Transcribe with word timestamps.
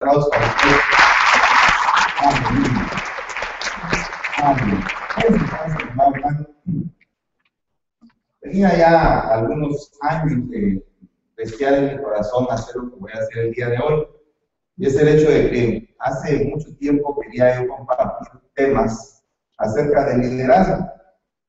para 0.00 0.16
ustedes. 0.16 0.48
Amén. 4.42 4.84
Tenía 8.40 8.76
ya 8.76 9.20
algunos 9.34 9.92
años 10.00 10.48
de 10.48 10.82
desear 11.36 11.74
en 11.74 11.96
mi 11.96 12.02
corazón 12.02 12.46
hacer 12.50 12.76
lo 12.76 12.90
que 12.90 12.96
voy 12.96 13.12
a 13.12 13.18
hacer 13.18 13.38
el 13.38 13.52
día 13.52 13.68
de 13.68 13.78
hoy. 13.78 14.06
Y 14.78 14.86
es 14.86 14.96
el 14.96 15.08
hecho 15.08 15.30
de 15.30 15.50
que 15.50 15.94
hace 15.98 16.46
mucho 16.46 16.74
tiempo 16.76 17.20
quería 17.20 17.60
yo 17.60 17.68
compartir 17.68 18.40
temas 18.54 19.22
acerca 19.58 20.06
del 20.06 20.20
liderazgo, 20.20 20.90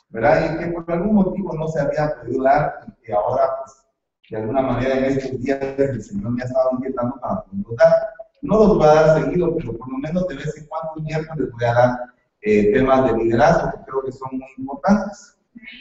¿verdad? 0.09 0.53
Y 0.53 0.57
que 0.59 0.71
por 0.71 0.91
algún 0.91 1.15
motivo 1.15 1.53
no 1.53 1.69
se 1.69 1.79
había 1.79 2.17
podido 2.19 2.43
dar 2.43 2.81
y 2.85 3.05
que 3.05 3.13
ahora, 3.13 3.55
pues, 3.59 3.77
de 4.29 4.37
alguna 4.37 4.61
manera 4.61 4.95
en 4.95 5.05
estos 5.05 5.39
días 5.39 5.59
el 5.61 6.03
Señor 6.03 6.31
me 6.31 6.43
ha 6.43 6.45
estado 6.45 6.71
inquietando 6.73 7.15
para 7.21 7.41
poderlos 7.43 7.75
dar. 7.77 8.20
No 8.41 8.57
los 8.57 8.77
voy 8.77 8.87
a 8.87 8.93
dar 8.93 9.23
seguido, 9.23 9.55
pero 9.55 9.77
por 9.77 9.91
lo 9.91 9.97
menos 9.99 10.27
de 10.27 10.35
vez 10.35 10.57
en 10.57 10.65
cuando 10.65 10.93
un 10.97 11.03
miércoles 11.03 11.45
les 11.45 11.51
voy 11.51 11.65
a 11.65 11.73
dar 11.73 11.99
eh, 12.41 12.73
temas 12.73 13.05
de 13.05 13.17
liderazgo 13.17 13.71
que 13.71 13.85
creo 13.85 14.03
que 14.03 14.11
son 14.11 14.29
muy 14.31 14.49
importantes. 14.57 15.37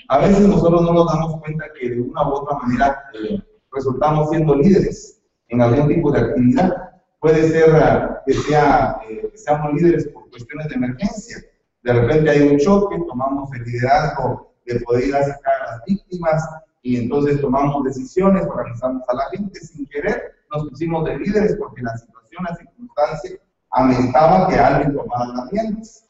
A 0.09 0.19
veces 0.19 0.41
nosotros 0.41 0.83
no 0.83 0.92
nos 0.92 1.06
damos 1.06 1.41
cuenta 1.41 1.64
que 1.78 1.91
de 1.91 2.00
una 2.00 2.28
u 2.28 2.33
otra 2.33 2.59
manera 2.59 3.02
eh, 3.14 3.42
resultamos 3.73 4.28
siendo 4.30 4.55
líderes 4.56 5.23
en 5.48 5.62
algún 5.62 5.88
tipo 5.88 6.12
de 6.12 6.20
actividad. 6.20 6.91
Puede 7.20 7.48
ser 7.48 7.70
uh, 7.74 8.14
que, 8.27 8.34
sea, 8.34 8.98
eh, 9.08 9.28
que 9.30 9.38
seamos 9.38 9.72
líderes 9.74 10.08
por 10.08 10.28
cuestiones 10.30 10.69
de 10.69 10.74
emergencia. 10.74 11.38
De 11.83 11.92
repente 11.92 12.30
hay 12.30 12.42
un 12.42 12.58
choque, 12.58 12.97
tomamos 13.08 13.50
el 13.55 13.64
liderazgo 13.64 14.52
de 14.66 14.80
poder 14.80 15.08
ir 15.08 15.16
a 15.16 15.22
sacar 15.22 15.52
a 15.62 15.72
las 15.72 15.84
víctimas 15.86 16.48
y 16.83 16.97
entonces 16.97 17.41
tomamos 17.41 17.84
decisiones, 17.84 18.47
organizamos 18.47 19.02
a 19.08 19.14
la 19.14 19.24
gente 19.30 19.61
sin 19.61 19.86
querer, 19.86 20.33
nos 20.52 20.69
pusimos 20.69 21.05
de 21.05 21.19
líderes 21.19 21.56
porque 21.58 21.83
la 21.83 21.97
la 22.39 22.57
circunstancia 22.57 23.39
ameritaba 23.70 24.48
que 24.48 24.57
alguien 24.57 24.97
tomara 24.97 25.27
las 25.27 25.51
riendas. 25.51 26.05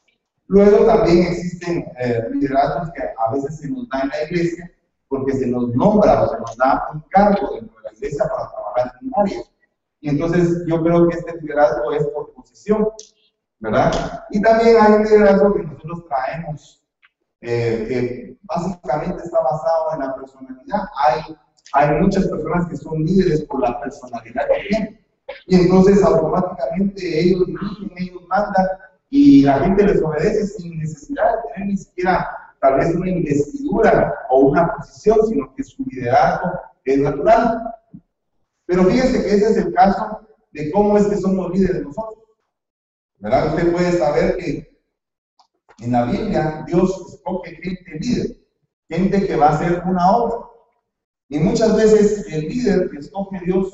Luego 0.47 0.85
también 0.85 1.27
existen 1.27 1.85
eh, 1.99 2.27
liderazgos 2.31 2.91
que 2.91 3.01
a 3.01 3.31
veces 3.31 3.57
se 3.57 3.69
nos 3.69 3.87
da 3.89 4.01
en 4.01 4.09
la 4.09 4.23
iglesia 4.23 4.71
porque 5.07 5.33
se 5.33 5.47
nos 5.47 5.69
nombra 5.75 6.23
o 6.23 6.29
se 6.29 6.39
nos 6.39 6.57
da 6.57 6.89
un 6.93 7.01
cargo 7.09 7.53
dentro 7.53 7.77
de 7.77 7.83
la 7.83 7.93
iglesia 7.93 8.25
para 8.25 8.49
trabajar 8.49 8.93
en 9.01 9.07
un 9.07 9.13
área. 9.15 9.41
Y 9.99 10.09
entonces 10.09 10.63
yo 10.67 10.81
creo 10.83 11.07
que 11.07 11.17
este 11.17 11.37
liderazgo 11.41 11.91
es 11.93 12.05
por 12.07 12.33
posición, 12.33 12.87
¿verdad? 13.59 13.91
Y 14.31 14.41
también 14.41 14.77
hay 14.79 14.93
un 14.93 15.03
liderazgo 15.03 15.53
que 15.53 15.63
nosotros 15.63 16.05
traemos, 16.07 16.83
eh, 17.41 17.85
que 17.87 18.37
básicamente 18.43 19.23
está 19.23 19.39
basado 19.41 19.93
en 19.93 19.99
la 19.99 20.15
personalidad. 20.15 20.81
Hay, 21.05 21.37
hay 21.73 22.01
muchas 22.01 22.27
personas 22.27 22.67
que 22.67 22.77
son 22.77 23.03
líderes 23.03 23.41
por 23.43 23.61
la 23.61 23.79
personalidad 23.79 24.47
que 24.47 24.67
tienen. 24.69 25.05
Y 25.47 25.55
entonces 25.55 26.03
automáticamente 26.03 27.19
ellos 27.19 27.45
dirigen, 27.45 27.91
ellos 27.97 28.21
mandan, 28.27 28.67
y 29.09 29.41
la 29.43 29.59
gente 29.59 29.85
les 29.85 30.01
obedece 30.01 30.45
sin 30.47 30.79
necesidad 30.79 31.35
de 31.35 31.53
tener 31.53 31.67
ni 31.69 31.77
siquiera 31.77 32.29
tal 32.61 32.77
vez 32.77 32.95
una 32.95 33.09
investidura 33.09 34.13
o 34.29 34.39
una 34.41 34.73
posición, 34.75 35.17
sino 35.27 35.53
que 35.55 35.63
su 35.63 35.83
liderazgo 35.85 36.51
es 36.85 36.99
natural. 36.99 37.75
Pero 38.65 38.85
fíjense 38.85 39.23
que 39.23 39.33
ese 39.35 39.49
es 39.49 39.57
el 39.57 39.73
caso 39.73 40.21
de 40.51 40.71
cómo 40.71 40.97
es 40.97 41.07
que 41.07 41.17
somos 41.17 41.51
líderes 41.51 41.83
nosotros. 41.83 42.23
¿Verdad? 43.19 43.47
Usted 43.47 43.71
puede 43.71 43.91
saber 43.91 44.37
que 44.37 44.71
en 45.79 45.91
la 45.91 46.05
Biblia 46.05 46.63
Dios 46.67 47.13
escoge 47.13 47.55
gente 47.55 47.99
líder, 47.99 48.37
gente 48.89 49.27
que 49.27 49.35
va 49.35 49.49
a 49.49 49.53
hacer 49.55 49.81
una 49.85 50.11
obra. 50.11 50.47
Y 51.29 51.39
muchas 51.39 51.75
veces 51.75 52.25
el 52.31 52.47
líder 52.47 52.89
que 52.89 52.97
escoge 52.97 53.39
Dios, 53.45 53.73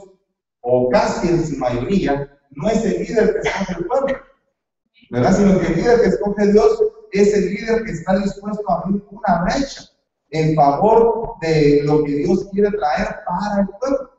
o 0.69 0.89
casi 0.89 1.29
en 1.29 1.47
su 1.47 1.57
mayoría, 1.57 2.29
no 2.51 2.69
es 2.69 2.83
el 2.83 3.03
líder 3.03 3.33
que 3.33 3.47
escoge 3.47 3.73
el 3.79 3.85
pueblo 3.85 4.17
¿verdad? 5.09 5.37
Sino 5.37 5.59
que 5.59 5.67
el 5.67 5.75
líder 5.77 6.01
que 6.01 6.07
escoge 6.07 6.51
Dios 6.51 6.83
es 7.13 7.33
el 7.33 7.53
líder 7.53 7.85
que 7.85 7.91
está 7.91 8.17
dispuesto 8.17 8.69
a 8.69 8.81
abrir 8.81 9.01
una 9.09 9.43
brecha 9.43 9.83
en 10.31 10.55
favor 10.55 11.35
de 11.41 11.83
lo 11.85 12.03
que 12.03 12.15
Dios 12.15 12.49
quiere 12.51 12.69
traer 12.71 13.15
para 13.25 13.61
el 13.61 13.67
pueblo. 13.79 14.11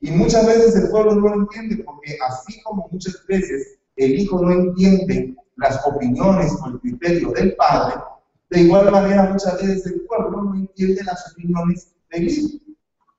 Y 0.00 0.10
muchas 0.10 0.44
veces 0.46 0.74
el 0.74 0.90
pueblo 0.90 1.14
no 1.14 1.28
lo 1.28 1.34
entiende, 1.42 1.84
porque 1.84 2.18
así 2.28 2.60
como 2.62 2.88
muchas 2.90 3.24
veces 3.28 3.78
el 3.94 4.18
hijo 4.18 4.42
no 4.42 4.50
entiende 4.50 5.36
las 5.58 5.86
opiniones 5.86 6.52
o 6.60 6.70
el 6.70 6.80
criterio 6.80 7.30
del 7.30 7.54
padre, 7.54 8.00
de 8.50 8.60
igual 8.62 8.90
manera 8.90 9.30
muchas 9.30 9.62
veces 9.62 9.86
el 9.86 10.00
pueblo 10.08 10.42
no 10.42 10.54
entiende 10.56 11.04
las 11.04 11.32
opiniones 11.32 11.94
del 12.10 12.28
hijo. 12.28 12.58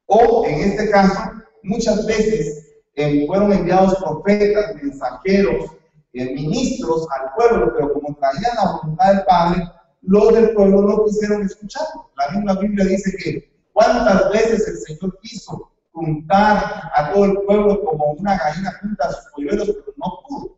O 0.07 0.45
en 0.45 0.59
este 0.59 0.89
caso, 0.89 1.21
muchas 1.63 2.05
veces 2.05 2.73
eh, 2.95 3.25
fueron 3.27 3.51
enviados 3.51 3.95
profetas, 3.95 4.75
mensajeros, 4.75 5.71
ministros 6.13 7.07
al 7.17 7.33
pueblo, 7.35 7.73
pero 7.75 7.93
como 7.93 8.15
traían 8.15 8.55
la 8.55 8.71
voluntad 8.73 9.13
del 9.13 9.25
Padre, 9.25 9.63
los 10.01 10.33
del 10.33 10.53
pueblo 10.53 10.81
no 10.81 11.05
quisieron 11.05 11.41
escuchar. 11.43 11.83
La 12.17 12.29
misma 12.35 12.59
Biblia 12.59 12.85
dice 12.85 13.17
que 13.17 13.51
cuántas 13.71 14.29
veces 14.31 14.67
el 14.67 14.77
Señor 14.77 15.17
quiso 15.21 15.71
juntar 15.91 16.91
a 16.93 17.11
todo 17.13 17.25
el 17.25 17.37
pueblo 17.41 17.83
como 17.83 18.13
una 18.13 18.37
gallina 18.37 18.77
junta 18.81 19.07
a 19.07 19.11
sus 19.11 19.31
polluelos, 19.31 19.67
pero 19.67 19.93
no 19.97 20.19
pudo. 20.27 20.57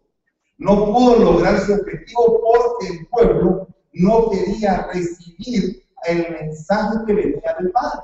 No 0.57 0.85
pudo 0.85 1.19
lograr 1.19 1.59
su 1.59 1.73
objetivo 1.73 2.41
porque 2.41 2.93
el 2.93 3.07
pueblo 3.07 3.67
no 3.93 4.29
quería 4.29 4.89
recibir 4.93 5.83
el 6.05 6.31
mensaje 6.31 6.97
que 7.05 7.13
venía 7.13 7.55
del 7.59 7.71
Padre. 7.71 8.01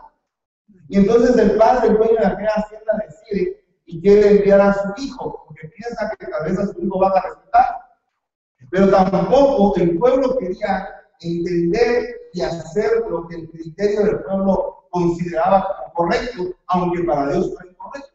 Y 0.91 0.97
entonces 0.97 1.37
el 1.37 1.55
Padre, 1.55 1.87
el 1.87 1.97
dueño 1.97 2.19
de 2.19 2.25
aquella 2.27 2.51
hacienda, 2.53 3.01
decide 3.07 3.63
y 3.85 4.01
quiere 4.01 4.31
enviar 4.31 4.59
a 4.59 4.73
su 4.73 4.89
hijo, 4.97 5.45
porque 5.47 5.69
piensa 5.69 6.13
que 6.19 6.27
tal 6.27 6.43
vez 6.43 6.59
a 6.59 6.67
su 6.67 6.81
hijo 6.81 6.99
va 6.99 7.07
a 7.11 7.21
resultar. 7.21 7.65
Pero 8.69 8.89
tampoco 8.89 9.73
el 9.77 9.97
pueblo 9.97 10.37
quería 10.37 10.89
entender 11.21 12.13
y 12.33 12.41
hacer 12.41 13.05
lo 13.09 13.25
que 13.29 13.37
el 13.37 13.49
criterio 13.51 14.03
del 14.03 14.19
pueblo 14.23 14.85
consideraba 14.89 15.93
correcto, 15.93 16.53
aunque 16.67 17.03
para 17.05 17.29
Dios 17.29 17.55
fue 17.55 17.69
incorrecto. 17.69 18.09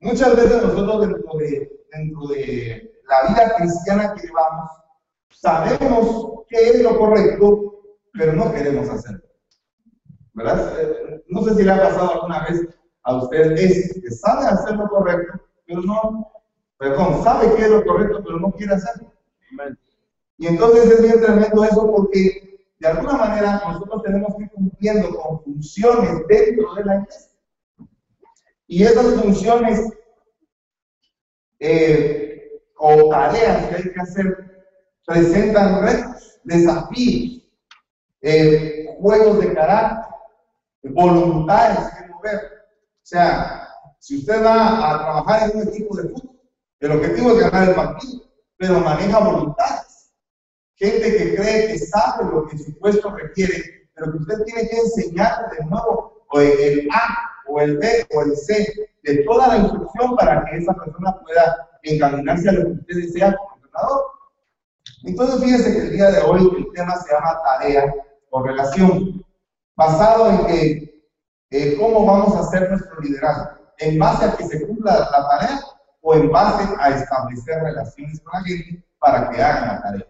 Muchas 0.00 0.36
veces 0.36 0.62
nosotros 0.62 1.08
dentro 1.08 1.38
de, 1.38 1.72
dentro 1.90 2.26
de 2.26 2.92
la 3.08 3.32
vida 3.32 3.54
cristiana 3.56 4.14
que 4.14 4.26
llevamos, 4.26 4.70
sabemos 5.30 6.44
qué 6.50 6.68
es 6.68 6.82
lo 6.82 6.98
correcto, 6.98 7.80
pero 8.12 8.34
no 8.34 8.52
queremos 8.52 8.90
hacerlo. 8.90 9.29
¿Verdad? 10.34 10.80
Eh, 10.80 11.24
no 11.28 11.42
sé 11.42 11.54
si 11.54 11.62
le 11.62 11.72
ha 11.72 11.82
pasado 11.82 12.14
alguna 12.14 12.46
vez 12.48 12.68
a 13.02 13.16
usted 13.16 13.52
es 13.52 14.00
que 14.00 14.10
sabe 14.10 14.46
hacer 14.46 14.76
lo 14.76 14.88
correcto, 14.88 15.40
pero 15.66 15.80
no, 15.82 16.32
perdón, 16.78 17.22
sabe 17.24 17.54
que 17.54 17.62
es 17.62 17.70
lo 17.70 17.84
correcto, 17.84 18.22
pero 18.24 18.38
no 18.38 18.52
quiere 18.52 18.74
hacerlo. 18.74 19.12
Y 20.38 20.46
entonces 20.46 20.90
es 20.90 21.02
bien 21.02 21.20
tremendo 21.20 21.64
eso 21.64 21.90
porque 21.90 22.60
de 22.78 22.88
alguna 22.88 23.14
manera 23.14 23.62
nosotros 23.66 24.02
tenemos 24.02 24.34
que 24.36 24.44
ir 24.44 24.50
cumpliendo 24.50 25.10
con 25.14 25.42
funciones 25.42 26.26
dentro 26.28 26.74
de 26.74 26.84
la 26.84 26.96
iglesia. 26.96 27.30
Y 28.66 28.82
esas 28.84 29.20
funciones 29.20 29.92
eh, 31.58 32.62
o 32.78 33.10
tareas 33.10 33.66
que 33.66 33.74
hay 33.76 33.92
que 33.92 34.00
hacer 34.00 34.50
presentan 35.04 35.82
retos, 35.82 36.40
desafíos, 36.44 37.42
eh, 38.22 38.86
juegos 38.98 39.40
de 39.40 39.52
carácter, 39.52 40.09
voluntades 40.82 41.92
que 41.94 42.06
mover. 42.08 42.36
O 42.36 43.06
sea, 43.06 43.68
si 43.98 44.18
usted 44.18 44.44
va 44.44 44.94
a 44.94 44.98
trabajar 44.98 45.50
en 45.50 45.58
un 45.58 45.68
equipo 45.68 45.96
de 45.96 46.08
fútbol, 46.08 46.40
el 46.80 46.92
objetivo 46.92 47.32
es 47.32 47.40
ganar 47.40 47.68
el 47.68 47.74
partido, 47.74 48.22
pero 48.56 48.80
maneja 48.80 49.18
voluntades. 49.18 50.12
Gente 50.76 51.16
que 51.16 51.34
cree 51.36 51.66
que 51.68 51.78
sabe 51.78 52.24
lo 52.24 52.46
que 52.46 52.56
su 52.56 52.78
puesto 52.78 53.10
requiere, 53.10 53.88
pero 53.94 54.12
que 54.12 54.18
usted 54.18 54.44
tiene 54.44 54.68
que 54.68 54.76
enseñar 54.76 55.50
de 55.50 55.66
nuevo 55.66 56.24
el 56.34 56.88
A 56.92 57.18
o 57.48 57.60
el 57.60 57.76
B 57.78 58.06
o 58.14 58.22
el 58.22 58.36
C 58.36 58.66
de 59.02 59.24
toda 59.24 59.48
la 59.48 59.56
instrucción 59.58 60.16
para 60.16 60.44
que 60.44 60.58
esa 60.58 60.72
persona 60.72 61.18
pueda 61.20 61.68
encaminarse 61.82 62.48
a 62.48 62.52
lo 62.52 62.64
que 62.64 62.72
usted 62.72 62.96
desea 62.96 63.36
como 63.36 63.56
entrenador. 63.56 64.04
Entonces, 65.04 65.42
fíjense 65.42 65.72
que 65.72 65.78
el 65.78 65.92
día 65.92 66.10
de 66.10 66.20
hoy 66.22 66.50
el 66.56 66.72
tema 66.74 66.96
se 66.96 67.12
llama 67.12 67.40
tarea 67.42 67.94
o 68.30 68.42
relación, 68.42 69.24
basado 69.80 70.30
en 70.30 70.46
que 70.46 71.02
eh, 71.50 71.76
cómo 71.78 72.04
vamos 72.04 72.36
a 72.36 72.40
hacer 72.40 72.68
nuestro 72.68 73.00
liderazgo, 73.00 73.56
en 73.78 73.98
base 73.98 74.26
a 74.26 74.36
que 74.36 74.44
se 74.44 74.66
cumpla 74.66 75.08
la 75.10 75.28
tarea 75.28 75.60
o 76.02 76.14
en 76.14 76.30
base 76.30 76.68
a 76.78 76.90
establecer 76.90 77.62
relaciones 77.62 78.20
con 78.20 78.42
la 78.42 78.46
gente 78.46 78.84
para 78.98 79.30
que 79.30 79.42
hagan 79.42 79.68
la 79.68 79.82
tarea. 79.82 80.06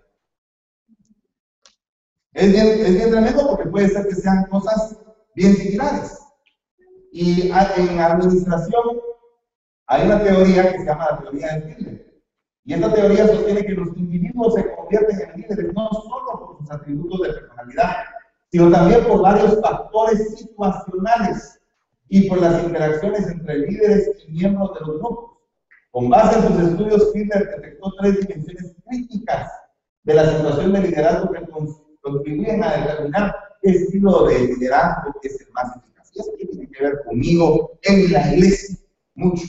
Es 2.32 2.52
bien, 2.52 2.67
es 2.67 2.94
bien 2.96 3.11
tremendo 3.11 3.49
porque 3.49 3.70
puede 3.70 3.88
ser 3.90 4.08
que 4.08 4.17
sean 4.17 4.44
cosas 4.46 4.96
bien 5.37 5.55
similares. 5.55 6.19
Y 7.12 7.52
en 7.52 8.00
administración 8.00 9.00
hay 9.87 10.06
una 10.06 10.22
teoría 10.25 10.72
que 10.72 10.78
se 10.78 10.84
llama 10.84 11.11
la 11.12 11.19
teoría 11.20 11.46
del 11.46 11.69
líder. 11.69 12.22
Y 12.64 12.75
esta 12.75 12.93
teoría 12.93 13.26
sostiene 13.28 13.64
que 13.64 13.72
los 13.72 13.96
individuos 13.96 14.55
se 14.55 14.75
convierten 14.75 15.20
en 15.20 15.40
líderes 15.40 15.72
no 15.75 15.88
solo 15.93 16.40
por 16.40 16.58
sus 16.58 16.70
atributos 16.72 17.20
de 17.20 17.32
personalidad, 17.34 17.96
sino 18.50 18.70
también 18.70 19.05
por 19.05 19.23
varios 19.23 19.61
factores 19.61 20.37
situacionales 20.37 21.61
y 22.08 22.29
por 22.29 22.41
las 22.41 22.62
interacciones 22.64 23.29
entre 23.29 23.58
líderes 23.58 24.11
y 24.26 24.32
miembros 24.32 24.75
de 24.75 24.81
los 24.81 24.99
grupos. 24.99 25.31
Con 25.93 26.11
base 26.11 26.38
en 26.38 26.47
sus 26.47 26.69
estudios, 26.69 27.12
Hitler 27.14 27.49
detectó 27.49 27.93
tres 28.00 28.20
dimensiones 28.20 28.75
críticas 28.87 29.50
de 30.05 30.14
la 30.14 30.37
situación 30.37 30.73
de 30.73 30.81
liderazgo 30.82 31.32
que 31.32 31.47
contribuyen 32.00 32.62
a 32.64 32.76
determinar 32.76 33.35
qué 33.62 33.70
estilo 33.70 34.26
de 34.26 34.38
liderazgo 34.41 35.14
es 35.23 35.41
el 35.41 35.53
más 35.53 35.76
eficaz. 35.76 36.11
Y 36.14 36.20
eso 36.20 36.32
tiene 36.37 36.69
que 36.70 36.82
ver 36.82 37.03
conmigo 37.05 37.79
en 37.82 38.12
la 38.12 38.32
iglesia, 38.35 38.76
mucho. 39.14 39.46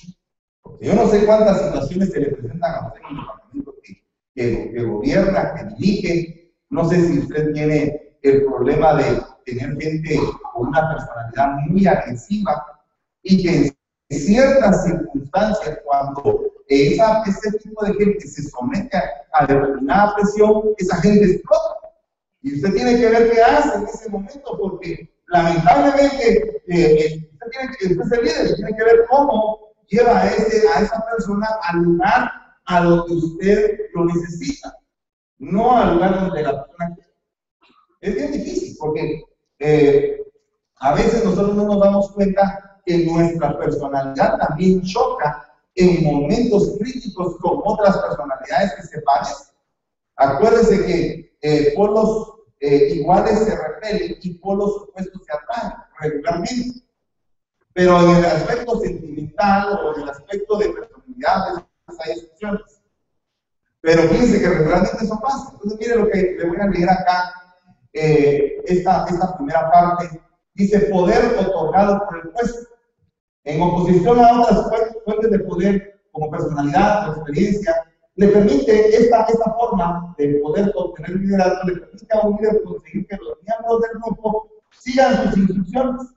Porque 0.61 0.87
yo 0.87 0.95
no 0.95 1.07
sé 1.07 1.25
cuántas 1.25 1.65
situaciones 1.65 2.11
se 2.11 2.19
le 2.19 2.31
presentan 2.31 2.75
a 2.75 2.87
usted 2.87 3.01
en 3.01 3.15
el 3.15 3.21
departamento 3.21 3.75
que, 3.83 4.71
que 4.73 4.83
gobierna, 4.83 5.55
que 5.55 5.75
dirige. 5.75 6.53
No 6.69 6.87
sé 6.87 7.07
si 7.07 7.19
usted 7.19 7.53
tiene 7.53 8.10
el 8.21 8.45
problema 8.45 8.95
de 8.95 9.21
tener 9.45 9.77
gente 9.79 10.19
con 10.53 10.67
una 10.67 10.93
personalidad 10.93 11.53
muy 11.67 11.87
agresiva 11.87 12.65
y 13.23 13.43
que 13.43 13.75
en 14.09 14.19
ciertas 14.19 14.83
circunstancias, 14.85 15.79
cuando 15.85 16.41
esa, 16.67 17.23
ese 17.23 17.57
tipo 17.59 17.85
de 17.85 17.93
gente 17.93 18.27
se 18.27 18.43
somete 18.49 18.97
a, 19.33 19.45
determinada 19.45 20.15
presión, 20.15 20.63
esa 20.77 20.97
gente 21.01 21.31
explota. 21.31 21.75
Y 22.41 22.55
usted 22.55 22.73
tiene 22.73 22.99
que 22.99 23.09
ver 23.09 23.31
qué 23.31 23.41
hace 23.41 23.77
en 23.77 23.83
ese 23.85 24.09
momento, 24.09 24.57
porque 24.59 25.13
lamentablemente 25.27 26.61
eh, 26.67 27.29
usted 27.31 27.47
tiene 27.51 27.77
que, 27.77 28.01
usted 28.01 28.17
es 28.17 28.23
líder, 28.23 28.55
tiene 28.55 28.75
que 28.75 28.83
ver 28.83 29.05
cómo 29.09 29.73
lleva 29.87 30.19
a, 30.19 30.27
ese, 30.27 30.67
a 30.69 30.81
esa 30.81 31.05
persona 31.09 31.47
al 31.63 31.81
lugar 31.83 32.31
a 32.65 32.83
donde 32.83 33.13
usted 33.13 33.79
lo 33.93 34.05
necesita, 34.05 34.77
no 35.39 35.77
al 35.77 35.93
lugar 35.95 36.19
donde 36.19 36.43
la 36.43 36.65
persona 36.65 36.95
quiere. 36.95 37.10
Es 38.01 38.15
bien 38.15 38.31
difícil, 38.31 38.75
porque 38.79 39.23
eh, 39.59 40.21
a 40.79 40.95
veces 40.95 41.23
nosotros 41.23 41.55
no 41.55 41.65
nos 41.65 41.79
damos 41.79 42.11
cuenta 42.11 42.81
que 42.85 43.05
nuestra 43.05 43.57
personalidad 43.59 44.39
también 44.39 44.81
choca 44.81 45.47
en 45.75 46.03
momentos 46.03 46.77
críticos 46.79 47.37
con 47.37 47.61
otras 47.63 47.97
personalidades 47.99 48.73
que 48.75 48.83
se 48.83 49.01
parecen. 49.01 49.47
Acuérdense 50.15 50.85
que 50.85 51.37
eh, 51.41 51.73
polos 51.75 52.33
eh, 52.59 52.95
iguales 52.95 53.39
se 53.39 53.55
repelen 53.55 54.17
y 54.21 54.33
polos 54.35 54.77
opuestos 54.77 55.21
se 55.23 55.33
atraen 55.33 55.73
regularmente. 55.99 56.81
Pero 57.73 57.99
en 58.01 58.17
el 58.17 58.25
aspecto 58.25 58.79
sentimental 58.79 59.79
o 59.79 59.95
en 59.95 60.01
el 60.01 60.09
aspecto 60.09 60.57
de 60.57 60.69
personalidad 60.69 61.65
hay 61.99 62.11
excepciones. 62.11 62.81
Pero 63.81 64.03
fíjense 64.09 64.39
que 64.39 64.49
regularmente 64.49 65.03
eso 65.03 65.19
pasa. 65.19 65.51
Entonces, 65.53 65.79
mire 65.79 65.95
lo 65.95 66.09
que 66.09 66.35
le 66.37 66.47
voy 66.47 66.57
a 66.57 66.67
leer 66.67 66.89
acá, 66.89 67.40
eh, 67.93 68.61
esta, 68.65 69.05
primera 69.37 69.71
parte. 69.71 70.21
Dice 70.53 70.79
poder 70.91 71.37
otorgado 71.39 72.05
por 72.05 72.17
el 72.17 72.29
puesto. 72.29 72.69
En 73.43 73.61
oposición 73.61 74.19
a 74.19 74.41
otras 74.41 74.69
fuentes 75.03 75.31
de 75.31 75.39
poder 75.39 76.01
como 76.11 76.29
personalidad 76.29 77.09
o 77.09 77.13
experiencia, 77.13 77.73
le 78.15 78.27
permite 78.27 78.95
esta, 78.95 79.23
esta 79.23 79.51
forma 79.53 80.13
de 80.17 80.35
poder 80.43 80.71
obtener 80.75 81.11
liderazgo, 81.11 81.67
le 81.67 81.77
permite 81.77 82.07
a 82.13 82.27
un 82.27 82.35
líder 82.35 82.61
conseguir 82.63 83.07
que 83.07 83.17
los 83.17 83.37
miembros 83.41 83.81
del 83.81 83.91
grupo 84.01 84.47
sigan 84.77 85.23
sus 85.23 85.37
instrucciones. 85.37 86.07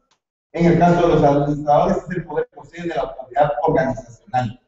En 0.53 0.67
el 0.67 0.79
caso 0.79 1.09
de 1.09 1.15
los 1.15 1.25
administradores, 1.25 1.97
es 1.97 2.17
el 2.17 2.25
poder 2.27 2.49
posee 2.55 2.83
de 2.83 2.89
la 2.89 3.03
autoridad 3.03 3.53
organizacional. 3.63 4.61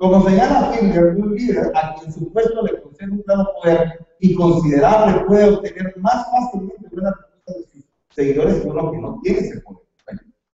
Como 0.00 0.26
señala 0.26 0.74
Hitler, 0.74 1.14
un 1.14 1.34
líder 1.34 1.70
a 1.74 1.94
quien 1.94 2.10
su 2.10 2.32
puesto 2.32 2.62
le 2.62 2.80
concede 2.80 3.10
un 3.10 3.22
gran 3.26 3.44
poder 3.44 4.06
y 4.18 4.34
considerable 4.34 5.26
puede 5.26 5.50
obtener 5.50 5.94
más 5.98 6.24
fácilmente 6.30 6.88
una 6.92 7.10
respuesta 7.10 7.52
de 7.52 7.66
sus 7.66 7.84
seguidores 8.14 8.62
que 8.62 8.68
uno 8.68 8.92
que 8.92 8.96
no 8.96 9.20
tiene 9.22 9.40
ese 9.40 9.60
poder. 9.60 9.82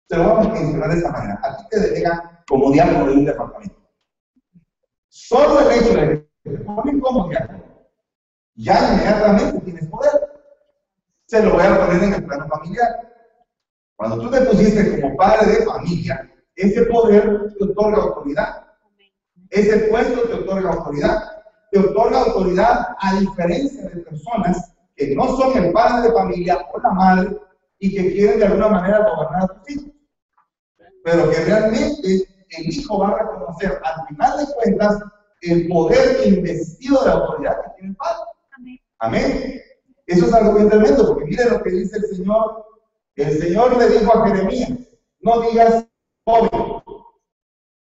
Se 0.08 0.18
lo 0.18 0.26
vamos 0.26 0.46
a 0.46 0.50
mencionar 0.52 0.90
de 0.92 0.96
esta 0.96 1.12
manera. 1.12 1.42
Aquí 1.42 1.64
te 1.72 1.80
delega 1.80 2.44
como 2.48 2.72
diálogo 2.72 3.10
de 3.10 3.14
un 3.14 3.26
departamento. 3.26 3.76
Solo 5.08 5.60
el 5.62 5.80
hecho 5.80 5.94
de 5.96 6.30
que 6.44 6.50
te 6.52 6.58
ponen 6.60 7.00
como 7.00 7.28
diálogo, 7.28 7.64
ya 8.54 8.94
inmediatamente 8.94 9.60
tienes 9.62 9.88
poder. 9.88 10.12
Se 11.26 11.42
lo 11.42 11.54
voy 11.54 11.64
a 11.64 11.84
poner 11.84 12.04
en 12.04 12.14
el 12.14 12.26
plano 12.26 12.48
familiar. 12.48 13.12
Cuando 13.96 14.20
tú 14.20 14.30
te 14.30 14.42
pusiste 14.42 15.02
como 15.02 15.18
padre 15.18 15.52
de 15.52 15.66
familia, 15.66 16.32
ese 16.56 16.84
poder 16.84 17.56
te 17.58 17.64
otorga 17.64 18.04
autoridad. 18.04 18.71
Ese 19.52 19.78
puesto 19.90 20.22
te 20.24 20.34
otorga 20.34 20.72
autoridad. 20.72 21.44
Te 21.72 21.80
otorga 21.80 22.24
autoridad 22.24 22.88
a 23.00 23.20
diferencia 23.20 23.84
de 23.84 24.02
personas 24.02 24.74
que 24.96 25.16
no 25.16 25.38
son 25.38 25.64
el 25.64 25.72
padre 25.72 26.10
de 26.10 26.14
familia 26.14 26.66
o 26.74 26.80
la 26.80 26.90
madre 26.92 27.38
y 27.80 27.96
que 27.96 28.12
quieren 28.12 28.40
de 28.40 28.46
alguna 28.46 28.68
manera 28.68 29.08
gobernar 29.10 29.44
a 29.44 29.48
tus 29.48 29.70
hijos 29.70 29.92
pero 31.04 31.30
que 31.30 31.38
realmente 31.46 32.28
el 32.50 32.74
hijo 32.74 33.00
va 33.00 33.10
a 33.10 33.20
reconocer 33.20 33.82
al 33.84 34.08
final 34.08 34.38
de 34.38 34.54
cuentas 34.54 35.00
el 35.42 35.68
poder 35.68 36.28
investido 36.28 37.02
de 37.02 37.08
la 37.08 37.14
autoridad 37.14 37.62
que 37.62 37.70
tiene 37.76 37.90
el 37.90 37.96
padre. 37.96 38.24
Amén. 39.00 39.62
Eso 40.06 40.26
es 40.28 40.34
algo 40.34 40.54
bien 40.54 40.70
tremendo, 40.70 41.08
porque 41.08 41.26
mire 41.26 41.50
lo 41.50 41.64
que 41.64 41.72
dice 41.72 41.98
el 41.98 42.06
Señor. 42.06 42.66
El 43.16 43.40
Señor 43.40 43.78
le 43.78 43.90
dijo 43.90 44.16
a 44.16 44.28
Jeremías, 44.28 44.72
no 45.22 45.42
digas 45.42 45.88
joven, 46.26 46.84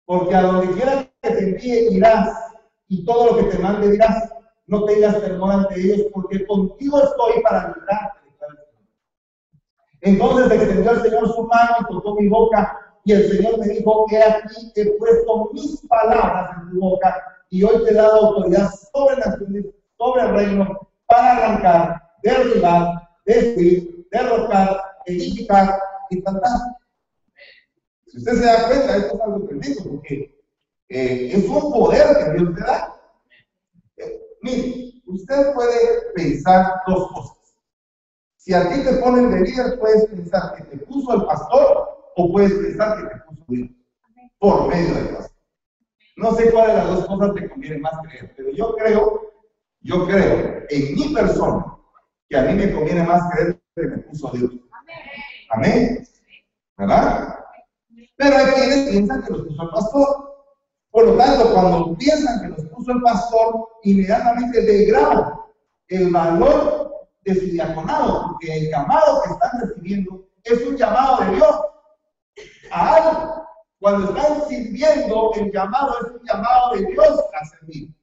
porque 0.06 0.36
a 0.36 0.42
donde 0.42 0.74
quiera 0.74 1.05
que 1.26 1.36
te 1.36 1.44
envíe 1.44 1.96
irás, 1.96 2.30
y 2.88 3.06
todo 3.06 3.32
lo 3.32 3.38
que 3.38 3.56
te 3.56 3.60
mande 3.60 3.92
dirás, 3.92 4.30
no 4.68 4.86
tengas 4.86 5.22
temor 5.22 5.52
ante 5.52 5.80
ellos, 5.80 6.08
porque 6.14 6.46
contigo 6.46 7.02
estoy 7.02 7.42
para 7.44 7.68
librarte. 7.68 8.20
Entonces 10.02 10.52
extendió 10.52 10.92
el 10.92 11.02
Señor 11.02 11.34
su 11.34 11.44
mano 11.48 11.78
y 11.82 11.94
tocó 11.94 12.16
mi 12.16 12.28
boca 12.28 12.80
y 13.06 13.14
el 13.14 13.28
Señor 13.28 13.58
me 13.58 13.68
dijo, 13.68 14.06
he 14.12 14.24
aquí, 14.24 14.72
he 14.76 14.92
puesto 14.98 15.50
mis 15.54 15.82
palabras 15.88 16.52
en 16.62 16.72
tu 16.72 16.80
boca 16.80 17.24
y 17.50 17.64
hoy 17.64 17.84
te 17.84 17.92
he 17.92 17.94
dado 17.96 18.28
autoridad 18.28 18.70
sobre 18.94 19.16
sobre 19.98 20.28
reino, 20.28 20.90
para 21.08 21.38
arrancar, 21.38 22.02
derribar, 22.22 23.10
destruir, 23.26 24.08
derrocar, 24.12 24.80
edificar 25.06 25.80
y 26.10 26.22
tratar. 26.22 26.52
Si 28.06 28.18
usted 28.18 28.34
se 28.34 28.46
da 28.46 28.68
cuenta, 28.68 28.98
esto 28.98 29.16
es 29.16 29.22
algo 29.22 29.48
tremendo 29.48 29.84
porque 29.90 30.36
eh, 30.90 31.32
es 31.34 31.48
un 31.48 31.72
poder 31.72 32.18
que 32.18 32.32
Dios 32.38 32.56
te 32.56 32.62
da. 32.62 32.96
Eh, 33.98 34.22
mire, 34.42 35.02
usted 35.08 35.54
puede 35.54 36.12
pensar 36.16 36.82
dos 36.88 37.12
cosas. 37.12 37.36
Si 38.38 38.54
a 38.54 38.70
ti 38.70 38.84
te 38.84 38.94
ponen 38.98 39.32
de 39.32 39.42
líder, 39.42 39.80
puedes 39.80 40.06
pensar 40.06 40.56
que 40.56 40.64
te 40.66 40.78
puso 40.86 41.16
el 41.16 41.26
pastor 41.26 42.12
o 42.16 42.32
puedes 42.32 42.54
pensar 42.54 42.98
que 42.98 43.16
te 43.16 43.22
puso 43.24 43.44
Dios 43.48 43.70
por 44.38 44.68
medio 44.68 44.94
de 44.94 45.10
Dios. 45.10 45.32
No 46.18 46.34
sé 46.36 46.52
cuál 46.52 46.68
de 46.68 46.74
las 46.76 46.88
dos 46.88 47.08
cosas 47.08 47.34
te 47.34 47.50
conviene 47.50 47.80
más 47.80 47.94
creer, 48.08 48.34
pero 48.38 48.52
yo 48.52 48.76
creo, 48.76 49.34
yo 49.82 50.06
creo 50.06 50.64
en 50.70 50.96
mi 50.96 51.14
persona 51.14 51.78
que 52.30 52.38
a 52.38 52.44
mí 52.44 52.54
me 52.54 52.72
conviene 52.72 53.04
más 53.04 53.34
creer 53.34 53.60
que 53.76 53.82
me 53.82 53.98
puso 53.98 54.30
Dios. 54.30 54.52
Amén. 55.50 56.08
¿Verdad? 56.78 57.40
Pero 58.18 58.38
hay 58.38 58.46
quienes 58.54 58.90
piensan 58.90 59.24
que 59.24 59.32
los 59.32 59.48
puso 59.48 59.64
el 59.64 59.70
pastor. 59.70 60.35
Por 60.96 61.08
lo 61.08 61.18
tanto, 61.18 61.52
cuando 61.54 61.98
piensan 61.98 62.40
que 62.40 62.48
los 62.48 62.70
puso 62.70 62.94
el 62.94 63.02
pastor, 63.02 63.68
inmediatamente 63.84 64.62
degradan 64.62 65.34
el 65.90 66.10
valor 66.10 67.10
de 67.26 67.36
su 67.36 67.48
diaconado, 67.48 68.28
porque 68.30 68.60
el 68.60 68.70
llamado 68.70 69.22
que 69.24 69.34
están 69.34 69.60
recibiendo 69.60 70.26
es 70.46 70.66
un 70.66 70.78
llamado 70.78 71.26
de 71.26 71.36
Dios 71.36 71.56
a 72.72 72.96
algo. 72.96 73.46
Cuando 73.82 74.08
están 74.08 74.48
sirviendo, 74.48 75.32
el 75.36 75.52
llamado 75.52 75.98
es 76.00 76.12
un 76.14 76.26
llamado 76.26 76.76
de 76.76 76.86
Dios 76.86 77.24
a 77.42 77.46
servir. 77.46 77.94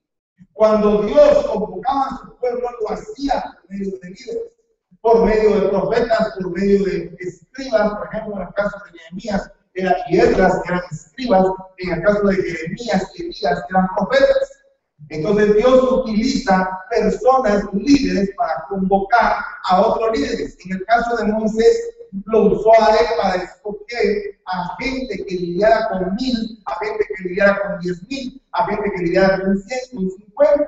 Cuando 0.52 1.00
Dios 1.04 1.46
convocaba 1.46 2.08
a 2.08 2.18
su 2.18 2.36
pueblo, 2.36 2.68
lo 2.78 2.90
hacía 2.90 3.42
por 3.62 3.70
medio 3.70 3.98
de 4.02 4.10
líderes, 4.10 4.52
por 5.00 5.24
medio 5.24 5.60
de 5.60 5.68
profetas, 5.70 6.34
por 6.34 6.50
medio 6.50 6.84
de 6.84 7.16
escribas, 7.20 7.94
por 7.94 8.06
ejemplo, 8.08 8.36
en 8.36 8.48
el 8.48 8.52
caso 8.52 8.76
de 8.84 8.98
Nehemías, 8.98 9.50
era, 9.74 9.96
y 10.08 10.18
eran 10.18 10.80
escribas, 10.90 11.46
en 11.78 11.92
el 11.92 12.02
caso 12.02 12.26
de 12.28 12.36
Jeremías 12.36 13.10
y 13.16 13.22
Elías 13.22 13.64
eran 13.70 13.88
profetas. 13.96 14.62
Entonces 15.08 15.56
Dios 15.56 15.92
utiliza 15.92 16.70
personas 16.90 17.64
líderes 17.72 18.30
para 18.36 18.64
convocar 18.68 19.36
a 19.64 19.80
otros 19.80 20.16
líderes. 20.16 20.56
En 20.64 20.76
el 20.76 20.84
caso 20.86 21.16
de 21.16 21.24
Moisés, 21.32 21.94
lo 22.26 22.52
usó 22.52 22.70
a 22.80 22.90
él 22.92 23.06
para 23.20 23.34
escoger 23.42 24.38
a 24.46 24.76
gente 24.78 25.24
que 25.24 25.34
lidiara 25.34 25.88
con 25.88 26.14
mil, 26.14 26.62
a 26.66 26.84
gente 26.84 27.06
que 27.16 27.28
lidiara 27.28 27.58
con 27.62 27.80
diez 27.80 28.08
mil, 28.08 28.42
a 28.52 28.66
gente 28.66 28.90
que 28.94 29.02
lidiara 29.02 29.40
con 29.40 29.58
cien, 29.58 29.80
con 29.94 30.10
cincuenta. 30.10 30.66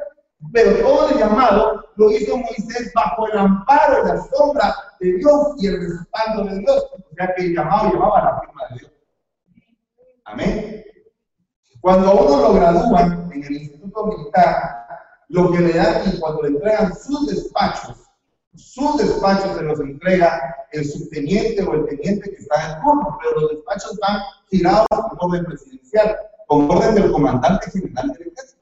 Pero 0.52 0.76
todo 0.80 1.10
el 1.10 1.18
llamado 1.18 1.86
lo 1.96 2.10
hizo 2.10 2.36
Moisés 2.36 2.92
bajo 2.94 3.26
el 3.28 3.38
amparo 3.38 4.04
la 4.04 4.22
sombra 4.24 4.74
de 5.00 5.14
Dios 5.14 5.54
y 5.58 5.68
el 5.68 5.80
respaldo 5.80 6.44
de 6.44 6.58
Dios. 6.58 6.84
O 6.92 7.14
sea 7.16 7.34
que 7.34 7.44
el 7.44 7.54
llamado 7.54 7.92
llevaba 7.92 8.24
la 8.24 8.40
firma 8.40 8.62
de 8.70 8.78
Dios. 8.80 8.93
Amén. 10.24 10.84
Cuando 11.80 12.12
uno 12.12 12.40
lo 12.40 12.54
gradúan 12.54 13.30
en 13.32 13.44
el 13.44 13.52
Instituto 13.52 14.06
Militar, 14.06 14.86
lo 15.28 15.50
que 15.52 15.60
le 15.60 15.72
dan 15.74 16.02
y 16.06 16.18
cuando 16.18 16.42
le 16.42 16.48
entregan 16.48 16.94
sus 16.94 17.26
despachos, 17.26 18.04
sus 18.54 18.96
despachos 18.98 19.56
se 19.56 19.62
los 19.62 19.80
entrega 19.80 20.56
el 20.72 20.84
subteniente 20.84 21.62
o 21.62 21.74
el 21.74 21.86
teniente 21.86 22.30
que 22.30 22.36
está 22.36 22.72
en 22.72 22.82
turno, 22.82 23.18
pero 23.20 23.40
los 23.40 23.50
despachos 23.50 23.98
van 24.00 24.22
girados 24.48 24.86
por 24.88 25.18
orden 25.20 25.44
presidencial. 25.44 26.16
con 26.46 26.70
orden 26.70 26.94
del 26.94 27.10
comandante 27.10 27.70
general 27.70 28.08
del 28.12 28.28
ejército. 28.28 28.60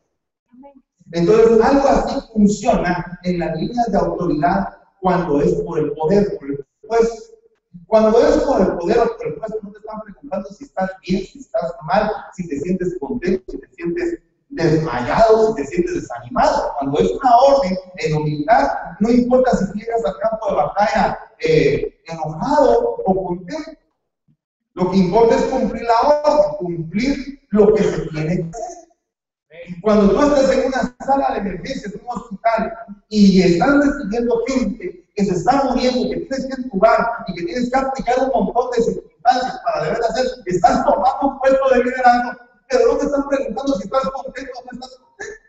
Entonces, 1.11 1.61
algo 1.61 1.89
así 1.89 2.21
funciona 2.33 3.19
en 3.25 3.41
las 3.41 3.57
líneas 3.57 3.91
de 3.91 3.99
autoridad 3.99 4.79
cuando 5.01 5.41
es 5.43 5.53
por 5.55 5.81
el 5.81 5.93
poder, 5.93 6.39
por 6.39 6.49
el 6.49 6.67
puesto. 6.87 7.35
Cuando 7.87 8.19
es 8.21 8.37
por 8.39 8.61
el 8.61 8.77
poder 8.79 8.99
o 8.99 9.17
por 9.17 9.27
el 9.27 9.35
puesto, 9.35 9.59
no 9.63 9.73
te 9.73 9.79
están 9.79 10.01
preguntando 10.03 10.49
si 10.51 10.65
estás 10.65 10.91
bien, 11.07 11.25
si 11.25 11.39
estás 11.39 11.75
mal, 11.83 12.11
si 12.35 12.49
te 12.49 12.59
sientes 12.61 12.97
contento, 13.01 13.45
si 13.53 13.59
te 13.59 13.69
sientes 13.75 14.19
desmayado, 14.49 15.49
si 15.49 15.63
te 15.63 15.69
sientes 15.69 15.95
desanimado. 15.95 16.73
Cuando 16.79 17.01
es 17.01 17.11
una 17.11 17.37
orden 17.37 17.79
en 17.99 18.17
humildad, 18.17 18.69
no 19.01 19.11
importa 19.11 19.57
si 19.57 19.79
llegas 19.79 20.05
al 20.05 20.19
campo 20.19 20.49
de 20.49 20.55
batalla 20.55 21.19
eh, 21.41 22.01
enojado 22.07 22.97
o 23.05 23.27
contento. 23.27 23.71
Lo 24.75 24.91
que 24.91 24.97
importa 24.97 25.37
es 25.37 25.43
cumplir 25.45 25.83
la 25.83 26.09
orden, 26.09 26.57
cumplir 26.59 27.41
lo 27.51 27.75
que 27.75 27.83
se 27.83 28.07
tiene 28.09 28.37
que 28.37 28.51
hacer. 28.51 28.83
Cuando 29.83 30.11
tú 30.11 30.23
estás 30.23 30.51
en 30.57 30.67
una 30.67 30.97
sala 31.05 31.35
de 31.35 31.41
emergencia, 31.41 31.91
en 31.95 32.01
un 32.01 32.09
hospital, 32.09 32.73
y 33.09 33.43
están 33.43 33.83
recibiendo 33.83 34.43
gente 34.47 35.02
que 35.15 35.25
se 35.25 35.35
está 35.35 35.65
muriendo, 35.65 36.09
que 36.09 36.21
tienes 36.21 36.47
que 36.47 36.63
entubar 36.63 37.25
y 37.27 37.35
que 37.35 37.45
tienes 37.45 37.71
que 37.71 37.79
aplicar 37.79 38.17
un 38.21 38.45
montón 38.45 38.71
de 38.71 38.83
circunstancias 38.83 39.61
para 39.65 39.85
deber 39.85 40.01
hacer, 40.09 40.27
estás 40.47 40.85
tomando 40.85 41.19
un 41.23 41.39
puesto 41.39 41.69
de 41.71 41.85
liderazgo, 41.85 42.41
pero 42.69 42.93
no 42.93 42.99
te 42.99 43.07
están 43.07 43.29
preguntando 43.29 43.75
si 43.75 43.85
estás 43.85 44.03
contento 44.11 44.51
o 44.59 44.65
no 44.65 44.71
estás 44.73 44.99
contento. 44.99 45.43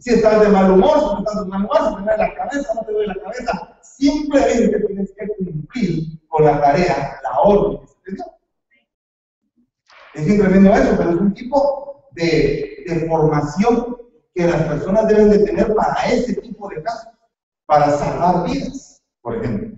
Si 0.00 0.14
estás 0.14 0.40
de 0.40 0.48
mal 0.48 0.72
humor, 0.72 0.98
si 0.98 1.18
estás 1.18 1.44
de 1.44 1.50
mal 1.50 1.64
humor, 1.64 1.78
si 1.78 1.94
te 1.94 2.02
duele 2.02 2.18
la 2.18 2.34
cabeza, 2.34 2.74
no 2.74 2.82
te 2.84 2.92
duele 2.92 3.14
la 3.14 3.22
cabeza. 3.22 3.78
Simplemente 3.82 4.80
tienes 4.80 5.12
que 5.16 5.28
cumplir 5.28 6.28
con 6.28 6.44
la 6.44 6.60
tarea, 6.60 7.20
la 7.22 7.40
orden 7.40 7.80
que 7.80 7.86
se 7.86 7.94
te 8.04 8.12
dio. 8.12 8.24
Es 10.14 10.38
tremendo 10.38 10.72
eso, 10.74 10.94
pero 10.96 11.10
es 11.10 11.16
un 11.16 11.34
tipo 11.34 12.08
de, 12.12 12.84
de 12.86 13.08
formación 13.08 13.96
que 14.34 14.46
las 14.46 14.62
personas 14.64 15.08
deben 15.08 15.30
de 15.30 15.38
tener 15.40 15.74
para 15.74 15.94
ese 16.06 16.34
tipo 16.34 16.68
de 16.68 16.82
casos, 16.82 17.12
para 17.66 17.90
salvar 17.90 18.44
vidas, 18.44 19.02
por 19.20 19.36
ejemplo. 19.36 19.76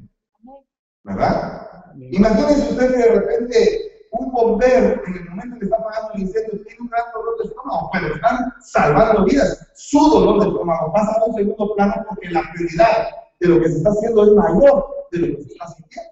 ¿Verdad? 1.04 1.68
Imagínense 1.96 2.70
usted 2.70 2.92
que 2.92 2.98
de 2.98 3.14
repente 3.14 3.88
un 4.10 4.30
bombero 4.32 5.02
en 5.06 5.14
el 5.14 5.24
momento 5.30 5.58
que 5.58 5.64
está 5.64 5.76
apagando 5.76 6.12
el 6.14 6.22
incendio 6.22 6.62
tiene 6.64 6.80
un 6.80 6.88
gran 6.88 7.04
dolor 7.12 7.38
de 7.38 7.44
estómago, 7.48 7.90
pero 7.92 8.14
están 8.14 8.54
salvando 8.60 9.24
vidas. 9.24 9.68
Su 9.74 9.98
dolor 10.10 10.42
de 10.42 10.48
estómago 10.48 10.92
pasa 10.92 11.12
a 11.12 11.24
un 11.24 11.34
segundo 11.34 11.74
plano 11.74 12.06
porque 12.08 12.30
la 12.30 12.42
prioridad 12.52 13.08
de 13.40 13.48
lo 13.48 13.60
que 13.60 13.68
se 13.68 13.78
está 13.78 13.90
haciendo 13.90 14.24
es 14.24 14.32
mayor 14.32 14.86
de 15.12 15.18
lo 15.18 15.36
que 15.36 15.42
se 15.42 15.52
está 15.52 15.68
sintiendo. 15.68 16.10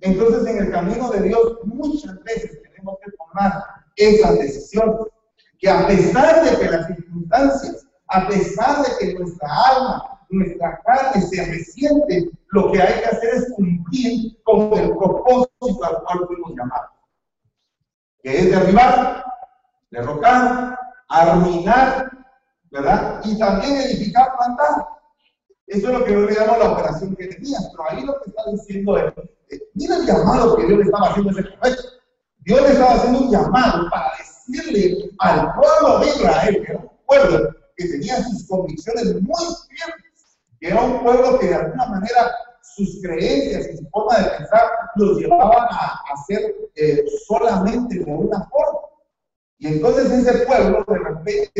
Entonces, 0.00 0.46
en 0.46 0.64
el 0.64 0.70
camino 0.70 1.10
de 1.10 1.22
Dios, 1.22 1.58
muchas 1.64 2.22
veces 2.22 2.62
tenemos 2.62 2.96
que 3.04 3.10
tomar 3.12 3.64
esas 3.96 4.38
decisiones 4.38 5.06
que 5.58 5.70
a 5.70 5.86
pesar 5.86 6.44
de 6.44 6.58
que 6.58 6.70
las 6.70 6.86
circunstancias, 6.86 7.86
a 8.08 8.28
pesar 8.28 8.84
de 8.84 8.98
que 8.98 9.14
nuestra 9.14 9.48
alma, 9.70 10.15
nuestra 10.30 10.80
carne 10.84 11.22
se 11.22 11.44
resiente, 11.44 12.30
lo 12.50 12.72
que 12.72 12.82
hay 12.82 13.00
que 13.00 13.06
hacer 13.06 13.34
es 13.34 13.52
cumplir 13.54 14.36
con 14.44 14.72
el 14.78 14.90
propósito 14.96 15.84
al 15.84 16.02
cual 16.02 16.26
fuimos 16.26 16.52
llamados, 16.56 16.90
que 18.22 18.38
es 18.38 18.50
derribar, 18.50 19.24
derrocar, 19.90 20.78
arruinar, 21.08 22.10
¿verdad? 22.70 23.20
Y 23.24 23.38
también 23.38 23.76
edificar, 23.76 24.36
plantar. 24.36 24.86
Eso 25.66 25.88
es 25.88 25.98
lo 25.98 26.04
que 26.04 26.12
le 26.12 26.32
llamo 26.32 26.58
la 26.58 26.72
operación 26.72 27.16
que 27.16 27.26
tenías, 27.26 27.68
pero 27.72 27.90
ahí 27.90 28.04
lo 28.04 28.20
que 28.20 28.30
está 28.30 28.42
diciendo 28.52 28.96
es, 28.98 29.12
eh, 29.50 29.60
mira 29.74 29.96
el 29.96 30.06
llamado 30.06 30.56
que 30.56 30.66
Dios 30.66 30.78
le 30.78 30.84
estaba 30.84 31.08
haciendo 31.08 31.30
ese 31.32 31.42
profeta. 31.42 31.82
Dios 32.38 32.62
le 32.62 32.68
estaba 32.68 32.92
haciendo 32.92 33.18
un 33.18 33.30
llamado 33.32 33.90
para 33.90 34.12
decirle 34.18 35.10
al 35.18 35.52
pueblo 35.54 35.98
de 35.98 36.06
Israel, 36.06 36.62
que 36.64 36.72
era 36.72 36.80
un 36.80 36.90
pueblo 37.04 37.54
que 37.76 37.88
tenía 37.88 38.22
sus 38.22 38.46
convicciones 38.46 39.20
muy 39.22 39.44
firmes, 39.68 40.05
era 40.66 40.82
un 40.82 41.02
pueblo 41.02 41.38
que 41.38 41.46
de 41.46 41.54
alguna 41.54 41.86
manera 41.86 42.34
sus 42.62 43.00
creencias 43.02 43.78
su 43.78 43.88
forma 43.90 44.18
de 44.18 44.30
pensar 44.30 44.70
los 44.96 45.18
llevaban 45.18 45.68
a 45.70 46.02
hacer 46.12 46.54
eh, 46.74 47.04
solamente 47.26 47.98
de 47.98 48.04
una 48.04 48.44
forma. 48.48 48.80
Y 49.58 49.68
entonces 49.68 50.10
ese 50.10 50.46
pueblo 50.46 50.84
de 50.86 50.98
repente 50.98 51.52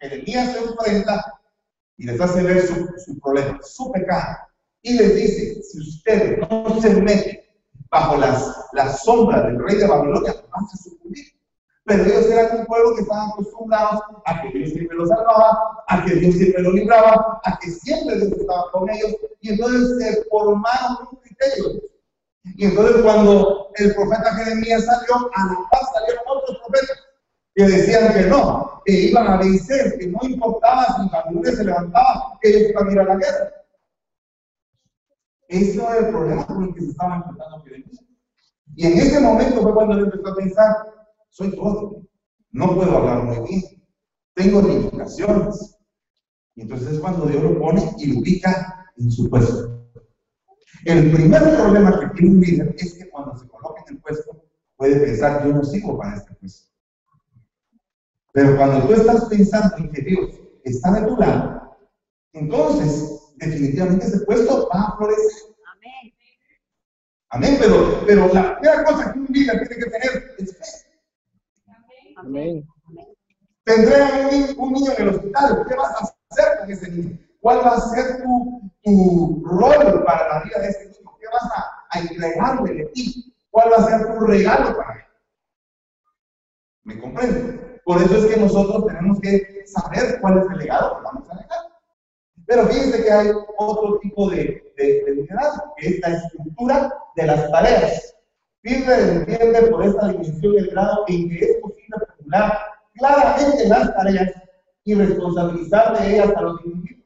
Jeremías 0.00 0.52
se 0.52 0.58
enfrenta 0.64 1.40
y 1.96 2.06
les 2.06 2.20
hace 2.20 2.42
ver 2.42 2.66
su, 2.66 3.18
problema, 3.20 3.58
su 3.62 3.90
pecado. 3.92 4.36
Y 4.82 4.94
les 4.94 5.14
dice, 5.14 5.62
si 5.62 5.80
ustedes 5.80 6.38
no 6.38 6.80
se 6.80 6.90
meten 6.90 7.40
bajo 7.90 8.16
las, 8.16 8.68
las 8.72 9.02
sombras 9.02 9.44
del 9.44 9.62
rey 9.62 9.76
de 9.76 9.86
Babilonia, 9.86 10.34
van 10.52 10.64
a 10.64 10.76
sucumbir. 10.76 11.37
Pero 11.88 12.04
ellos 12.04 12.26
eran 12.26 12.60
un 12.60 12.66
pueblo 12.66 12.94
que 12.94 13.00
estaban 13.00 13.30
acostumbrados 13.30 14.02
a 14.26 14.42
que 14.42 14.50
Dios 14.50 14.72
siempre 14.72 14.94
los 14.94 15.08
salvaba, 15.08 15.82
a 15.88 16.04
que 16.04 16.16
Dios 16.16 16.34
siempre 16.34 16.62
los 16.62 16.74
libraba, 16.74 17.40
a 17.42 17.58
que 17.58 17.70
siempre 17.70 18.16
Dios 18.16 18.32
estaba 18.32 18.70
con 18.72 18.90
ellos, 18.90 19.16
y 19.40 19.52
entonces 19.52 19.98
se 19.98 20.24
formaron 20.24 21.08
un 21.10 21.18
criterio. 21.20 21.80
Y 22.44 22.66
entonces 22.66 23.00
cuando 23.02 23.70
el 23.76 23.94
profeta 23.94 24.34
Jeremías 24.34 24.84
salió, 24.84 25.30
a 25.34 25.46
la 25.46 25.68
paz 25.70 25.90
salieron 25.94 26.24
otros 26.26 26.58
profetas 26.58 26.98
que 27.54 27.64
decían 27.64 28.12
que 28.12 28.22
no, 28.24 28.82
que 28.84 28.92
iban 28.92 29.26
a 29.26 29.36
vencer, 29.38 29.98
que 29.98 30.08
no 30.08 30.18
importaba 30.24 30.84
si 30.84 31.08
Babilonia 31.08 31.52
se 31.52 31.64
levantaba, 31.64 32.38
que 32.42 32.50
ellos 32.50 32.70
iban 32.70 32.88
a 32.88 32.92
ir 32.92 33.00
a 33.00 33.04
la 33.04 33.16
guerra. 33.16 33.50
Eso 35.48 35.90
era 35.90 36.06
el 36.06 36.12
problema 36.12 36.46
con 36.46 36.64
el 36.64 36.74
que 36.74 36.80
se 36.82 36.90
estaba 36.90 37.16
enfrentando 37.16 37.62
Jeremías. 37.62 38.04
Y 38.76 38.86
en 38.86 38.98
ese 38.98 39.20
momento 39.20 39.62
fue 39.62 39.72
cuando 39.74 39.94
él 39.94 40.04
empezó 40.04 40.28
a 40.28 40.36
pensar, 40.36 40.97
soy 41.30 41.54
todo, 41.54 42.02
no 42.50 42.74
puedo 42.74 42.96
hablar 42.96 43.24
muy 43.24 43.48
bien, 43.48 43.62
tengo 44.34 44.62
limitaciones. 44.62 45.76
Y 46.54 46.62
entonces 46.62 46.94
es 46.94 46.98
cuando 47.00 47.26
Dios 47.26 47.42
lo 47.42 47.58
pone 47.58 47.94
y 47.98 48.12
lo 48.12 48.20
ubica 48.20 48.92
en 48.96 49.10
su 49.10 49.28
puesto. 49.30 49.78
El 50.84 51.12
primer 51.12 51.42
problema 51.56 52.00
que 52.00 52.06
tiene 52.14 52.34
un 52.36 52.40
líder 52.40 52.74
es 52.78 52.94
que 52.94 53.08
cuando 53.10 53.36
se 53.36 53.48
coloca 53.48 53.82
en 53.86 53.94
el 53.94 54.00
puesto, 54.00 54.44
puede 54.76 55.00
pensar, 55.00 55.44
yo 55.46 55.52
no 55.52 55.64
sigo 55.64 55.98
para 55.98 56.16
este 56.16 56.34
puesto. 56.34 56.68
Pero 58.32 58.56
cuando 58.56 58.86
tú 58.86 58.92
estás 58.94 59.24
pensando 59.26 59.76
en 59.78 59.90
que 59.90 60.02
Dios 60.02 60.30
está 60.64 60.92
de 60.92 61.06
tu 61.06 61.16
lado, 61.16 61.76
entonces 62.32 63.32
definitivamente 63.36 64.06
ese 64.06 64.20
puesto 64.20 64.68
va 64.72 64.82
a 64.82 64.96
florecer. 64.96 65.54
Amén. 65.72 66.14
Amén, 67.30 67.56
pero, 67.60 68.04
pero 68.06 68.32
la 68.32 68.58
primera 68.58 68.84
cosa 68.84 69.12
que 69.12 69.18
un 69.18 69.26
líder 69.26 69.68
tiene 69.68 69.84
que 69.84 69.90
tener 69.90 70.34
es 70.38 70.56
fe. 70.56 70.87
Amén. 72.18 72.66
Tendré 73.64 74.02
un, 74.02 74.58
un, 74.58 74.72
niño 74.72 74.92
en 74.96 75.02
el 75.02 75.14
hospital, 75.14 75.64
¿qué 75.68 75.74
vas 75.76 75.94
a 75.94 76.14
hacer 76.30 76.58
con 76.58 76.72
ese 76.72 76.90
niño? 76.90 77.18
¿Cuál 77.40 77.58
va 77.58 77.74
a 77.76 77.80
ser 77.80 78.22
tu, 78.22 78.60
tu 78.82 79.42
rol 79.44 80.04
para 80.04 80.28
la 80.28 80.42
vida 80.42 80.58
de 80.58 80.68
ese 80.68 80.86
niño? 80.86 81.16
¿Qué 81.20 81.26
vas 81.32 81.44
a, 81.52 81.86
a 81.90 82.00
entregarle 82.00 82.74
de 82.74 82.84
ti? 82.86 83.34
¿Cuál 83.50 83.72
va 83.72 83.76
a 83.76 83.86
ser 83.88 84.06
tu 84.06 84.26
regalo 84.26 84.76
para 84.76 84.94
él? 84.94 85.04
¿Me 86.84 87.00
comprende? 87.00 87.80
Por 87.84 88.02
eso 88.02 88.16
es 88.16 88.26
que 88.26 88.40
nosotros 88.40 88.86
tenemos 88.86 89.20
que 89.20 89.64
saber 89.66 90.20
cuál 90.20 90.38
es 90.38 90.50
el 90.50 90.58
legado 90.58 90.98
que 90.98 91.04
vamos 91.04 91.30
a 91.30 91.36
dejar. 91.36 91.58
Pero 92.46 92.66
fíjense 92.66 93.04
que 93.04 93.12
hay 93.12 93.30
otro 93.58 93.98
tipo 94.00 94.30
de, 94.30 94.72
de, 94.76 95.14
liderazgo, 95.14 95.74
que 95.76 95.88
es 95.88 96.00
la 96.00 96.08
estructura 96.16 96.92
de 97.14 97.26
las 97.26 97.50
tareas. 97.50 98.14
Fíjense, 98.62 99.12
entiende 99.12 99.62
por 99.70 99.84
esta 99.84 100.08
dimensión 100.08 100.54
del 100.54 100.70
grado 100.70 101.04
en 101.08 101.28
que 101.28 101.44
es 101.44 101.56
posible 101.62 101.96
claramente 102.94 103.68
las 103.68 103.94
tareas 103.94 104.32
y 104.84 104.94
responsabilizar 104.94 105.98
de 105.98 106.14
ellas 106.14 106.32
a 106.36 106.40
los 106.40 106.64
individuos. 106.64 107.04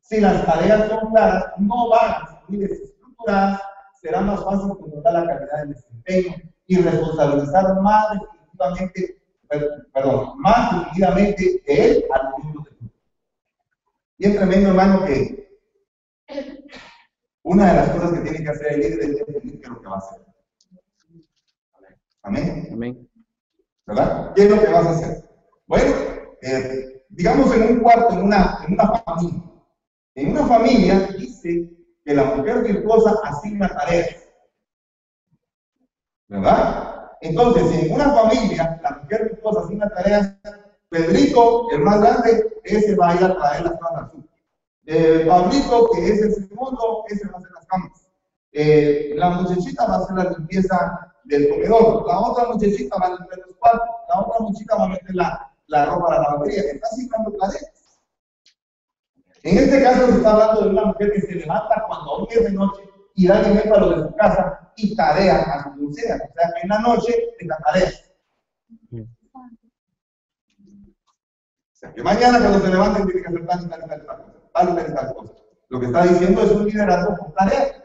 Si 0.00 0.20
las 0.20 0.44
tareas 0.44 0.88
son 0.88 1.10
claras, 1.10 1.46
no 1.58 1.88
van 1.88 2.10
a 2.10 2.46
ser 2.46 2.58
desestructuradas, 2.58 3.60
será 4.00 4.20
más 4.20 4.44
fácil 4.44 4.68
controlar 4.78 5.14
la 5.14 5.26
calidad 5.26 5.58
del 5.60 5.68
desempeño 5.70 6.34
y 6.66 6.76
responsabilizar 6.76 7.80
más 7.80 8.20
definitivamente, 8.20 9.22
perdón, 9.92 10.38
más 10.40 10.84
decididamente 10.84 11.62
de 11.66 11.84
él 11.84 12.04
al 12.12 12.44
mundo 12.44 12.68
de 12.70 12.90
Bien 14.18 14.36
tremendo, 14.36 14.68
hermano, 14.68 15.04
que 15.06 15.58
una 17.42 17.70
de 17.70 17.74
las 17.74 17.90
cosas 17.90 18.12
que 18.12 18.20
tiene 18.20 18.44
que 18.44 18.50
hacer 18.50 18.72
el 18.72 18.80
líder 18.80 19.00
es 19.00 19.26
definir 19.26 19.60
qué 19.60 19.66
es 19.66 19.68
lo 19.68 19.80
que 19.80 19.88
va 19.88 19.94
a 19.94 19.98
hacer. 19.98 20.20
Amén. 22.22 22.68
Amén. 22.72 23.08
¿Verdad? 23.86 24.32
¿Qué 24.34 24.44
es 24.44 24.50
lo 24.50 24.60
que 24.60 24.72
vas 24.72 24.86
a 24.86 24.90
hacer? 24.90 25.30
Bueno, 25.66 25.94
eh, 26.42 27.04
digamos 27.08 27.54
en 27.54 27.76
un 27.76 27.80
cuarto, 27.80 28.14
en 28.14 28.22
una, 28.24 28.58
en 28.66 28.74
una 28.74 29.02
familia. 29.04 29.42
En 30.14 30.30
una 30.30 30.46
familia 30.46 31.08
dice 31.18 31.70
que 32.04 32.14
la 32.14 32.24
mujer 32.24 32.62
virtuosa 32.62 33.14
asigna 33.24 33.68
tareas. 33.68 34.22
¿Verdad? 36.28 37.10
Entonces, 37.20 37.82
en 37.82 37.92
una 37.92 38.10
familia, 38.12 38.80
la 38.82 38.90
mujer 39.02 39.30
virtuosa 39.30 39.60
asigna 39.60 39.88
tareas 39.90 40.34
Pedrito, 40.94 41.70
el 41.72 41.80
más 41.80 42.00
grande, 42.00 42.60
ese 42.62 42.94
va 42.94 43.10
a 43.10 43.16
ir 43.16 43.24
a 43.24 43.36
traer 43.36 43.64
las 43.64 43.80
camas 43.80 44.12
Eh, 44.86 45.24
Pablito, 45.26 45.90
que 45.90 46.06
es 46.06 46.22
el 46.22 46.34
segundo, 46.34 47.04
ese 47.08 47.26
va 47.26 47.34
a 47.34 47.38
hacer 47.38 47.50
las 47.52 47.66
camas. 47.66 48.06
Eh, 48.52 49.12
la 49.16 49.30
muchachita 49.30 49.86
va 49.86 49.94
a 49.94 49.98
hacer 49.98 50.16
la 50.16 50.30
limpieza 50.30 51.13
del 51.24 51.48
comedor, 51.48 52.06
la 52.06 52.20
otra 52.20 52.46
muchachita 52.46 52.96
va 52.98 53.06
a 53.06 53.10
limpiar 53.10 53.38
los 53.46 53.56
cuartos, 53.56 53.88
la 54.08 54.20
otra 54.20 54.40
muchachita 54.40 54.76
va 54.76 54.84
a 54.84 54.88
meter 54.88 55.14
la, 55.14 55.86
ropa 55.86 56.06
a 56.08 56.10
la 56.10 56.22
lavandería, 56.22 56.62
está 56.72 56.88
citando 56.88 57.32
tareas. 57.32 57.70
En 59.42 59.58
este 59.58 59.82
caso 59.82 60.06
se 60.06 60.16
está 60.16 60.32
hablando 60.32 60.62
de 60.62 60.68
una 60.70 60.84
mujer 60.86 61.12
que 61.12 61.20
se 61.20 61.34
levanta 61.34 61.84
cuando 61.86 62.28
es 62.30 62.44
de 62.44 62.52
noche 62.52 62.82
y 63.14 63.26
da 63.26 63.42
dinero 63.42 63.74
a 63.74 63.80
lo 63.80 63.90
de 63.90 64.08
su 64.08 64.14
casa 64.16 64.72
y 64.76 64.96
tarea 64.96 65.40
a 65.40 65.62
su 65.64 65.70
musea. 65.70 66.16
O 66.16 66.32
sea, 66.32 66.50
en 66.62 66.68
la 66.68 66.78
noche 66.80 67.12
tenga 67.38 67.58
tareas. 67.58 68.10
O 68.92 69.06
sea, 71.72 71.92
que 71.92 72.02
mañana 72.02 72.38
cuando 72.38 72.60
se 72.60 72.68
levanten 72.68 73.06
tiene 73.06 73.22
que 73.22 73.28
hacer 73.28 73.46
tal 73.46 73.64
y 73.64 73.68
tal 74.74 74.90
y 74.90 74.94
tal 74.94 75.14
cosa. 75.14 75.34
Lo 75.68 75.80
que 75.80 75.86
está 75.86 76.04
diciendo 76.04 76.42
es 76.42 76.50
un 76.52 76.66
liderazgo 76.66 77.16
con 77.16 77.34
tareas. 77.34 77.82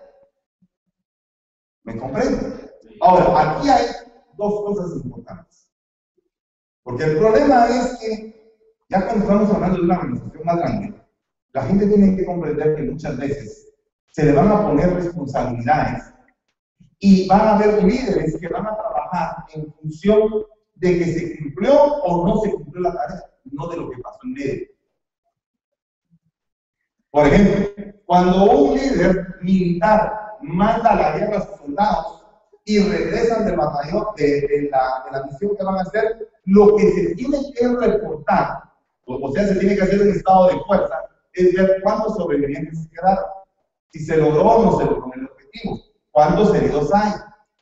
¿Me 1.83 1.97
comprende? 1.97 2.58
Ahora, 3.01 3.57
aquí 3.57 3.69
hay 3.69 3.85
dos 4.37 4.61
cosas 4.65 5.03
importantes. 5.03 5.71
Porque 6.83 7.03
el 7.03 7.17
problema 7.17 7.67
es 7.67 7.97
que, 7.99 8.57
ya 8.89 9.05
cuando 9.05 9.23
estamos 9.23 9.51
hablando 9.51 9.77
de 9.77 9.83
una 9.83 9.99
organización 9.99 10.45
más 10.45 10.57
grande, 10.57 10.93
la 11.53 11.63
gente 11.63 11.87
tiene 11.87 12.15
que 12.15 12.25
comprender 12.25 12.75
que 12.75 12.83
muchas 12.83 13.17
veces 13.17 13.73
se 14.11 14.25
le 14.25 14.33
van 14.33 14.51
a 14.51 14.61
poner 14.63 14.93
responsabilidades 14.93 16.03
y 16.99 17.27
van 17.27 17.41
a 17.41 17.55
haber 17.55 17.83
líderes 17.83 18.37
que 18.39 18.47
van 18.47 18.67
a 18.67 18.75
trabajar 18.77 19.45
en 19.53 19.71
función 19.73 20.45
de 20.75 20.97
que 20.97 21.05
se 21.05 21.37
cumplió 21.37 21.73
o 21.75 22.27
no 22.27 22.41
se 22.41 22.51
cumplió 22.51 22.81
la 22.81 22.93
tarea, 22.93 23.23
no 23.45 23.67
de 23.67 23.77
lo 23.77 23.89
que 23.89 24.01
pasó 24.01 24.19
en 24.23 24.33
medio. 24.33 24.67
Por 27.11 27.27
ejemplo, 27.27 27.93
cuando 28.05 28.51
un 28.51 28.75
líder 28.75 29.35
militar 29.41 30.37
manda 30.41 30.91
a 30.91 30.95
la 30.95 31.17
guerra 31.17 31.37
a 31.37 31.41
sus 31.41 31.57
soldados 31.59 32.18
y 32.65 32.79
regresan 32.79 33.45
del 33.45 33.57
batallón, 33.57 34.05
de, 34.15 34.69
la, 34.71 35.23
misión 35.25 35.55
que 35.57 35.63
van 35.63 35.77
a 35.77 35.81
hacer, 35.81 36.29
lo 36.45 36.75
que 36.75 36.91
se 36.91 37.15
tiene 37.15 37.37
que 37.53 37.67
reportar, 37.67 38.63
o 39.05 39.31
sea, 39.31 39.47
se 39.47 39.55
tiene 39.55 39.75
que 39.75 39.81
hacer 39.81 40.01
en 40.01 40.11
estado 40.11 40.47
de 40.47 40.59
fuerza, 40.67 40.95
es 41.33 41.53
ver 41.55 41.81
cuántos 41.83 42.15
sobrevivientes 42.15 42.83
se 42.83 42.89
quedaron, 42.89 43.25
si 43.91 43.99
se 43.99 44.17
logró 44.17 44.43
o 44.43 44.65
no 44.65 44.77
se 44.77 44.85
logró 44.85 45.11
el 45.15 45.25
objetivo, 45.25 45.79
cuántos 46.11 46.53
heridos 46.53 46.93
hay, 46.93 47.13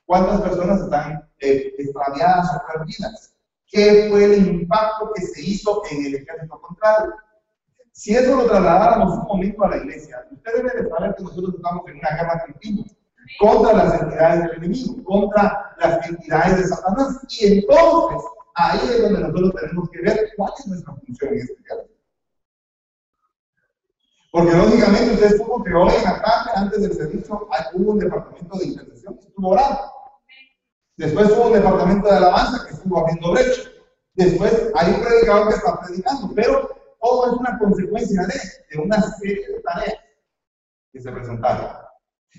cuántas 0.06 0.42
personas 0.42 0.82
están 0.82 1.30
eh, 1.40 1.74
extraviadas 1.78 2.52
o 2.56 2.74
perdidas, 2.74 3.34
qué 3.68 4.08
fue 4.10 4.26
el 4.26 4.48
impacto 4.48 5.12
que 5.14 5.22
se 5.22 5.42
hizo 5.42 5.84
en 5.92 6.06
el 6.06 6.16
ejército 6.16 6.60
contrario. 6.62 7.14
Si 7.92 8.16
eso 8.16 8.36
lo 8.36 8.46
trasladáramos 8.46 9.18
un 9.20 9.26
momento 9.26 9.64
a 9.64 9.70
la 9.70 9.78
iglesia, 9.78 10.26
usted 10.32 10.54
debe 10.56 10.84
de 10.84 10.90
saber 10.90 11.16
que 11.16 11.24
nosotros 11.24 11.56
estamos 11.56 11.88
en 11.88 11.98
una 11.98 12.10
guerra 12.10 12.46
continua 12.46 12.86
contra 13.40 13.74
las 13.74 14.02
entidades 14.02 14.44
del 14.44 14.58
enemigo, 14.58 15.04
contra 15.04 15.76
las 15.80 16.08
entidades 16.08 16.58
de 16.58 16.68
Satanás. 16.68 17.20
Y 17.30 17.60
entonces, 17.60 18.30
ahí 18.56 18.80
es 18.84 19.02
donde 19.02 19.20
nosotros 19.20 19.54
tenemos 19.62 19.90
que 19.90 20.02
ver 20.02 20.30
cuál 20.36 20.54
es 20.58 20.68
nuestra 20.68 20.94
función 20.94 21.34
en 21.34 21.40
este 21.40 21.64
caso. 21.64 21.88
Porque 24.32 24.54
lógicamente 24.54 25.14
usted 25.14 25.38
supo 25.38 25.64
que 25.64 25.74
hoy 25.74 25.94
en 25.96 26.04
la 26.04 26.22
tarde, 26.22 26.52
antes 26.56 26.82
del 26.82 26.94
servicio, 26.94 27.48
hubo 27.74 27.92
un 27.92 28.00
departamento 28.00 28.58
de 28.58 28.66
intercesión 28.66 29.18
que 29.18 29.28
estuvo 29.28 29.50
orando. 29.50 29.92
Después 30.98 31.32
hubo 31.32 31.48
un 31.48 31.54
departamento 31.54 32.08
de 32.08 32.18
alabanza 32.18 32.66
que 32.66 32.74
estuvo 32.74 33.00
abriendo 33.00 33.32
brecha. 33.32 33.62
Después 34.16 34.72
hay 34.76 34.94
un 34.94 35.02
predicador 35.02 35.48
que 35.48 35.56
está 35.56 35.80
predicando, 35.80 36.32
pero 36.36 36.70
todo 37.02 37.28
es 37.28 37.34
una 37.34 37.58
consecuencia 37.58 38.22
de, 38.24 38.40
de 38.72 38.82
una 38.84 39.02
serie 39.02 39.48
de 39.48 39.62
tareas 39.62 39.96
que 40.92 41.02
se 41.02 41.12
presentaron. 41.12 41.87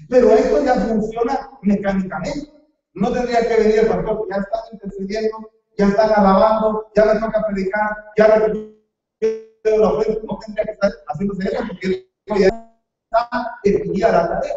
Pero 0.09 0.31
esto 0.33 0.65
ya 0.65 0.75
funciona 0.75 1.51
mecánicamente. 1.63 2.53
No 2.95 3.13
tendría 3.13 3.47
que 3.47 3.57
venir 3.63 3.79
el 3.81 3.89
pastor, 3.89 4.27
ya 4.31 4.37
están 4.37 4.61
intercediendo, 4.73 5.51
ya 5.77 5.89
están 5.89 6.11
alabando, 6.11 6.91
ya 6.95 7.07
les 7.07 7.21
toca 7.21 7.47
predicar, 7.47 7.97
ya 8.17 8.39
no 8.39 8.45
tendría 8.45 8.79
que 10.65 10.73
estar 10.73 10.93
haciéndose 11.09 11.49
eso 11.49 11.65
porque 11.69 12.09
ya 12.41 12.47
está 12.47 13.59
definida 13.63 14.13
la 14.13 14.29
tarea. 14.29 14.55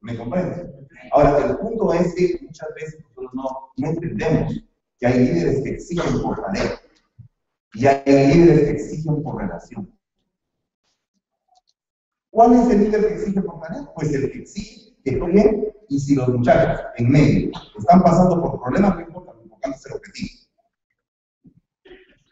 ¿Me 0.00 0.16
comprende? 0.16 0.86
Ahora, 1.12 1.46
el 1.46 1.56
punto 1.56 1.92
es 1.94 2.14
que 2.14 2.38
muchas 2.42 2.68
veces 2.74 3.00
nosotros 3.00 3.30
no, 3.34 3.72
no 3.76 3.88
entendemos 3.88 4.52
que 4.98 5.06
hay 5.06 5.18
líderes 5.20 5.62
que 5.62 5.70
exigen 5.70 6.22
por 6.22 6.40
tarea 6.42 6.80
y 7.74 7.86
hay 7.86 8.34
líderes 8.34 8.64
que 8.64 8.70
exigen 8.70 9.22
por 9.22 9.40
relación. 9.40 9.97
¿Cuál 12.30 12.54
es 12.54 12.70
el 12.70 12.84
líder 12.84 13.08
que 13.08 13.14
exige 13.14 13.42
por 13.42 13.60
tarea? 13.60 13.90
Pues 13.94 14.12
el 14.12 14.30
que 14.30 14.38
exige 14.38 14.88
que 15.04 15.20
bien 15.20 15.72
y 15.88 15.98
si 15.98 16.14
los 16.14 16.28
muchachos 16.28 16.84
en 16.96 17.10
medio 17.10 17.50
están 17.78 18.02
pasando 18.02 18.40
por 18.40 18.60
problemas, 18.60 18.96
no 18.96 19.00
importa, 19.00 19.32
es 19.62 19.86
el 19.86 19.92
objetivo. 19.94 20.38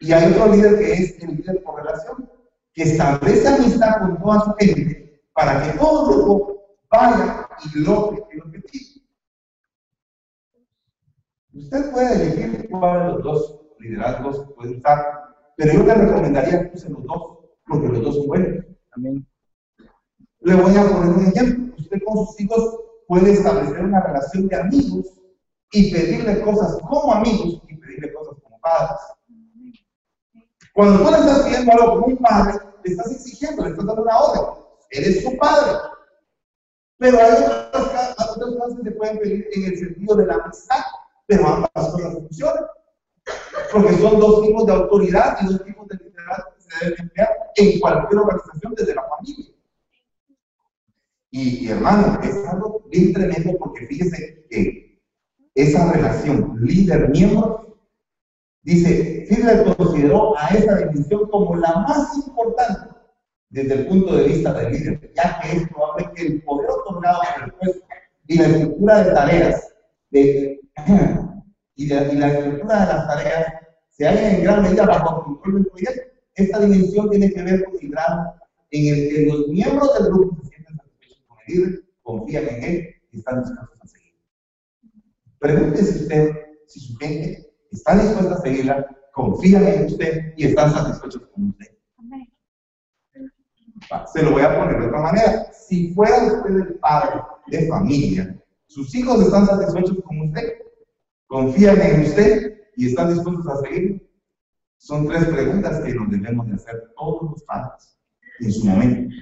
Y 0.01 0.13
hay 0.13 0.33
otro 0.33 0.55
líder 0.55 0.79
que 0.79 0.93
es 0.93 1.23
el 1.23 1.37
líder 1.37 1.63
por 1.63 1.83
relación, 1.83 2.31
que 2.75 2.83
establece 2.83 3.49
amistad 3.49 4.01
con 4.01 4.19
toda 4.19 4.45
su 4.45 4.55
gente 4.59 5.23
para 5.33 5.63
que 5.63 5.79
todo 5.79 6.07
grupo 6.07 6.77
vaya 6.91 7.49
y 7.65 7.79
logre 7.81 8.23
el 8.31 8.43
objetivo. 8.43 9.03
Usted 11.55 11.91
puede 11.91 12.15
elegir 12.15 12.69
cuál 12.69 13.01
de 13.01 13.13
los 13.15 13.23
dos 13.23 13.61
liderazgos 13.79 14.53
puede 14.55 14.77
usar, 14.77 14.99
pero 15.57 15.73
yo 15.73 15.83
le 15.85 15.95
recomendaría 15.95 16.71
que 16.71 16.77
use 16.77 16.91
los 16.91 17.05
dos, 17.05 17.39
porque 17.67 17.89
los 17.89 18.03
dos 18.03 18.17
son 18.17 18.27
buenos. 18.27 18.65
Amén. 18.93 19.27
Le 20.47 20.55
voy 20.55 20.77
a 20.77 20.89
poner 20.89 21.09
un 21.09 21.27
ejemplo. 21.27 21.75
Usted 21.77 21.99
con 22.07 22.25
sus 22.25 22.41
hijos 22.41 22.79
puede 23.09 23.33
establecer 23.33 23.85
una 23.85 24.01
relación 24.01 24.47
de 24.47 24.55
amigos 24.55 25.07
y 25.73 25.93
pedirle 25.93 26.41
cosas 26.43 26.79
como 26.89 27.15
amigos 27.15 27.61
y 27.67 27.77
pedirle 27.77 28.13
cosas 28.13 28.37
como 28.45 28.61
padres. 28.61 29.01
Cuando 30.73 31.03
tú 31.03 31.11
le 31.11 31.19
estás 31.19 31.41
pidiendo 31.41 31.73
algo 31.73 31.95
como 31.95 32.07
un 32.07 32.19
padre, 32.19 32.61
le 32.85 32.93
estás 32.93 33.11
exigiendo, 33.11 33.65
le 33.65 33.71
estás 33.71 33.87
dando 33.87 34.03
una 34.03 34.19
orden. 34.21 34.63
Eres 34.91 35.25
su 35.25 35.37
padre. 35.37 35.79
Pero 36.99 37.19
hay 37.19 37.33
otras, 37.33 38.15
cosas 38.17 38.77
que 38.77 38.83
se 38.85 38.91
pueden 38.93 39.19
pedir 39.19 39.49
en 39.53 39.65
el 39.65 39.79
sentido 39.81 40.15
de 40.15 40.27
la 40.27 40.35
amistad, 40.35 40.85
pero 41.27 41.45
ambas 41.45 41.71
cosas 41.75 42.13
funcionan. 42.13 42.67
Porque 43.73 43.99
son 43.99 44.21
dos 44.21 44.43
tipos 44.43 44.65
de 44.65 44.73
autoridad 44.75 45.39
y 45.41 45.47
dos 45.47 45.65
tipos 45.65 45.89
de 45.89 45.97
liderazgo 45.97 46.55
que 46.55 46.63
se 46.63 46.85
deben 46.85 47.01
emplear 47.01 47.31
en 47.57 47.81
cualquier 47.81 48.21
organización 48.21 48.75
desde 48.77 48.95
la 48.95 49.03
familia. 49.09 49.56
Y, 51.39 51.69
hermano, 51.69 52.19
es 52.23 52.35
algo 52.49 52.83
bien 52.91 53.13
tremendo 53.13 53.59
porque 53.59 53.87
fíjese 53.87 54.47
que 54.49 55.03
esa 55.55 55.93
relación 55.93 56.57
líder-miembro 56.63 57.77
Dice, 58.63 59.27
Hitler 59.31 59.77
consideró 59.77 60.37
a 60.37 60.49
esa 60.49 60.77
dimensión 60.79 61.29
como 61.29 61.55
la 61.55 61.73
más 61.87 62.17
importante 62.17 62.97
desde 63.51 63.75
el 63.75 63.87
punto 63.87 64.17
de 64.17 64.25
vista 64.25 64.53
del 64.55 64.73
líder, 64.73 65.13
ya 65.15 65.39
que 65.39 65.59
es 65.59 65.69
probable 65.69 66.11
que 66.17 66.23
el 66.27 66.43
poder 66.43 66.71
otorgado 66.71 67.21
por 67.35 67.45
el 67.45 67.53
puesto 67.53 67.87
y 68.27 68.39
la 68.39 68.47
estructura 68.49 69.05
de 69.05 69.13
tareas 69.13 69.75
y, 71.77 71.87
la 71.87 72.01
estructura 72.03 72.81
de 72.81 72.93
las 72.93 73.07
tareas 73.07 73.53
se 73.91 74.05
halla 74.05 74.37
en 74.37 74.43
gran 74.43 74.63
medida 74.63 74.85
bajo 74.85 75.19
el 75.21 75.25
control 75.27 75.55
del 75.55 75.67
proyecto. 75.67 76.03
Esta 76.35 76.59
dimensión 76.59 77.11
tiene 77.11 77.31
que 77.31 77.43
ver 77.45 77.65
con 77.65 77.75
en 78.73 78.95
el 78.95 79.09
que 79.11 79.27
los 79.31 79.47
miembros 79.47 79.95
del 79.95 80.13
grupo 80.13 80.43
confían 82.03 82.49
en 82.49 82.65
él 82.65 82.95
y 83.11 83.19
están 83.19 83.41
dispuestos 83.43 83.81
a 83.83 83.87
seguir. 83.87 84.15
Pregúntese 85.39 86.03
usted 86.03 86.31
si 86.67 86.81
su 86.81 86.97
gente 86.99 87.53
están 87.71 88.01
dispuestos 88.01 88.39
a 88.39 88.43
seguirla, 88.43 88.87
confían 89.13 89.67
en 89.67 89.87
usted 89.87 90.35
y 90.37 90.47
están 90.47 90.73
satisfechos 90.73 91.23
con 91.33 91.49
usted. 91.49 91.67
Se 94.13 94.23
lo 94.23 94.33
voy 94.33 94.43
a 94.43 94.59
poner 94.59 94.81
de 94.81 94.87
otra 94.87 95.01
manera. 95.01 95.53
Si 95.53 95.93
fuera 95.95 96.25
usted 96.25 96.57
el 96.57 96.75
padre 96.79 97.23
de 97.49 97.69
familia, 97.69 98.43
sus 98.67 98.95
hijos 98.95 99.23
están 99.23 99.47
satisfechos 99.47 99.99
con 100.05 100.21
usted, 100.23 100.55
confían 101.27 101.81
en 101.81 102.03
usted 102.03 102.61
y 102.77 102.89
están 102.89 103.15
dispuestos 103.15 103.47
a 103.49 103.61
seguir. 103.61 104.07
Son 104.79 105.07
tres 105.07 105.25
preguntas 105.27 105.81
que 105.83 105.95
nos 105.95 106.11
debemos 106.11 106.47
de 106.47 106.55
hacer 106.55 106.93
todos 106.97 107.31
los 107.31 107.43
padres 107.45 107.99
en 108.41 108.53
su 108.53 108.67
momento. 108.67 109.15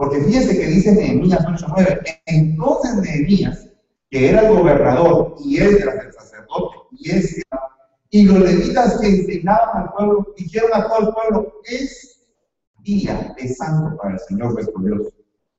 Porque 0.00 0.18
fíjese 0.22 0.58
que 0.58 0.66
dice 0.66 0.92
Nehemías 0.92 1.44
8:9, 1.44 2.00
entonces 2.24 2.94
Nehemías, 3.02 3.68
que 4.08 4.30
era 4.30 4.48
el 4.48 4.56
gobernador 4.56 5.34
y 5.44 5.58
era 5.58 5.92
el 5.92 6.10
sacerdote 6.14 6.78
y 6.92 7.10
él 7.10 7.28
y 8.08 8.24
los 8.24 8.38
levitas 8.38 8.98
que 8.98 9.08
enseñaban 9.08 9.82
al 9.82 9.92
pueblo, 9.92 10.34
dijeron 10.38 10.70
a 10.72 10.88
todo 10.88 11.00
el 11.00 11.12
pueblo, 11.12 11.52
es 11.64 12.18
día 12.78 13.34
de 13.36 13.46
santo 13.48 13.94
para 13.98 14.14
el 14.14 14.20
Señor 14.20 14.54
vuestro 14.54 14.82
Dios. 14.82 15.12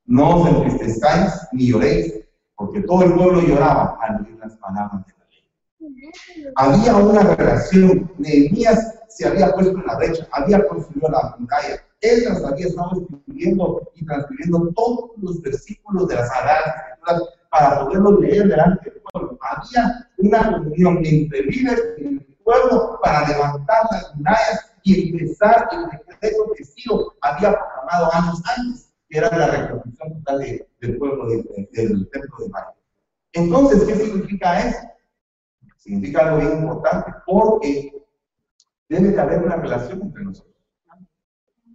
No 0.06 0.40
os 0.40 0.48
entristezcáis 0.48 1.34
ni 1.52 1.68
lloréis, 1.68 2.12
porque 2.56 2.80
todo 2.80 3.04
el 3.04 3.14
pueblo 3.14 3.42
lloraba 3.42 3.96
al 4.02 4.26
oír 4.26 4.36
las 4.40 4.56
palabras 4.56 5.06
de 5.06 5.12
la 5.20 5.92
ley. 5.92 6.52
Había 6.56 6.96
una 6.96 7.22
relación, 7.36 8.10
Nehemías 8.18 8.92
se 9.06 9.24
había 9.24 9.52
puesto 9.52 9.78
en 9.78 9.86
la 9.86 9.96
brecha, 9.98 10.26
había 10.32 10.66
construido 10.66 11.08
la 11.10 11.36
muralla, 11.38 11.80
él 12.02 12.24
las 12.24 12.44
había 12.44 12.66
estado 12.66 12.90
escribiendo 13.00 13.90
y 13.94 14.04
transcribiendo 14.04 14.72
todos 14.74 15.10
los 15.18 15.40
versículos 15.40 16.08
de 16.08 16.16
las 16.16 16.28
Sagradas 16.28 16.66
Escrituras 16.66 17.22
para 17.50 17.84
poderlo 17.84 18.20
leer 18.20 18.48
delante 18.48 18.90
del 18.90 19.02
pueblo. 19.02 19.38
Había 19.40 20.10
una 20.18 20.52
comunión 20.52 21.04
entre 21.04 21.42
líderes 21.42 21.84
y 21.98 22.04
el 22.04 22.38
pueblo 22.44 22.98
para 23.02 23.28
levantar 23.28 23.86
las 23.90 24.14
murallas 24.16 24.72
y 24.82 25.10
empezar 25.10 25.68
el 25.72 25.86
decreto 25.90 26.52
que 26.56 26.64
Ciro 26.64 27.14
había 27.20 27.52
proclamado 27.52 28.12
años 28.14 28.42
antes, 28.56 28.92
que 29.08 29.18
era 29.18 29.36
la 29.36 29.46
reconstrucción 29.46 30.24
total 30.24 30.38
del 30.80 30.98
pueblo 30.98 31.28
del 31.28 31.46
templo 32.10 32.38
de 32.38 32.48
María. 32.48 32.74
Entonces, 33.34 33.84
¿qué 33.84 33.94
significa 33.94 34.68
eso? 34.68 34.78
Significa 35.76 36.26
algo 36.26 36.38
bien 36.38 36.62
importante, 36.62 37.12
porque 37.26 38.04
debe 38.88 39.08
de 39.08 39.20
haber 39.20 39.42
una 39.42 39.56
relación 39.56 40.02
entre 40.02 40.24
nosotros. 40.24 40.51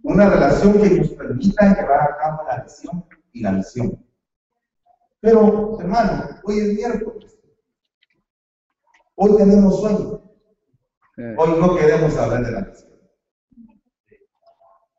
Una 0.02 0.30
relación 0.30 0.80
que 0.80 0.90
nos 0.90 1.08
permita 1.10 1.74
llevar 1.74 2.00
a 2.00 2.16
cabo 2.16 2.42
la 2.48 2.62
visión 2.62 3.04
y 3.32 3.42
la 3.42 3.52
misión. 3.52 4.04
Pero, 5.20 5.80
hermano, 5.80 6.40
hoy 6.44 6.58
es 6.58 6.74
miércoles. 6.74 7.38
Hoy 9.16 9.36
tenemos 9.36 9.80
sueño. 9.80 10.22
Hoy 11.36 11.60
no 11.60 11.76
queremos 11.76 12.16
hablar 12.16 12.44
de 12.44 12.52
la 12.52 12.60
misión. 12.60 12.88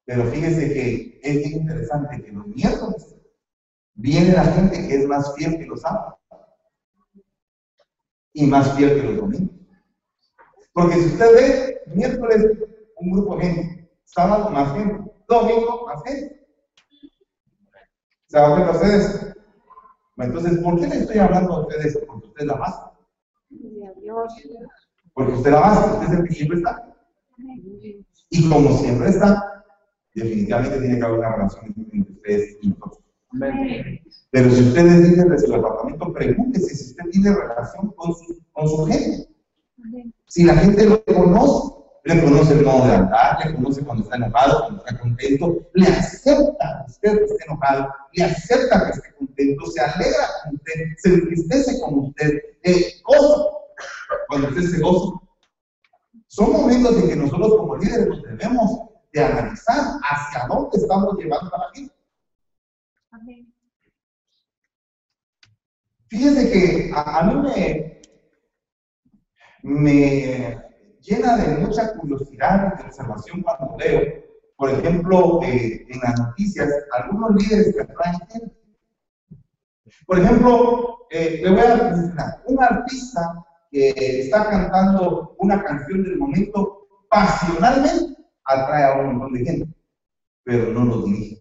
Pero 0.06 0.26
fíjese 0.26 0.74
que 0.74 1.20
es 1.22 1.36
bien 1.38 1.62
interesante 1.62 2.22
que 2.22 2.32
los 2.32 2.48
miércoles 2.48 3.16
viene 3.94 4.34
la 4.34 4.44
gente 4.44 4.88
que 4.88 4.96
es 4.96 5.06
más 5.06 5.36
fiel 5.36 5.58
que 5.58 5.66
los 5.66 5.82
sábados 5.82 6.16
y 8.34 8.48
más 8.48 8.76
fiel 8.76 8.96
que 8.96 9.04
los 9.04 9.18
domingos. 9.18 9.56
Porque 10.74 10.96
si 10.96 11.06
usted 11.08 11.34
ve, 11.36 11.82
miércoles 11.96 12.58
un 12.98 13.12
grupo 13.12 13.38
de 13.38 13.46
gente, 13.46 13.79
sábado 14.10 14.50
más 14.50 14.74
gente, 14.74 15.12
domingo 15.28 15.86
más 15.86 16.04
gente. 16.04 16.48
¿Se 18.28 18.38
a 18.38 18.72
ustedes? 18.72 19.34
Entonces, 20.18 20.60
¿por 20.60 20.80
qué 20.80 20.88
le 20.88 20.96
estoy 20.98 21.18
hablando 21.18 21.54
a 21.54 21.62
ustedes? 21.62 21.98
Porque 22.06 22.28
usted 22.28 22.46
la 22.46 22.56
basta. 22.56 22.92
Porque 25.14 25.34
usted 25.34 25.52
la 25.52 25.60
basta, 25.60 25.94
usted 25.94 26.14
es 26.14 26.20
el 26.20 26.28
que 26.28 26.36
siempre 26.36 26.58
está. 26.58 26.96
Y 28.30 28.50
como 28.50 28.78
siempre 28.78 29.10
está, 29.10 29.64
definitivamente 30.14 30.80
tiene 30.80 31.00
que 31.00 31.06
haber 31.06 31.20
una 31.20 31.36
relación 31.36 31.74
entre 31.92 32.14
ustedes 32.14 32.58
y 32.62 32.70
nosotros. 32.70 33.04
Pero 34.32 34.52
si 34.52 34.68
ustedes 34.68 35.10
dicen 35.10 35.30
de 35.30 35.40
su 35.40 35.52
departamento, 35.52 36.14
pregúntese 36.14 36.76
si 36.76 36.92
usted 36.92 37.10
tiene 37.12 37.36
relación 37.36 37.92
con 37.96 38.14
con 38.52 38.70
su 38.70 38.86
gente. 38.86 39.30
Si 40.28 40.44
la 40.44 40.56
gente 40.56 40.86
lo 40.86 41.04
conoce, 41.06 41.79
le 42.10 42.24
conoce 42.24 42.54
el 42.54 42.66
modo 42.66 42.88
de 42.88 42.96
andar, 42.96 43.46
le 43.46 43.56
conoce 43.56 43.84
cuando 43.84 44.04
está 44.04 44.16
enojado, 44.16 44.62
cuando 44.62 44.84
está 44.84 45.00
contento, 45.00 45.58
le 45.74 45.88
acepta 45.88 46.86
que 46.86 46.92
usted 46.92 47.22
esté 47.24 47.46
enojado, 47.46 47.94
le 48.14 48.24
acepta 48.24 48.86
que 48.86 48.92
esté 48.92 49.14
contento, 49.14 49.66
se 49.68 49.82
alegra 49.82 50.28
con 50.44 50.56
usted, 50.56 50.74
se 50.98 51.14
entristece 51.14 51.82
con 51.82 52.00
usted, 52.00 52.42
eh, 52.64 52.94
goza 53.04 53.44
cuando 54.28 54.48
usted 54.48 54.64
se 54.64 54.82
goza. 54.82 55.20
Son 56.28 56.52
momentos 56.52 56.98
en 56.98 57.10
que 57.10 57.16
nosotros 57.16 57.56
como 57.58 57.78
líderes 57.78 58.08
nos 58.08 58.24
debemos 58.24 58.80
de 59.14 59.24
analizar 59.24 60.00
hacia 60.02 60.48
dónde 60.48 60.78
estamos 60.78 61.16
llevando 61.18 61.56
a 61.56 61.60
la 61.60 61.70
gente. 61.74 61.94
Fíjense 66.08 66.52
que 66.52 66.92
a, 66.96 67.24
mí 67.24 67.36
me, 67.36 68.02
me 69.62 70.69
llena 71.10 71.38
de 71.38 71.58
mucha 71.58 71.94
curiosidad 71.96 72.74
y 72.74 72.78
de 72.78 72.88
observación 72.88 73.42
cuando 73.42 73.76
veo, 73.78 74.24
por 74.56 74.70
ejemplo, 74.70 75.42
eh, 75.44 75.86
en 75.90 76.00
las 76.02 76.20
noticias, 76.20 76.70
algunos 76.92 77.36
líderes 77.36 77.74
que 77.74 77.82
atraen 77.82 78.20
gente. 78.30 78.56
Por 80.06 80.20
ejemplo, 80.20 81.08
eh, 81.10 81.40
le 81.44 81.50
voy 81.50 81.62
a 81.62 81.76
mencionar, 81.76 82.44
un 82.46 82.64
artista 82.64 83.46
que 83.72 83.90
está 84.22 84.50
cantando 84.50 85.36
una 85.40 85.64
canción 85.64 86.04
del 86.04 86.18
momento 86.18 86.88
pasionalmente 87.10 88.16
atrae 88.44 88.84
a 88.84 88.94
un 89.00 89.18
montón 89.18 89.34
de 89.34 89.46
gente, 89.46 89.74
pero 90.44 90.72
no 90.74 90.86
los 90.86 91.06
dirige. 91.06 91.40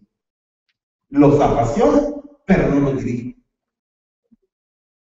Los 1.09 1.39
apasiona, 1.39 2.01
pero 2.45 2.69
no 2.69 2.91
los 2.91 3.03
dirige. 3.03 3.35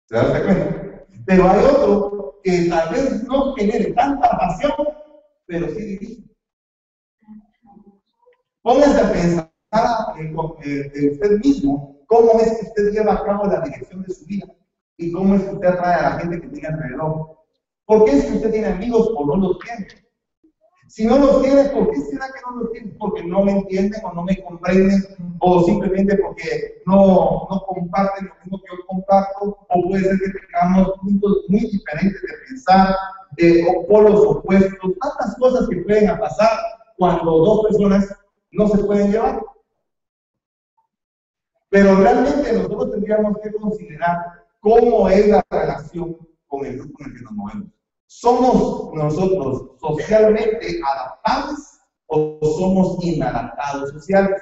¿Se 0.06 0.16
da 0.16 0.44
cuenta? 0.44 1.06
Pero 1.26 1.50
hay 1.50 1.66
otro 1.66 2.31
que 2.44 2.70
tal 2.70 2.94
vez 2.94 3.24
no 3.24 3.54
genere 3.56 3.94
tanta 3.94 4.30
pasión, 4.30 4.74
pero 5.46 5.68
sí 5.70 5.82
dirige. 5.82 6.24
Póngase 8.62 9.02
a 9.02 9.12
pensar 9.12 9.52
en, 10.18 10.38
usted 10.38 11.40
mismo 11.44 12.00
cómo 12.08 12.40
es 12.40 12.58
que 12.58 12.68
usted 12.68 12.92
lleva 12.92 13.14
a 13.14 13.24
cabo 13.24 13.46
la 13.46 13.62
dirección 13.62 14.04
de 14.04 14.14
su 14.14 14.26
vida 14.26 14.48
y 14.98 15.12
cómo 15.12 15.36
es 15.36 15.44
que 15.44 15.54
usted 15.54 15.68
atrae 15.68 15.96
a 15.96 16.10
la 16.10 16.20
gente 16.20 16.42
que 16.42 16.48
tiene 16.48 16.68
alrededor. 16.68 17.38
¿Por 17.86 18.06
qué 18.06 18.12
es 18.12 18.26
que 18.26 18.34
usted 18.34 18.52
tiene 18.52 18.68
amigos 18.68 19.10
o 19.16 19.26
no 19.26 19.36
los 19.36 19.60
tiene? 19.60 19.88
Si 20.92 21.06
no 21.06 21.18
los 21.18 21.42
tiene, 21.42 21.70
¿por 21.70 21.90
qué 21.90 22.02
será 22.02 22.26
que 22.28 22.42
no 22.46 22.58
los 22.58 22.72
tiene? 22.74 22.92
Porque 23.00 23.24
no 23.24 23.46
me 23.46 23.54
entienden 23.54 24.02
o 24.04 24.12
no 24.12 24.24
me 24.24 24.44
comprenden 24.44 25.02
o 25.40 25.64
simplemente 25.64 26.18
porque 26.18 26.82
no, 26.86 27.48
no 27.50 27.64
comparten 27.66 28.28
lo 28.28 28.34
mismo 28.44 28.60
que 28.60 28.76
yo 28.76 28.86
comparto 28.88 29.58
o 29.70 29.82
puede 29.88 30.04
ser 30.04 30.20
que 30.20 30.40
tengamos 30.40 31.00
puntos 31.00 31.46
muy 31.48 31.62
diferentes 31.62 32.22
de 32.22 32.28
pensar 32.50 32.94
o 33.70 33.88
polos 33.88 34.20
opuestos, 34.20 34.92
tantas 35.00 35.38
cosas 35.38 35.70
que 35.70 35.78
pueden 35.78 36.20
pasar 36.20 36.60
cuando 36.98 37.38
dos 37.38 37.68
personas 37.68 38.14
no 38.52 38.68
se 38.68 38.84
pueden 38.84 39.14
llevar. 39.14 39.42
Pero 41.70 41.96
realmente 41.96 42.52
nosotros 42.52 42.92
tendríamos 42.92 43.38
que 43.42 43.54
considerar 43.54 44.44
cómo 44.60 45.08
es 45.08 45.30
la 45.30 45.42
relación 45.50 46.18
con 46.48 46.66
el 46.66 46.80
grupo 46.80 46.98
en 47.00 47.12
el 47.12 47.18
que 47.18 47.24
nos 47.24 47.32
movemos. 47.32 47.81
¿Somos 48.14 48.94
nosotros 48.94 49.72
socialmente 49.80 50.82
adaptables 50.86 51.80
o 52.08 52.40
somos 52.42 53.02
inadaptados 53.06 53.90
sociales? 53.92 54.42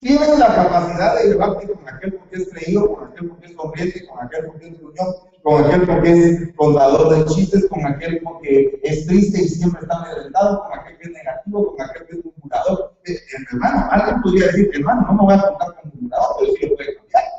Tienen 0.00 0.40
la 0.40 0.54
capacidad 0.54 1.16
de 1.18 1.28
llevarte 1.28 1.68
con 1.68 1.86
aquel 1.86 2.14
porque 2.14 2.36
es 2.36 2.48
creído, 2.50 2.94
con 2.94 3.08
aquel 3.08 3.28
porque 3.28 3.46
es 3.46 3.52
corriente, 3.56 4.06
con 4.06 4.24
aquel 4.24 4.46
porque 4.46 4.66
es 4.68 4.80
gruñón, 4.80 5.14
con 5.42 5.64
aquel 5.64 5.86
porque 5.86 6.10
es 6.10 6.56
contador 6.56 7.14
de 7.14 7.24
chistes, 7.26 7.68
con 7.68 7.84
aquel 7.84 8.22
porque 8.22 8.80
es 8.84 9.06
triste 9.06 9.42
y 9.42 9.48
siempre 9.48 9.82
está 9.82 9.98
amedrentado, 9.98 10.64
con 10.64 10.78
aquel 10.78 10.96
que 10.96 11.02
es 11.04 11.10
negativo, 11.10 11.76
con 11.76 11.86
aquel 11.86 12.06
que 12.06 12.16
es 12.16 12.24
murmurador. 12.24 12.96
Eh, 13.04 13.18
hermano, 13.52 13.86
alguien 13.90 14.22
podría 14.22 14.46
decir, 14.46 14.70
hermano, 14.72 15.02
no 15.08 15.12
me 15.12 15.24
voy 15.24 15.34
a 15.34 15.42
contar 15.42 15.74
con 15.74 15.90
murmurador, 15.90 16.36
pero 16.40 16.52
sí 16.52 16.66
lo 16.66 16.76
puede 16.76 16.96
cambiar. 16.96 17.33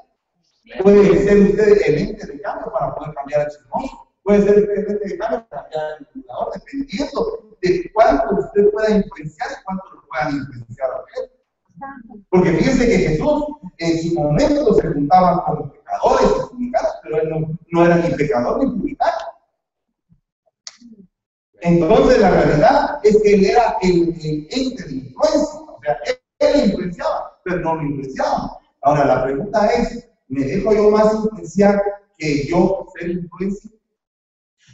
Puede 0.82 1.24
ser 1.24 1.40
usted 1.42 1.82
el 1.86 1.98
ente 1.98 2.26
de 2.26 2.42
cambio 2.42 2.72
para 2.72 2.96
poder 2.96 3.14
cambiar 3.14 3.42
el 3.42 3.48
chismoso. 3.48 4.08
Puede 4.24 4.42
ser 4.42 4.58
usted 4.58 4.74
el 4.74 4.92
ente 4.92 5.10
de 5.10 5.18
cambio 5.18 5.48
para 5.50 5.62
cambiar 5.64 5.98
el 6.00 6.06
computador, 6.08 6.54
dependiendo 6.54 7.58
de 7.62 7.92
cuánto 7.94 8.36
usted 8.36 8.72
pueda 8.72 8.90
influenciar 8.98 9.50
y 9.52 9.64
cuánto 9.64 9.84
lo 9.94 10.08
puedan 10.08 10.36
influenciar 10.36 10.90
a 10.92 11.04
usted. 11.04 11.32
Porque 12.30 12.52
fíjese 12.54 12.88
que 12.88 12.98
Jesús 12.98 13.44
en 13.78 14.02
su 14.02 14.16
momento 14.16 14.74
se 14.76 14.88
juntaba 14.88 15.44
con 15.46 15.72
pecadores 15.72 16.28
y 16.32 16.50
publicanos, 16.50 16.92
pero 17.04 17.22
él 17.22 17.30
no, 17.30 17.60
no 17.72 17.86
era 17.86 17.98
ni 17.98 18.16
pecador 18.16 18.64
ni 18.64 18.72
publicano. 18.72 19.18
Entonces 21.62 22.20
la 22.20 22.32
realidad 22.32 23.00
es 23.04 23.22
que 23.22 23.34
él 23.34 23.46
era 23.46 23.78
el, 23.82 24.16
el 24.24 24.48
ente 24.52 24.84
de 24.84 24.94
influencia, 24.96 25.60
o 25.60 25.80
sea, 25.84 25.98
él, 26.06 26.16
él 26.40 26.70
influenciaba, 26.70 27.40
pero 27.44 27.60
no 27.60 27.76
lo 27.76 27.82
influenciaba. 27.84 28.60
Ahora 28.82 29.06
la 29.06 29.24
pregunta 29.24 29.68
es, 29.68 30.10
¿Me 30.28 30.44
dejo 30.44 30.74
yo 30.74 30.90
más 30.92 31.14
influenciar 31.14 31.82
que 32.18 32.46
yo 32.48 32.88
ser 32.98 33.12
influencia? 33.12 33.72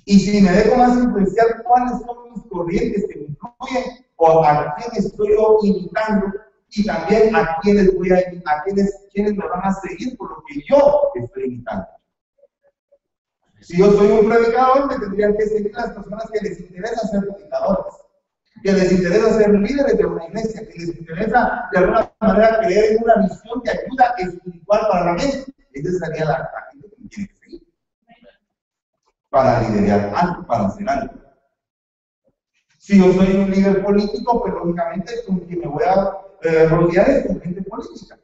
Y 0.05 0.19
si 0.19 0.41
me 0.41 0.51
dejo 0.51 0.75
más 0.75 0.97
influenciar, 0.97 1.63
¿cuáles 1.63 2.01
son 2.05 2.33
mis 2.33 2.43
corrientes 2.47 3.05
que 3.09 3.19
me 3.19 3.25
influyen? 3.25 4.05
¿O 4.15 4.43
a 4.43 4.75
quién 4.75 5.05
estoy 5.05 5.29
yo 5.29 5.57
imitando? 5.63 6.27
Y 6.69 6.85
también 6.85 7.35
a 7.35 7.57
quiénes 7.61 7.93
voy 7.95 8.11
a 8.11 8.17
a 8.17 8.63
quiénes, 8.63 9.07
quiénes 9.11 9.35
me 9.35 9.47
van 9.47 9.65
a 9.65 9.73
seguir 9.73 10.17
por 10.17 10.29
lo 10.29 10.43
que 10.47 10.61
yo 10.69 11.11
estoy 11.15 11.43
imitando. 11.45 11.85
Si 13.59 13.77
yo 13.77 13.91
soy 13.91 14.07
un 14.07 14.29
predicador, 14.29 14.87
me 14.87 14.97
tendrían 14.97 15.35
que 15.35 15.45
seguir 15.45 15.71
las 15.75 15.91
personas 15.91 16.29
que 16.31 16.39
les 16.39 16.59
interesa 16.61 17.07
ser 17.07 17.27
predicadores 17.27 17.93
que 18.61 18.71
les 18.71 18.91
interesa 18.91 19.37
ser 19.37 19.53
líderes 19.53 19.97
de 19.97 20.05
una 20.05 20.25
iglesia, 20.27 20.67
que 20.67 20.79
les 20.79 20.97
interesa 20.97 21.69
de 21.71 21.79
alguna 21.79 22.11
manera 22.19 22.59
creer 22.59 22.93
en 22.93 23.03
una 23.03 23.15
visión 23.15 23.61
de 23.63 23.71
ayuda 23.71 24.13
espiritual 24.17 24.81
para 24.91 25.13
la 25.13 25.19
gente. 25.19 25.53
Esa 25.73 26.05
sería 26.05 26.25
la, 26.25 26.51
gente 26.71 26.89
que 26.89 27.07
tiene 27.07 27.29
que 27.29 27.35
seguir. 27.35 27.67
Para 29.29 29.61
liderar 29.61 30.11
algo, 30.15 30.45
para 30.45 30.65
hacer 30.67 30.89
algo. 30.89 31.13
Si 32.77 32.97
yo 32.97 33.13
soy 33.13 33.35
un 33.35 33.51
líder 33.51 33.83
político, 33.83 34.41
pues 34.41 34.53
lógicamente 34.53 35.13
con 35.25 35.39
quien 35.39 35.59
me 35.59 35.67
voy 35.67 35.83
a 35.83 36.17
eh, 36.41 36.67
rodear 36.67 37.09
es 37.09 37.27
con 37.27 37.41
gente 37.41 37.61
política. 37.63 38.19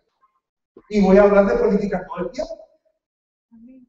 Y 0.89 1.01
voy 1.01 1.17
a 1.17 1.23
hablar 1.23 1.45
de 1.47 1.55
política 1.55 2.05
todo 2.05 2.25
el 2.25 2.31
tiempo. 2.31 2.57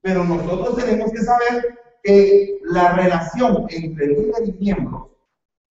Pero 0.03 0.25
nosotros 0.25 0.77
tenemos 0.77 1.11
que 1.13 1.23
saber 1.23 1.79
que 2.03 2.61
la 2.65 2.93
relación 2.93 3.67
entre 3.71 4.07
líder 4.07 4.49
y 4.49 4.53
miembros 4.53 5.09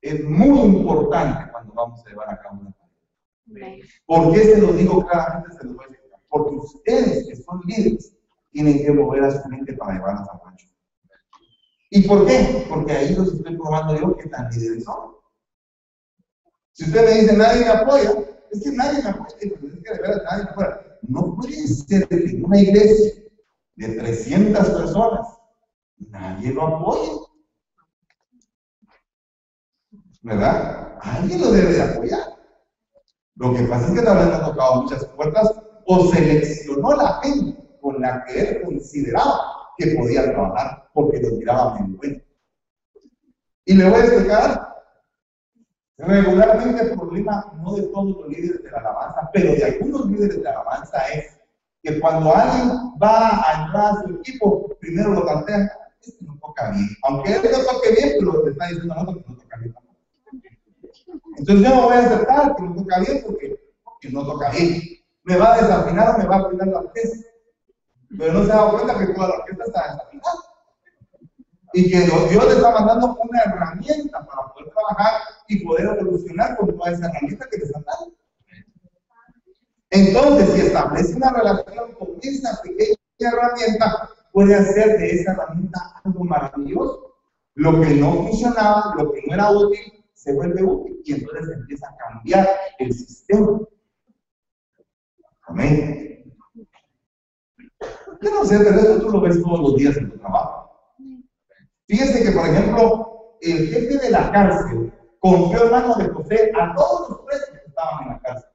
es 0.10 0.24
muy 0.24 0.60
importante 0.60 1.52
cuando 1.52 1.74
vamos 1.74 2.06
a 2.06 2.10
llevar 2.10 2.30
a 2.30 2.40
cabo 2.40 2.62
una 2.62 2.72
tarea. 2.72 3.78
¿Por 4.06 4.34
qué 4.34 4.40
se 4.44 4.62
lo 4.62 4.74
digo 4.74 5.06
claramente? 5.06 5.58
Se 5.58 5.66
lo 5.66 5.74
voy 5.74 5.86
a 5.86 5.88
explicar. 5.90 6.20
Porque 6.30 6.56
ustedes 6.56 7.28
que 7.28 7.36
son 7.36 7.62
líderes 7.66 8.14
tienen 8.52 8.80
que 8.80 8.92
mover 8.92 9.24
a 9.24 9.42
su 9.42 9.48
mente 9.50 9.74
para 9.74 9.94
llevarlas 9.94 10.28
a 10.30 10.42
rancho. 10.44 10.68
¿Y 11.90 12.08
por 12.08 12.26
qué? 12.26 12.66
Porque 12.70 12.92
ahí 12.92 13.16
los 13.16 13.34
estoy 13.34 13.58
probando 13.58 14.00
yo 14.00 14.18
que 14.18 14.30
tan 14.30 14.50
líderes 14.50 14.84
son. 14.84 15.16
Si 16.74 16.84
usted 16.86 17.06
me 17.06 17.22
dice 17.22 17.38
nadie 17.38 17.62
me 17.62 17.72
apoya, 17.72 18.12
es 18.52 18.64
que 18.64 18.72
nadie 18.72 19.02
me 19.02 19.10
apoya, 19.10 19.36
es 19.40 19.52
que 19.52 19.94
de 19.94 20.00
verdad 20.00 20.24
nadie 20.30 20.44
me 20.44 20.50
apoya. 20.52 20.82
No 21.02 21.36
puede 21.36 21.68
ser 21.68 22.08
que 22.08 22.16
en 22.16 22.46
una 22.46 22.60
iglesia 22.60 23.24
de 23.76 23.88
300 23.88 24.70
personas 24.70 25.28
nadie 25.98 26.54
lo 26.54 26.68
apoye. 26.68 27.27
¿Verdad? 30.28 30.98
Alguien 31.00 31.40
lo 31.40 31.52
debe 31.52 31.72
de 31.72 31.82
apoyar. 31.82 32.20
Lo 33.36 33.54
que 33.54 33.64
pasa 33.64 33.88
es 33.88 33.94
que 33.94 34.06
tal 34.06 34.18
vez 34.18 34.36
ha 34.36 34.46
tocado 34.46 34.82
muchas 34.82 35.06
puertas 35.06 35.54
o 35.86 36.12
seleccionó 36.12 36.98
la 36.98 37.22
gente 37.24 37.58
con 37.80 38.02
la 38.02 38.26
que 38.26 38.42
él 38.42 38.62
consideraba 38.62 39.40
que 39.78 39.96
podía 39.96 40.26
trabajar 40.26 40.90
porque 40.94 41.22
lo 41.22 41.38
miraba 41.38 41.76
muy 41.76 41.96
bueno. 41.96 42.22
Y 43.64 43.74
le 43.76 43.90
voy 43.90 44.02
a 44.02 44.04
explicar 44.04 44.76
regularmente 45.98 46.84
el 46.84 46.92
problema 46.92 47.54
no 47.64 47.76
de 47.76 47.84
todos 47.84 48.18
los 48.18 48.28
líderes 48.28 48.64
de 48.64 48.72
la 48.72 48.80
alabanza, 48.80 49.30
pero 49.32 49.54
de 49.54 49.64
algunos 49.64 50.08
líderes 50.08 50.38
de 50.38 50.44
la 50.44 50.52
alabanza 50.52 51.08
es 51.08 51.38
que 51.82 52.02
cuando 52.02 52.36
alguien 52.36 52.70
va 53.02 53.50
a 53.50 53.64
entrar 53.64 53.94
a 53.94 54.04
su 54.04 54.10
equipo, 54.16 54.76
primero 54.82 55.12
lo 55.12 55.22
plantean, 55.22 55.70
este 56.02 56.26
no 56.26 56.38
toca 56.42 56.72
bien. 56.72 56.90
Aunque 57.04 57.32
él 57.34 57.42
no 57.44 57.60
toque 57.60 57.92
bien, 57.92 58.16
pero 58.20 58.44
le 58.44 58.52
está 58.52 58.68
diciendo 58.68 58.94
que 58.94 59.32
no 59.32 59.38
toca 59.38 59.58
bien. 59.58 59.87
Entonces 61.38 61.70
yo 61.70 61.76
no 61.76 61.84
voy 61.84 61.94
a 61.94 62.00
aceptar 62.00 62.56
que 62.56 62.64
no 62.64 62.76
toca 62.76 63.00
bien 63.00 63.24
porque, 63.26 63.60
porque 63.84 64.10
no 64.10 64.26
toca 64.26 64.50
bien. 64.50 64.82
Me 65.24 65.38
va 65.38 65.54
a 65.54 65.62
desafinar 65.62 66.16
o 66.16 66.18
me 66.18 66.26
va 66.26 66.36
a 66.36 66.40
afinar 66.40 66.68
la 66.68 66.80
orquesta. 66.80 67.28
Pero 68.18 68.34
no 68.34 68.42
se 68.42 68.48
da 68.48 68.72
cuenta 68.72 68.98
que 68.98 69.14
toda 69.14 69.28
la 69.28 69.36
orquesta 69.36 69.64
está 69.66 69.82
desafinada. 69.94 70.40
Y 71.74 71.92
que 71.92 72.00
Dios 72.00 72.46
le 72.46 72.54
está 72.54 72.72
mandando 72.72 73.18
una 73.22 73.42
herramienta 73.42 74.26
para 74.26 74.54
poder 74.54 74.74
trabajar 74.74 75.22
y 75.48 75.64
poder 75.64 75.98
evolucionar 76.00 76.58
con 76.58 76.76
toda 76.76 76.92
esa 76.92 77.08
herramienta 77.08 77.48
que 77.52 77.58
le 77.58 77.66
está 77.66 77.84
dando. 77.86 78.16
Entonces, 79.90 80.50
si 80.54 80.62
establece 80.62 81.16
una 81.16 81.32
relación 81.32 81.94
con 81.94 82.10
esa 82.22 82.60
pequeña 82.64 82.96
herramienta, 83.20 84.10
puede 84.32 84.56
hacer 84.56 84.98
de 84.98 85.12
esa 85.12 85.34
herramienta 85.34 86.02
algo 86.04 86.24
maravilloso. 86.24 87.16
Lo 87.54 87.80
que 87.80 87.90
no 87.96 88.24
funcionaba, 88.24 88.96
lo 88.98 89.12
que 89.12 89.22
no 89.28 89.34
era 89.34 89.52
útil, 89.52 89.97
se 90.18 90.34
vuelve 90.34 90.64
útil 90.64 91.00
y 91.06 91.14
entonces 91.14 91.56
empieza 91.56 91.88
a 91.88 91.96
cambiar 91.96 92.50
el 92.80 92.92
sistema. 92.92 93.60
Amén. 95.44 96.34
Yo 98.22 98.32
no 98.32 98.44
sé, 98.46 98.58
pero 98.58 98.80
esto 98.80 99.00
tú 99.00 99.10
lo 99.12 99.22
ves 99.22 99.42
todos 99.42 99.60
los 99.60 99.76
días 99.76 99.96
en 99.96 100.10
tu 100.10 100.18
trabajo. 100.18 100.72
Fíjense 101.88 102.24
que, 102.24 102.32
por 102.32 102.48
ejemplo, 102.48 103.38
el 103.42 103.68
jefe 103.70 104.00
de 104.00 104.10
la 104.10 104.32
cárcel 104.32 104.92
confió 105.20 105.66
en 105.66 105.72
manos 105.72 105.98
de 106.00 106.10
José 106.10 106.52
a 106.60 106.74
todos 106.74 107.10
los 107.12 107.20
presos 107.22 107.50
que 107.52 107.70
estaban 107.70 108.04
en 108.04 108.10
la 108.10 108.20
cárcel. 108.20 108.50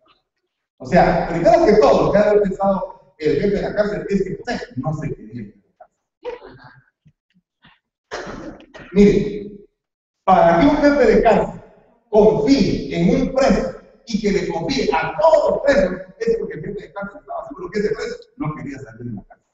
O 0.79 0.87
sea, 0.87 1.29
primero 1.29 1.65
que 1.65 1.75
todo, 1.75 2.07
lo 2.07 2.13
que 2.13 2.19
ha 2.19 2.43
pensado 2.43 3.15
el 3.19 3.41
jefe 3.41 3.55
de 3.55 3.63
la 3.63 3.75
cárcel 3.77 4.05
es 4.09 4.25
que 4.25 4.37
José 4.37 4.67
no 4.77 4.95
se 4.95 5.15
quería 5.15 5.43
ir 5.43 5.63
Mire, 8.93 9.53
para 10.25 10.61
que 10.61 10.67
un 10.67 10.77
jefe 10.77 11.07
de 11.07 11.23
cárcel 11.23 11.61
confíe 12.11 12.97
en 12.97 13.11
un 13.11 13.35
preso 13.35 13.81
y 14.07 14.21
que 14.21 14.33
le 14.33 14.49
confíe 14.49 14.89
a 14.93 15.17
todos 15.19 15.51
los 15.51 15.63
presos, 15.63 15.93
es 16.19 16.37
porque 16.39 16.55
el 16.55 16.65
jefe 16.65 16.83
de 16.83 16.93
cárcel 16.93 17.21
estaba 17.21 17.49
seguro 17.49 17.71
que 17.71 17.79
ese 17.81 17.95
preso 17.95 18.17
no 18.37 18.55
quería 18.55 18.79
salir 18.79 19.05
de 19.05 19.15
la 19.15 19.25
cárcel. 19.25 19.47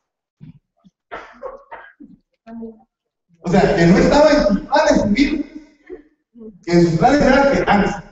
O 3.40 3.50
sea, 3.50 3.76
que 3.76 3.87
no 3.87 3.98
estaba 3.98 4.31
en 4.31 4.46
sus 4.46 4.61
planes 4.61 5.12
vivir, 5.12 5.31
que 6.64 6.72
en 6.72 6.83
sus 6.83 6.98
planes 6.98 7.22
era 7.22 7.52
quedarse. 7.52 8.02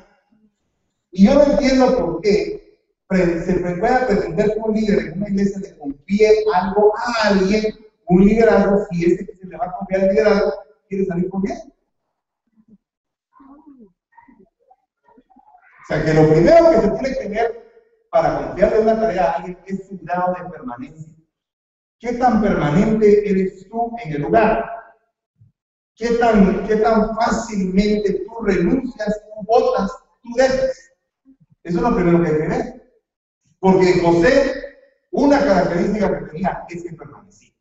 Y 1.10 1.26
yo 1.26 1.34
no 1.34 1.44
entiendo 1.44 1.98
por 1.98 2.20
qué 2.20 2.66
se 3.10 3.54
puede 3.54 4.06
pretender 4.06 4.54
que 4.54 4.60
un 4.60 4.74
líder 4.74 4.98
en 4.98 5.18
una 5.18 5.28
iglesia 5.28 5.60
le 5.60 5.78
confíe 5.78 6.44
algo 6.54 6.92
a 6.96 7.28
alguien, 7.28 7.74
un 8.08 8.24
liderazgo, 8.24 8.84
si 8.90 9.04
ese 9.04 9.26
que 9.26 9.36
se 9.36 9.46
le 9.46 9.56
va 9.56 9.66
a 9.66 9.72
confiar 9.72 10.02
el 10.02 10.10
liderazgo 10.10 10.52
quiere 10.88 11.06
salir 11.06 11.28
con 11.30 11.42
bien. 11.42 11.56
O 15.86 15.94
sea, 15.94 16.04
que 16.04 16.14
lo 16.14 16.28
primero 16.28 16.70
que 16.70 16.80
se 16.80 16.90
tiene 16.90 17.16
que 17.16 17.28
ver 17.28 17.70
para 18.10 18.38
confiarle 18.38 18.80
una 18.80 19.00
tarea 19.00 19.24
a 19.24 19.32
alguien 19.34 19.56
es 19.66 19.86
su 19.86 19.96
grado 20.02 20.34
de 20.34 20.50
permanencia. 20.50 21.14
¿Qué 22.00 22.14
tan 22.14 22.42
permanente 22.42 23.30
eres 23.30 23.68
tú 23.68 23.92
en 24.04 24.14
el 24.14 24.22
lugar? 24.22 24.68
¿Qué 25.94 26.08
tan, 26.14 26.66
qué 26.66 26.76
tan 26.76 27.14
fácilmente 27.14 28.24
tú 28.24 28.44
renuncias, 28.44 29.22
tú 29.26 29.46
votas, 29.46 29.92
tú 30.24 30.30
dejas? 30.36 30.90
Eso 31.62 31.76
es 31.76 31.82
lo 31.82 31.94
primero 31.94 32.20
que 32.20 32.30
hay 32.30 32.36
que 32.36 32.48
ver. 32.48 32.92
Porque 33.60 34.00
José, 34.00 34.54
una 35.12 35.38
característica 35.38 36.18
que 36.18 36.24
tenía 36.32 36.66
es 36.68 36.82
que 36.82 36.96
permanecía. 36.96 37.52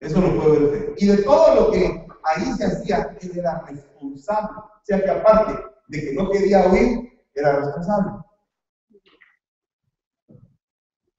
Eso 0.00 0.20
lo 0.20 0.38
puede 0.38 0.66
ver. 0.66 0.94
Y 0.98 1.06
de 1.06 1.16
todo 1.22 1.54
lo 1.54 1.70
que 1.70 2.06
ahí 2.24 2.44
se 2.58 2.66
hacía, 2.66 3.16
él 3.22 3.38
era 3.38 3.64
responsable. 3.66 4.58
O 4.58 4.84
sea 4.84 5.02
que 5.02 5.10
aparte 5.10 5.71
de 5.92 6.00
que 6.00 6.14
no 6.14 6.30
quería 6.30 6.70
oír, 6.70 7.22
era 7.34 7.60
responsable. 7.60 8.12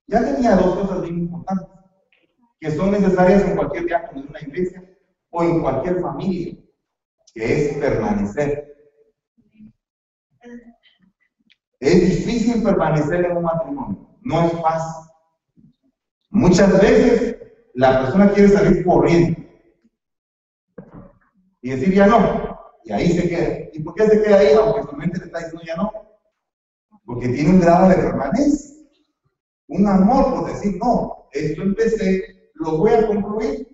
Ya 0.08 0.20
tenía 0.26 0.56
dos 0.56 0.76
cosas 0.80 1.02
bien 1.04 1.20
importantes, 1.20 1.68
que 2.60 2.72
son 2.72 2.92
necesarias 2.92 3.44
en 3.44 3.56
cualquier 3.56 3.86
diácono 3.86 4.24
de 4.24 4.28
una 4.30 4.42
iglesia 4.42 4.84
o 5.30 5.44
en 5.44 5.62
cualquier 5.62 6.02
familia, 6.02 6.58
que 7.36 7.54
es 7.54 7.78
permanecer. 7.78 8.76
Es 11.80 12.02
difícil 12.10 12.64
permanecer 12.64 13.26
en 13.26 13.38
un 13.38 13.44
matrimonio, 13.44 14.18
no 14.22 14.46
es 14.48 14.54
fácil. 14.60 15.12
Muchas 16.32 16.82
veces 16.82 17.38
la 17.76 18.02
persona 18.02 18.32
quiere 18.32 18.50
salir 18.50 18.84
corriendo 18.84 19.40
y 21.62 21.70
decir 21.70 21.94
ya 21.94 22.08
no, 22.08 22.53
y 22.86 22.91
ahí 22.91 23.12
se 23.12 23.30
queda. 23.30 23.69
¿Y 23.74 23.80
por 23.80 23.96
qué 23.96 24.08
se 24.08 24.22
queda 24.22 24.39
ahí? 24.39 24.54
Aunque 24.54 24.84
su 24.84 24.96
mente 24.96 25.19
le 25.19 25.26
está 25.26 25.39
diciendo 25.39 25.62
ya 25.65 25.76
no. 25.76 25.91
Porque 27.06 27.30
tiene 27.30 27.50
un 27.50 27.60
grado 27.60 27.89
de 27.89 27.96
permanencia, 27.96 28.76
un 29.67 29.88
amor 29.88 30.36
por 30.36 30.48
decir 30.48 30.78
no, 30.78 31.28
esto 31.34 31.62
empecé, 31.62 32.50
lo 32.54 32.78
voy 32.78 32.91
a 32.91 33.06
concluir, 33.08 33.67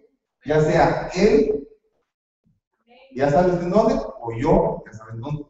ya 0.45 0.61
sea 0.61 1.09
él, 1.13 1.67
ya 3.15 3.29
sabes 3.29 3.61
en 3.61 3.69
dónde, 3.69 3.95
o 4.21 4.31
yo, 4.35 4.83
ya 4.85 4.97
sabes 4.97 5.19
dónde. 5.19 5.45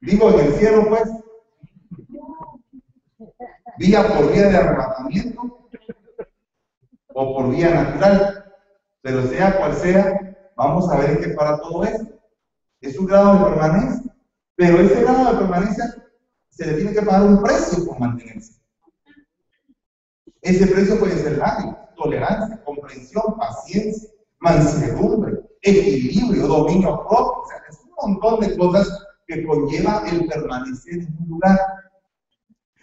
Vivo 0.00 0.30
en 0.30 0.46
el 0.46 0.52
cielo, 0.54 0.86
pues. 0.88 1.04
Vía 3.78 4.08
por 4.08 4.32
vía 4.32 4.48
de 4.48 4.56
arrebatamiento 4.56 5.68
o 7.14 7.36
por 7.36 7.50
vía 7.50 7.70
natural. 7.70 8.52
Pero 9.02 9.26
sea 9.28 9.56
cual 9.56 9.74
sea, 9.74 10.27
vamos 10.58 10.90
a 10.90 10.98
ver 10.98 11.20
que 11.20 11.28
para 11.30 11.58
todo 11.60 11.84
esto 11.84 12.18
es 12.80 12.98
un 12.98 13.06
grado 13.06 13.38
de 13.38 13.44
permanencia. 13.44 14.14
Pero 14.56 14.80
ese 14.80 15.00
grado 15.02 15.32
de 15.32 15.38
permanencia 15.38 16.04
se 16.50 16.66
le 16.66 16.74
tiene 16.74 16.92
que 16.92 17.02
pagar 17.02 17.22
un 17.22 17.42
precio 17.42 17.86
por 17.86 17.98
mantenerse. 18.00 18.60
Ese 20.42 20.66
precio 20.66 20.98
puede 20.98 21.16
ser 21.16 21.38
lágrimas, 21.38 21.94
tolerancia, 21.96 22.62
comprensión, 22.64 23.36
paciencia, 23.38 24.10
mansedumbre, 24.40 25.40
equilibrio, 25.62 26.48
dominio 26.48 27.06
propio. 27.08 27.42
O 27.42 27.46
sea, 27.48 27.58
es 27.68 27.78
un 27.84 28.12
montón 28.12 28.40
de 28.40 28.56
cosas 28.56 29.06
que 29.26 29.46
conlleva 29.46 30.02
el 30.10 30.26
permanecer 30.26 30.94
en 30.94 31.16
un 31.20 31.28
lugar. 31.28 31.58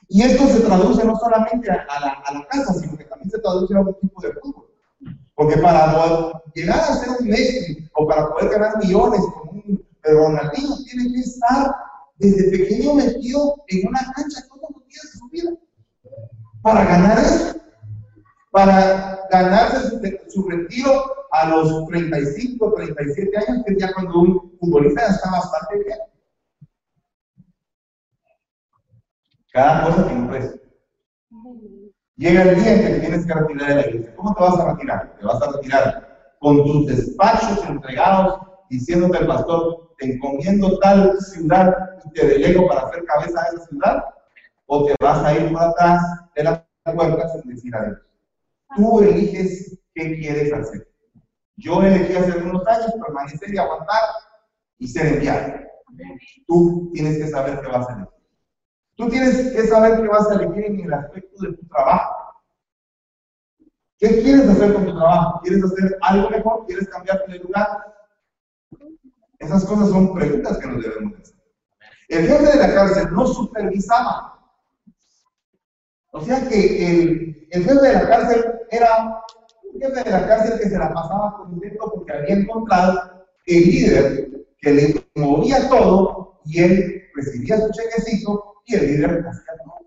Y 0.08 0.22
esto 0.22 0.48
se 0.48 0.62
traduce 0.62 1.04
no 1.04 1.16
solamente 1.18 1.70
a, 1.72 2.00
la, 2.00 2.48
casa, 2.50 2.74
sino 2.74 2.96
que 2.96 3.06
también 3.06 3.32
se 3.32 3.40
traduce 3.40 3.76
a 3.76 3.82
otro 3.82 3.96
tipo 3.96 4.22
de 4.22 4.34
fútbol. 4.34 4.65
Porque 5.36 5.58
para 5.58 6.42
llegar 6.54 6.80
a 6.80 6.96
ser 6.96 7.10
un 7.20 7.28
Messi 7.28 7.90
o 7.94 8.08
para 8.08 8.30
poder 8.30 8.52
ganar 8.52 8.78
millones 8.78 9.22
como 9.34 9.52
un 9.52 9.86
Ronaldinho, 10.04 10.76
tiene 10.86 11.12
que 11.14 11.20
estar 11.20 11.76
desde 12.18 12.52
pequeño 12.52 12.94
metido 12.94 13.56
en 13.68 13.88
una 13.88 14.00
cancha 14.16 14.48
todos 14.48 14.70
los 14.76 14.88
días 14.88 15.04
de 15.04 15.20
su 15.20 15.30
vida. 15.30 15.52
Para 16.62 16.86
ganar 16.86 17.20
eso. 17.20 17.56
Para 18.52 19.28
ganarse 19.30 19.90
su, 19.90 20.00
su 20.30 20.48
retiro 20.48 21.04
a 21.32 21.50
los 21.50 21.86
35, 21.88 22.74
37 22.74 23.38
años, 23.38 23.64
que 23.66 23.74
es 23.74 23.80
ya 23.80 23.94
cuando 23.94 24.20
un 24.20 24.58
futbolista 24.58 25.08
está 25.08 25.30
bastante 25.32 25.84
bien. 25.84 25.98
Cada 29.52 29.86
cosa 29.86 30.08
tiene 30.08 30.22
un 30.22 30.30
precio. 30.30 30.65
Llega 32.18 32.44
el 32.44 32.56
día 32.56 32.74
en 32.74 32.82
que 32.82 32.90
te 32.94 33.00
tienes 33.02 33.26
que 33.26 33.34
retirar 33.34 33.68
de 33.70 33.76
la 33.76 33.88
iglesia. 33.88 34.16
¿Cómo 34.16 34.34
te 34.34 34.42
vas 34.42 34.60
a 34.60 34.72
retirar? 34.72 35.18
Te 35.20 35.26
vas 35.26 35.42
a 35.42 35.52
retirar 35.52 36.36
con 36.40 36.64
tus 36.64 36.88
despachos 36.88 37.66
entregados, 37.68 38.40
diciéndote 38.70 39.18
al 39.18 39.28
pastor, 39.28 39.94
te 39.98 40.14
encomiendo 40.14 40.80
tal 40.80 41.20
ciudad 41.20 41.76
y 42.06 42.12
te 42.12 42.26
delego 42.28 42.68
para 42.68 42.82
hacer 42.82 43.04
cabeza 43.04 43.42
a 43.42 43.48
esa 43.48 43.66
ciudad. 43.68 44.04
o 44.68 44.86
te 44.86 44.96
vas 45.00 45.24
a 45.24 45.34
ir 45.36 45.52
por 45.52 45.62
atrás 45.62 46.02
de 46.36 46.44
la 46.44 46.66
puerta 46.86 47.30
sin 47.30 47.54
decir 47.54 47.76
adiós. 47.76 48.00
Tú 48.76 49.02
eliges 49.02 49.78
qué 49.94 50.18
quieres 50.18 50.54
hacer. 50.54 50.88
Yo 51.58 51.84
elegí 51.84 52.16
hace 52.16 52.38
unos 52.38 52.66
años 52.68 52.94
permanecer 53.06 53.54
y 53.54 53.58
aguantar 53.58 54.02
y 54.80 54.88
ser 54.88 55.08
enviado. 55.08 55.54
Tú 56.48 56.90
tienes 56.94 57.18
que 57.18 57.28
saber 57.28 57.62
qué 57.62 57.68
vas 57.68 57.88
a 57.90 57.94
elegir. 57.94 58.15
Tú 58.96 59.10
tienes 59.10 59.52
que 59.52 59.68
saber 59.68 60.02
qué 60.02 60.08
vas 60.08 60.30
a 60.30 60.36
elegir 60.36 60.66
en 60.66 60.80
el 60.80 60.94
aspecto 60.94 61.42
de 61.42 61.54
tu 61.54 61.68
trabajo. 61.68 62.16
¿Qué 63.98 64.22
quieres 64.22 64.48
hacer 64.50 64.74
con 64.74 64.86
tu 64.86 64.96
trabajo? 64.96 65.42
¿Quieres 65.44 65.64
hacer 65.64 65.98
algo 66.02 66.30
mejor? 66.30 66.66
¿Quieres 66.66 66.88
cambiar 66.90 67.26
de 67.28 67.40
lugar? 67.40 67.68
Esas 69.40 69.66
cosas 69.66 69.90
son 69.90 70.14
preguntas 70.14 70.58
que 70.58 70.68
nos 70.68 70.82
debemos 70.82 71.20
hacer. 71.20 71.36
El 72.08 72.28
jefe 72.28 72.46
de 72.46 72.68
la 72.68 72.74
cárcel 72.74 73.08
no 73.12 73.28
supervisaba. 73.28 74.40
O 76.12 76.22
sea 76.22 76.48
que 76.48 76.88
el, 76.88 77.48
el 77.52 77.64
jefe 77.64 77.82
de 77.82 77.94
la 77.94 78.08
cárcel 78.08 78.46
era 78.72 79.22
un 79.74 79.82
jefe 79.82 80.04
de 80.04 80.12
la 80.12 80.28
cárcel 80.28 80.60
que 80.60 80.70
se 80.70 80.78
la 80.78 80.94
pasaba 80.94 81.38
contento 81.38 81.92
porque 81.94 82.14
había 82.14 82.36
encontrado 82.36 83.26
el 83.46 83.64
líder 83.64 84.46
que 84.60 84.72
le 84.72 85.06
movía 85.16 85.68
todo 85.68 86.40
y 86.46 86.62
él 86.62 87.04
recibía 87.14 87.60
su 87.60 87.70
chequecito 87.72 88.55
y 88.66 88.76
el 88.76 88.88
líder 88.88 89.24
todo. 89.24 89.80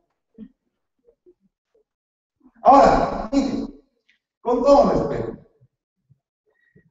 Ahora, 2.62 3.30
con 4.40 4.62
todo 4.62 4.90
respeto, 4.90 5.38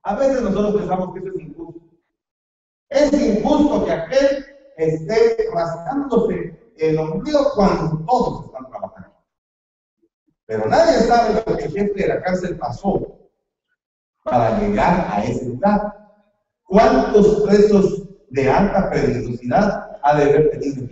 a 0.04 0.16
veces 0.16 0.42
nosotros 0.42 0.76
pensamos 0.82 1.14
que 1.14 1.20
eso 1.20 1.30
es 1.36 1.42
injusto. 1.42 1.82
Es 2.90 3.14
injusto 3.14 3.86
que 3.86 3.92
aquel 3.92 4.46
esté 4.78 5.50
rascándose 5.54 6.74
el 6.78 6.98
ombligo 6.98 7.52
cuando 7.56 8.06
todos 8.06 8.46
están 8.46 8.70
trabajando. 8.70 9.12
Pero 10.46 10.66
nadie 10.68 11.00
sabe 11.00 11.44
lo 11.46 11.58
que 11.58 11.66
el 11.66 11.72
jefe 11.72 11.94
de 11.94 12.08
la 12.08 12.22
cárcel 12.22 12.58
pasó 12.58 13.20
para 14.24 14.60
llegar 14.60 15.08
a 15.12 15.24
ese 15.26 15.46
lugar. 15.46 15.94
¿Cuántos 16.64 17.42
presos 17.42 18.08
de 18.30 18.50
alta 18.50 18.90
peligrosidad 18.90 20.00
ha 20.02 20.18
de 20.18 20.24
haber 20.24 20.52
tenido 20.52 20.88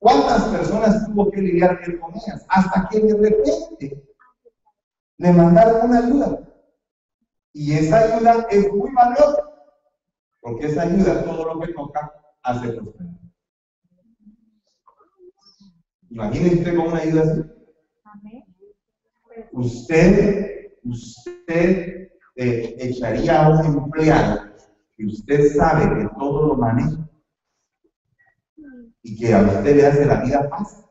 ¿Cuántas 0.00 0.44
personas 0.44 1.06
tuvo 1.06 1.30
que 1.30 1.42
lidiar 1.42 1.78
con 2.00 2.14
ellas? 2.14 2.46
Hasta 2.48 2.88
que 2.88 3.00
de 3.00 3.12
repente 3.12 4.02
le 5.18 5.32
mandaron 5.32 5.90
una 5.90 5.98
ayuda. 5.98 6.40
Y 7.52 7.74
esa 7.74 7.98
ayuda 7.98 8.46
es 8.50 8.72
muy 8.72 8.90
valiosa, 8.94 9.44
porque 10.40 10.68
esa 10.68 10.82
ayuda, 10.82 11.22
todo 11.22 11.44
lo 11.44 11.60
que 11.60 11.74
toca, 11.74 12.10
hace 12.42 12.72
prosperar. 12.72 13.12
Imagínese 16.08 16.56
usted 16.56 16.76
con 16.76 16.86
una 16.86 17.00
ayuda 17.00 17.22
así. 17.22 18.44
Usted, 19.52 20.78
usted 20.82 22.08
eh, 22.36 22.76
echaría 22.78 23.44
a 23.44 23.50
un 23.50 23.66
empleado 23.66 24.50
que 24.96 25.06
usted 25.06 25.54
sabe 25.54 25.98
que 25.98 26.08
todo 26.18 26.48
lo 26.48 26.56
maneja 26.56 27.09
y 29.02 29.18
que 29.18 29.34
a 29.34 29.42
usted 29.42 29.76
le 29.76 29.86
hace 29.86 30.04
la 30.04 30.20
vida 30.22 30.48
fácil. 30.48 30.84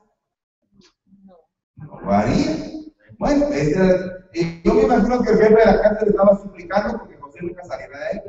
No 1.76 2.00
lo 2.02 2.12
haría. 2.12 2.56
Bueno, 3.18 3.48
este, 3.48 4.62
yo 4.64 4.74
me 4.74 4.84
imagino 4.84 5.22
que 5.22 5.32
el 5.32 5.38
jefe 5.38 5.56
de 5.56 5.66
la 5.66 5.82
cárcel 5.82 6.10
estaba 6.10 6.38
suplicando 6.38 7.00
porque 7.00 7.18
José 7.18 7.40
nunca 7.42 7.64
saliera 7.66 8.00
de 8.00 8.06
ahí. 8.06 8.22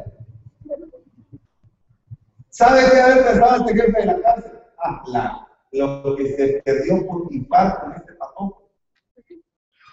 ¿Sabe 2.50 2.80
qué 2.90 3.00
haber 3.00 3.24
pensado 3.24 3.56
este 3.56 3.80
jefe 3.80 4.00
de 4.00 4.06
la 4.06 4.20
cárcel? 4.20 4.52
Ah, 4.82 5.02
la, 5.06 5.48
lo 5.72 6.16
que 6.16 6.36
se 6.36 6.62
perdió 6.64 7.06
Potifar 7.06 7.80
con 7.80 7.92
este 7.94 8.12
patrón. 8.14 8.54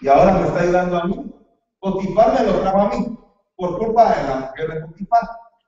Y 0.02 0.08
ahora 0.08 0.40
me 0.40 0.48
está 0.48 0.60
ayudando 0.62 0.98
a 0.98 1.08
mí. 1.08 1.34
Potifar 1.80 2.34
me 2.34 2.52
lo 2.52 2.60
trajo 2.62 2.82
a 2.82 2.90
mí 2.90 3.18
por 3.56 3.78
culpa 3.78 4.16
de 4.16 4.24
la 4.24 4.36
mujer 4.36 4.74
de 4.74 4.88
Potifar. 4.88 5.22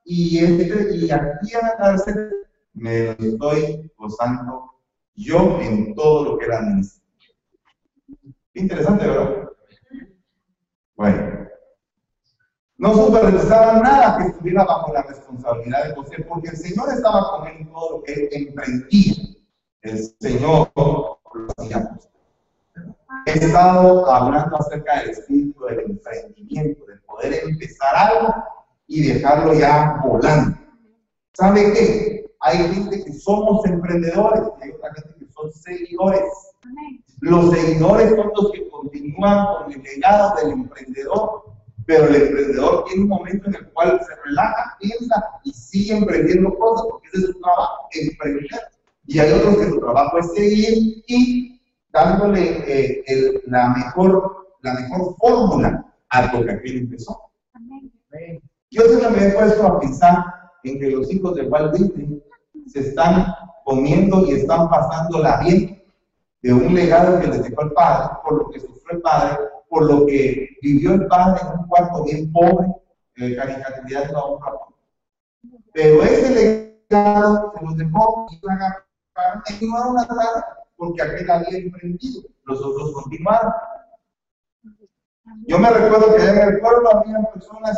Y, 0.06 0.44
este, 0.44 0.96
y 0.96 1.12
aquí 1.12 1.54
en 1.54 1.62
la 1.62 1.78
cárcel 1.78 2.49
me 2.80 3.12
estoy 3.12 3.92
gozando 3.98 4.72
yo 5.16 5.60
en 5.60 5.94
todo 5.96 6.24
lo 6.24 6.38
que 6.38 6.46
era 6.46 6.60
administración. 6.60 7.06
Interesante, 8.54 9.08
¿verdad? 9.08 9.50
Bueno. 10.96 11.40
No 12.78 12.94
supervisaban 12.94 13.82
nada 13.82 14.18
que 14.18 14.28
estuviera 14.30 14.64
bajo 14.64 14.94
la 14.94 15.04
responsabilidad 15.04 15.90
de 15.90 15.96
José, 15.96 16.26
porque 16.30 16.50
el 16.50 16.58
Señor 16.58 16.88
estaba 16.94 17.32
con 17.32 17.48
él 17.48 17.58
en 17.60 17.72
todo 17.72 17.98
lo 17.98 18.04
que 18.04 18.14
él 18.14 18.30
emprendía. 18.32 19.14
El 19.82 19.98
Señor 20.22 20.72
lo 20.76 21.20
hacía. 21.58 22.00
He 23.26 23.32
estado 23.32 24.10
hablando 24.10 24.58
acerca 24.58 25.02
del 25.02 25.10
espíritu 25.10 25.66
del 25.66 25.80
emprendimiento, 25.82 26.86
de 26.86 26.96
poder 27.00 27.34
empezar 27.44 27.96
algo 27.96 28.34
y 28.88 29.10
dejarlo 29.10 29.54
ya 29.54 30.00
volando. 30.02 30.58
¿Sabe 31.34 31.74
qué? 31.74 32.29
Hay 32.42 32.58
gente 32.74 33.04
que 33.04 33.14
somos 33.14 33.66
emprendedores 33.66 34.44
y 34.60 34.64
hay 34.64 34.72
otra 34.72 34.94
gente 34.94 35.14
que 35.20 35.32
son 35.34 35.52
seguidores. 35.52 36.22
Los 37.20 37.52
seguidores 37.52 38.10
son 38.12 38.32
los 38.36 38.52
que 38.52 38.70
continúan 38.70 39.46
con 39.46 39.74
el 39.74 39.84
legado 39.84 40.36
del 40.38 40.52
emprendedor, 40.54 41.44
pero 41.86 42.06
el 42.06 42.16
emprendedor 42.16 42.86
tiene 42.86 43.04
un 43.04 43.10
momento 43.10 43.50
en 43.50 43.56
el 43.56 43.70
cual 43.72 44.00
se 44.08 44.16
relaja, 44.24 44.78
piensa 44.80 45.26
y 45.44 45.52
sigue 45.52 45.98
emprendiendo 45.98 46.58
cosas 46.58 46.88
porque 46.90 47.08
ese 47.10 47.18
es 47.18 47.26
su 47.26 47.42
trabajo, 47.42 47.88
emprender. 47.92 48.62
Y 49.08 49.20
hay 49.20 49.34
otros 49.34 49.58
que 49.58 49.70
su 49.70 49.80
trabajo 49.80 50.20
es 50.20 50.34
seguir 50.34 51.04
y 51.08 51.62
dándole 51.92 52.64
eh, 52.68 53.42
la 53.48 53.70
mejor, 53.70 54.56
la 54.62 54.76
mejor 54.76 55.16
fórmula 55.18 55.86
a 56.10 56.34
lo 56.34 56.46
que 56.46 56.52
aquel 56.52 56.78
empezó. 56.78 57.20
Yo 58.72 58.84
siempre 58.84 59.10
me 59.10 59.28
he 59.28 59.32
puesto 59.32 59.66
a 59.66 59.80
pensar 59.80 60.26
en 60.64 60.80
que 60.80 60.92
los 60.92 61.12
hijos 61.12 61.36
de 61.36 61.48
Walt 61.48 61.74
Disney 61.74 62.22
se 62.72 62.80
están 62.80 63.34
comiendo 63.66 64.26
y 64.26 64.34
están 64.34 64.70
pasándola 64.70 65.40
bien 65.42 65.84
de 66.42 66.54
un 66.54 66.74
legado 66.74 67.20
que 67.20 67.28
les 67.28 67.44
dejó 67.44 67.64
el 67.64 67.72
padre, 67.72 68.18
por 68.24 68.38
lo 68.38 68.50
que 68.50 68.60
sufrió 68.60 68.98
el 68.98 69.02
padre, 69.02 69.38
por 69.70 69.86
lo 69.86 70.06
que 70.06 70.50
vivió 70.62 70.94
el 70.94 71.08
padre 71.08 71.42
en 71.42 71.60
un 71.60 71.68
cuarto 71.68 72.04
bien 72.04 72.32
pobre, 72.32 72.68
eh, 73.18 73.36
caricaturizando 73.36 74.18
a 74.18 74.32
un 74.32 74.42
ratón. 74.42 74.76
Pero 75.74 76.04
ese 76.04 76.80
legado 76.90 77.54
se 77.56 77.66
los 77.66 77.78
dejó 77.78 78.28
y 78.32 78.46
van 78.46 78.62
a 78.62 78.86
continuar 79.44 79.88
una 79.88 80.08
tarde 80.08 80.44
porque 80.78 81.02
aquel 81.02 81.30
había 81.30 81.58
emprendido, 81.58 82.22
los 82.46 82.60
otros 82.64 82.94
continuaron. 82.94 83.52
Yo 85.46 85.60
me 85.60 85.70
recuerdo 85.70 86.16
que 86.16 86.26
en 86.26 86.38
el 86.38 86.60
pueblo 86.60 86.96
había 86.96 87.22
personas 87.34 87.78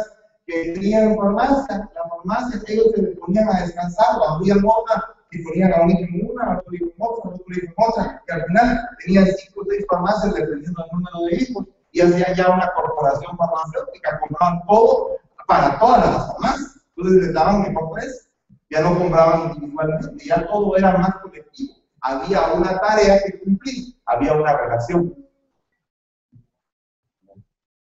tenían 0.73 1.15
farmacia, 1.15 1.89
la 1.95 2.09
farmacia 2.09 2.61
ellos 2.67 2.87
se 2.95 3.01
les 3.01 3.17
ponían 3.17 3.49
a 3.49 3.61
descansar, 3.61 4.17
o 4.19 4.29
abrían 4.29 4.61
otra 4.65 5.15
y 5.31 5.43
ponían 5.43 5.73
a 5.73 5.81
un 5.81 5.91
hijo 5.91 6.01
en 6.03 6.29
una, 6.31 6.43
a 6.43 6.57
otro 6.59 6.73
hijo 6.73 6.85
en 6.85 6.93
otra, 6.97 7.31
a 7.31 7.35
otro 7.35 7.45
hijo 7.55 7.65
en 7.65 7.73
otra, 7.77 8.23
que 8.25 8.33
al 8.33 8.45
final 8.45 8.89
tenían 9.05 9.25
cinco 9.25 9.61
o 9.61 9.65
seis 9.69 9.85
farmacias 9.89 10.33
dependiendo 10.33 10.81
del 10.81 10.91
número 10.91 11.19
de 11.25 11.35
hijos, 11.37 11.65
y 11.93 12.01
hacían 12.01 12.35
ya 12.35 12.49
una 12.49 12.71
corporación 12.73 13.37
farmacéutica, 13.37 14.19
compraban 14.19 14.61
todo 14.67 15.17
para 15.47 15.79
todas 15.79 16.05
las 16.05 16.27
farmacias, 16.27 16.81
entonces 16.95 17.21
les 17.21 17.33
daban 17.33 17.61
mejor 17.61 17.91
precio, 17.93 18.29
ya 18.69 18.81
no 18.81 18.97
compraban 18.97 19.53
individualmente, 19.53 20.25
ya 20.25 20.47
todo 20.47 20.77
era 20.77 20.97
más 20.97 21.15
colectivo, 21.17 21.75
había 22.01 22.53
una 22.53 22.79
tarea 22.79 23.21
que 23.23 23.39
cumplir, 23.39 23.95
había 24.05 24.33
una 24.33 24.57
relación. 24.57 25.15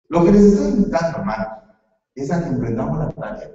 Lo 0.07 0.23
que 0.23 0.31
les 0.31 0.43
estoy 0.43 0.71
invitando, 0.71 1.17
hermanos, 1.17 1.64
es 2.15 2.31
a 2.31 2.43
que 2.43 2.49
emprendamos 2.49 2.99
la 2.99 3.09
tarea. 3.11 3.51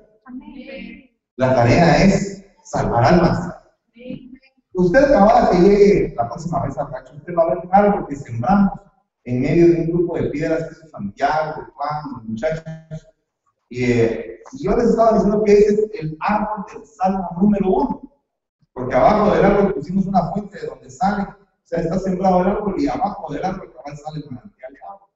La 1.37 1.55
tarea 1.55 2.05
es 2.05 2.45
salvar 2.65 3.05
almas. 3.05 3.55
Usted 4.75 5.05
acaba 5.05 5.51
que 5.51 5.59
llegue 5.59 6.15
la 6.17 6.29
próxima 6.29 6.65
vez 6.65 6.79
a 6.79 6.85
rancho, 6.87 7.15
usted 7.17 7.35
va 7.35 7.43
a 7.43 7.55
ver 7.55 7.59
algo 7.73 8.07
que 8.07 8.17
sembramos 8.17 8.73
en 9.25 9.41
medio 9.41 9.69
de 9.69 9.81
un 9.81 9.87
grupo 9.89 10.17
de 10.17 10.31
piedras 10.31 10.65
que 10.65 10.85
es 10.85 10.91
Santiago, 10.91 11.67
Juan, 11.75 12.13
los 12.13 12.25
muchachos. 12.25 12.65
Eh, 13.71 14.41
y 14.53 14.65
yo 14.65 14.77
les 14.77 14.89
estaba 14.89 15.13
diciendo 15.13 15.43
que 15.45 15.53
ese 15.53 15.75
es 15.75 15.91
el 16.01 16.17
árbol 16.21 16.65
del 16.73 16.85
salmo 16.87 17.29
número 17.41 17.71
uno. 17.71 18.13
Porque 18.73 18.95
abajo 18.95 19.35
del 19.35 19.45
árbol 19.45 19.75
pusimos 19.75 20.07
una 20.07 20.31
fuente 20.33 20.61
de 20.61 20.67
donde 20.67 20.91
sale, 20.91 21.25
o 21.25 21.37
sea, 21.65 21.81
está 21.81 21.99
sembrado 21.99 22.41
el 22.43 22.49
árbol 22.49 22.75
y 22.79 22.89
abajo 22.89 23.33
del 23.33 23.45
árbol 23.45 23.73
sale 23.85 24.21
el 24.25 24.31
manantial 24.31 24.73
de 24.73 24.79
agua. 24.81 25.09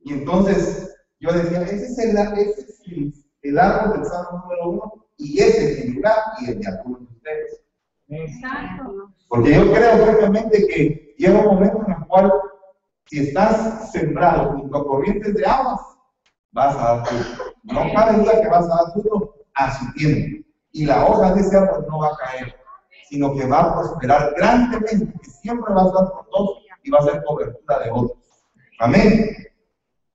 Y 0.00 0.12
entonces 0.12 0.97
yo 1.20 1.32
decía, 1.32 1.62
ese 1.62 1.86
es 1.86 1.98
el, 1.98 2.16
ese 2.16 2.60
es 2.60 2.80
el, 2.86 3.14
el 3.42 3.58
árbol 3.58 3.98
del 3.98 4.06
salmo 4.06 4.42
número 4.42 4.68
uno 4.70 5.06
y 5.16 5.40
ese 5.40 5.72
es 5.72 5.84
el 5.84 5.94
lugar 5.94 6.16
y 6.40 6.50
el 6.50 6.60
de 6.60 6.68
algunos 6.68 7.00
de 7.00 7.06
ustedes. 7.06 7.60
Exacto. 8.08 9.12
Porque 9.28 9.54
yo 9.54 9.72
creo 9.72 10.06
firmemente 10.06 10.66
que 10.66 11.14
llega 11.18 11.40
un 11.40 11.54
momento 11.54 11.84
en 11.86 11.92
el 11.92 12.06
cual, 12.06 12.32
si 13.06 13.20
estás 13.20 13.92
sembrado 13.92 14.52
junto 14.52 14.78
a 14.78 14.86
corrientes 14.86 15.34
de 15.34 15.44
aguas, 15.44 15.80
vas 16.52 16.76
a 16.76 16.78
dar 16.78 17.06
fruto. 17.06 17.44
No 17.64 17.92
cabe 17.94 18.18
duda 18.18 18.40
que 18.40 18.48
vas 18.48 18.64
a 18.64 18.68
dar 18.68 18.92
fruto 18.92 19.34
a 19.54 19.78
su 19.78 19.92
tiempo. 19.94 20.46
Y 20.72 20.86
la 20.86 21.06
hoja 21.06 21.34
de 21.34 21.40
ese 21.40 21.56
árbol 21.56 21.86
no 21.88 21.98
va 21.98 22.08
a 22.08 22.16
caer 22.16 22.58
sino 23.08 23.34
que 23.34 23.46
va 23.46 23.60
a 23.60 23.74
prosperar 23.74 24.34
grandemente, 24.36 25.12
que 25.22 25.30
siempre 25.30 25.72
va 25.72 25.82
a 25.82 25.92
por 25.92 26.28
todos 26.30 26.58
y 26.82 26.90
va 26.90 26.98
a 26.98 27.02
ser 27.02 27.24
cobertura 27.24 27.78
de 27.80 27.90
otros. 27.90 28.18
Amén. 28.80 29.36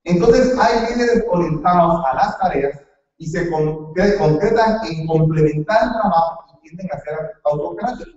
Entonces 0.04 0.56
hay 0.58 0.94
líderes 0.94 1.24
orientados 1.28 2.04
a 2.06 2.14
las 2.14 2.38
tareas 2.38 2.80
y 3.18 3.26
se 3.26 3.48
concretan 3.50 4.78
en 4.90 5.06
complementar 5.06 5.84
el 5.84 5.92
trabajo 5.92 6.44
y 6.48 6.60
tienden 6.60 6.88
a 6.92 7.00
ser 7.00 7.32
autocráticos. 7.44 8.14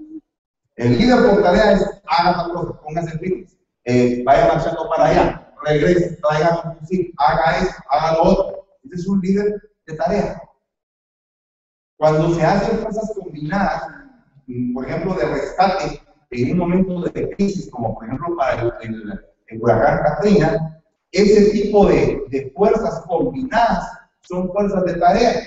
El 0.75 0.97
líder 0.97 1.25
por 1.27 1.41
tarea 1.41 1.71
es 1.71 2.01
haga 2.05 2.37
tal 2.37 2.53
cosa, 2.53 2.81
póngase 2.81 3.17
firmes, 3.17 3.57
eh, 3.85 4.21
vaya 4.25 4.47
marchando 4.47 4.87
para 4.89 5.05
allá, 5.05 5.53
regrese, 5.65 6.17
traiga 6.17 6.61
un 6.63 6.77
fusil, 6.77 7.13
haga 7.17 7.57
eso, 7.57 7.73
haga 7.89 8.13
lo 8.13 8.23
otro. 8.23 8.67
Ese 8.83 8.95
es 8.95 9.07
un 9.07 9.19
líder 9.21 9.61
de 9.87 9.95
tarea. 9.95 10.41
Cuando 11.97 12.35
se 12.35 12.43
hacen 12.43 12.77
fuerzas 12.79 13.11
combinadas, 13.19 13.87
por 14.73 14.85
ejemplo, 14.85 15.15
de 15.15 15.25
rescate 15.25 16.01
en 16.29 16.51
un 16.51 16.57
momento 16.59 17.01
de 17.01 17.29
crisis, 17.35 17.69
como 17.71 17.95
por 17.95 18.05
ejemplo 18.05 18.35
para 18.35 18.61
el, 18.61 19.19
el, 19.47 19.61
huracán 19.61 20.03
Katrina, 20.03 20.81
ese 21.11 21.51
tipo 21.51 21.85
de, 21.87 22.25
de, 22.29 22.51
fuerzas 22.55 23.01
combinadas 23.07 23.91
son 24.21 24.51
fuerzas 24.51 24.83
de 24.85 24.95
tarea, 24.95 25.43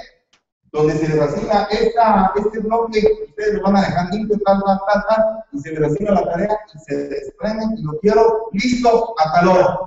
donde 0.73 0.95
se 0.95 1.09
les 1.09 1.21
asigna 1.21 1.65
esta, 1.71 2.33
este 2.37 2.61
bloque, 2.61 3.03
ustedes 3.29 3.55
lo 3.55 3.63
van 3.63 3.77
a 3.77 3.81
dejar 3.83 4.15
limpio, 4.15 4.39
tal, 4.45 4.63
tal, 4.65 5.45
y 5.53 5.59
se 5.59 5.73
les 5.73 5.83
asigna 5.83 6.13
la 6.13 6.25
tarea 6.25 6.59
y 6.75 6.79
se 6.79 7.09
desprenden 7.09 7.77
y 7.77 7.83
lo 7.83 7.99
quiero 7.99 8.49
listo 8.53 9.15
a 9.19 9.33
tal 9.33 9.49
hora. 9.49 9.81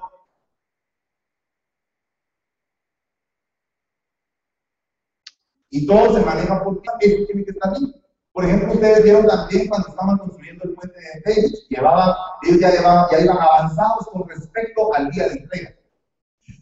Y 5.70 5.88
todo 5.88 6.14
se 6.14 6.24
maneja 6.24 6.64
por 6.64 6.82
eso 7.00 7.26
tiene 7.26 7.46
que 7.46 7.52
estar 7.52 7.72
bien. 7.80 8.03
Por 8.34 8.46
ejemplo, 8.46 8.74
ustedes 8.74 9.04
vieron 9.04 9.28
también 9.28 9.68
cuando 9.68 9.90
estaban 9.90 10.18
construyendo 10.18 10.64
el 10.64 10.74
puente 10.74 11.00
de 11.00 11.22
Facebook, 11.22 11.60
llevaba, 11.70 12.18
ellos 12.42 12.60
ya, 12.60 12.72
llevaban, 12.72 13.06
ya 13.12 13.20
iban 13.22 13.38
avanzados 13.38 14.08
con 14.12 14.28
respecto 14.28 14.92
al 14.96 15.12
día 15.12 15.30
de 15.30 15.36
entrega. 15.36 15.76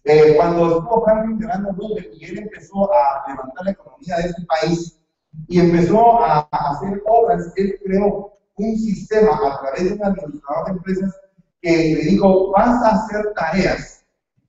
Eh, 0.03 0.34
cuando 0.36 0.65
estuvo 0.65 1.05
Franklin 1.05 1.39
Delano 1.39 1.69
Roosevelt 1.72 2.13
y 2.15 2.26
él 2.26 2.39
empezó 2.39 2.91
a 2.91 3.30
levantar 3.30 3.65
la 3.65 3.72
economía 3.72 4.17
de 4.17 4.24
este 4.24 4.45
país 4.45 4.99
y 5.47 5.59
empezó 5.59 6.22
a, 6.22 6.39
hacer 6.51 7.01
obras, 7.05 7.53
él 7.55 7.80
creó 7.86 8.34
un 8.57 8.78
sistema 8.78 9.32
a 9.32 9.61
través 9.61 9.84
de 9.86 9.93
un 9.93 10.05
administrador 10.05 10.65
de 10.65 10.72
empresas 10.72 11.15
que 11.61 11.72
le 11.72 12.03
dijo, 12.03 12.51
vas 12.51 12.84
a 12.84 12.95
hacer 12.95 13.32
tareas 13.34 14.03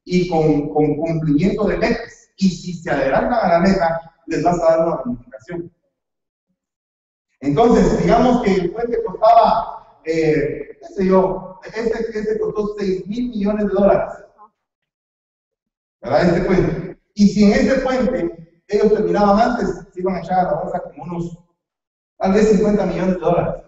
y 0.04 0.28
con, 0.28 0.70
con 0.70 0.96
cumplimiento 0.96 1.68
de 1.68 1.76
metas. 1.76 2.30
Y 2.36 2.48
si 2.48 2.74
se 2.74 2.90
adelantan 2.90 3.38
a 3.44 3.48
la 3.48 3.60
meta, 3.60 4.00
les 4.26 4.42
vas 4.42 4.58
a 4.60 4.70
dar 4.70 4.86
una 4.86 4.96
bonificación. 4.96 5.70
Entonces, 7.42 8.00
digamos 8.00 8.40
que 8.42 8.54
el 8.54 8.72
puente 8.72 9.02
costaba, 9.02 10.00
eh, 10.04 10.78
qué 10.80 10.86
sé 10.94 11.06
yo, 11.06 11.60
este, 11.64 12.18
este 12.18 12.38
costó 12.38 12.76
6 12.78 13.06
mil 13.08 13.30
millones 13.30 13.66
de 13.66 13.72
dólares. 13.72 14.24
¿Verdad? 16.00 16.24
Este 16.24 16.40
puente. 16.42 16.98
Y 17.14 17.28
si 17.28 17.44
en 17.44 17.52
este 17.52 17.80
puente 17.80 18.62
ellos 18.68 18.94
terminaban 18.94 19.50
antes, 19.50 19.86
se 19.92 20.00
iban 20.00 20.14
a 20.14 20.20
echar 20.20 20.38
a 20.38 20.52
la 20.52 20.60
bolsa 20.60 20.82
como 20.82 21.02
unos, 21.02 21.38
tal 22.18 22.32
vez 22.32 22.48
50 22.48 22.86
millones 22.86 23.14
de 23.14 23.20
dólares. 23.20 23.62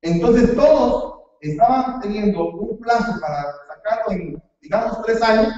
Entonces 0.00 0.54
todos 0.54 1.20
estaban 1.40 2.00
teniendo 2.00 2.48
un 2.48 2.78
plazo 2.78 3.20
para 3.20 3.44
sacarlo 3.74 4.12
en, 4.12 4.42
digamos, 4.60 5.02
tres 5.02 5.20
años, 5.20 5.52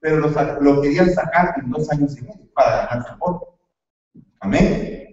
pero 0.00 0.18
lo, 0.18 0.60
lo 0.60 0.82
querían 0.82 1.10
sacar 1.14 1.54
en 1.56 1.70
dos 1.70 1.90
años 1.90 2.16
y 2.18 2.22
medio 2.22 2.52
para 2.52 2.86
ganar 2.88 3.10
aporte. 3.10 3.46
Amén. 4.40 5.05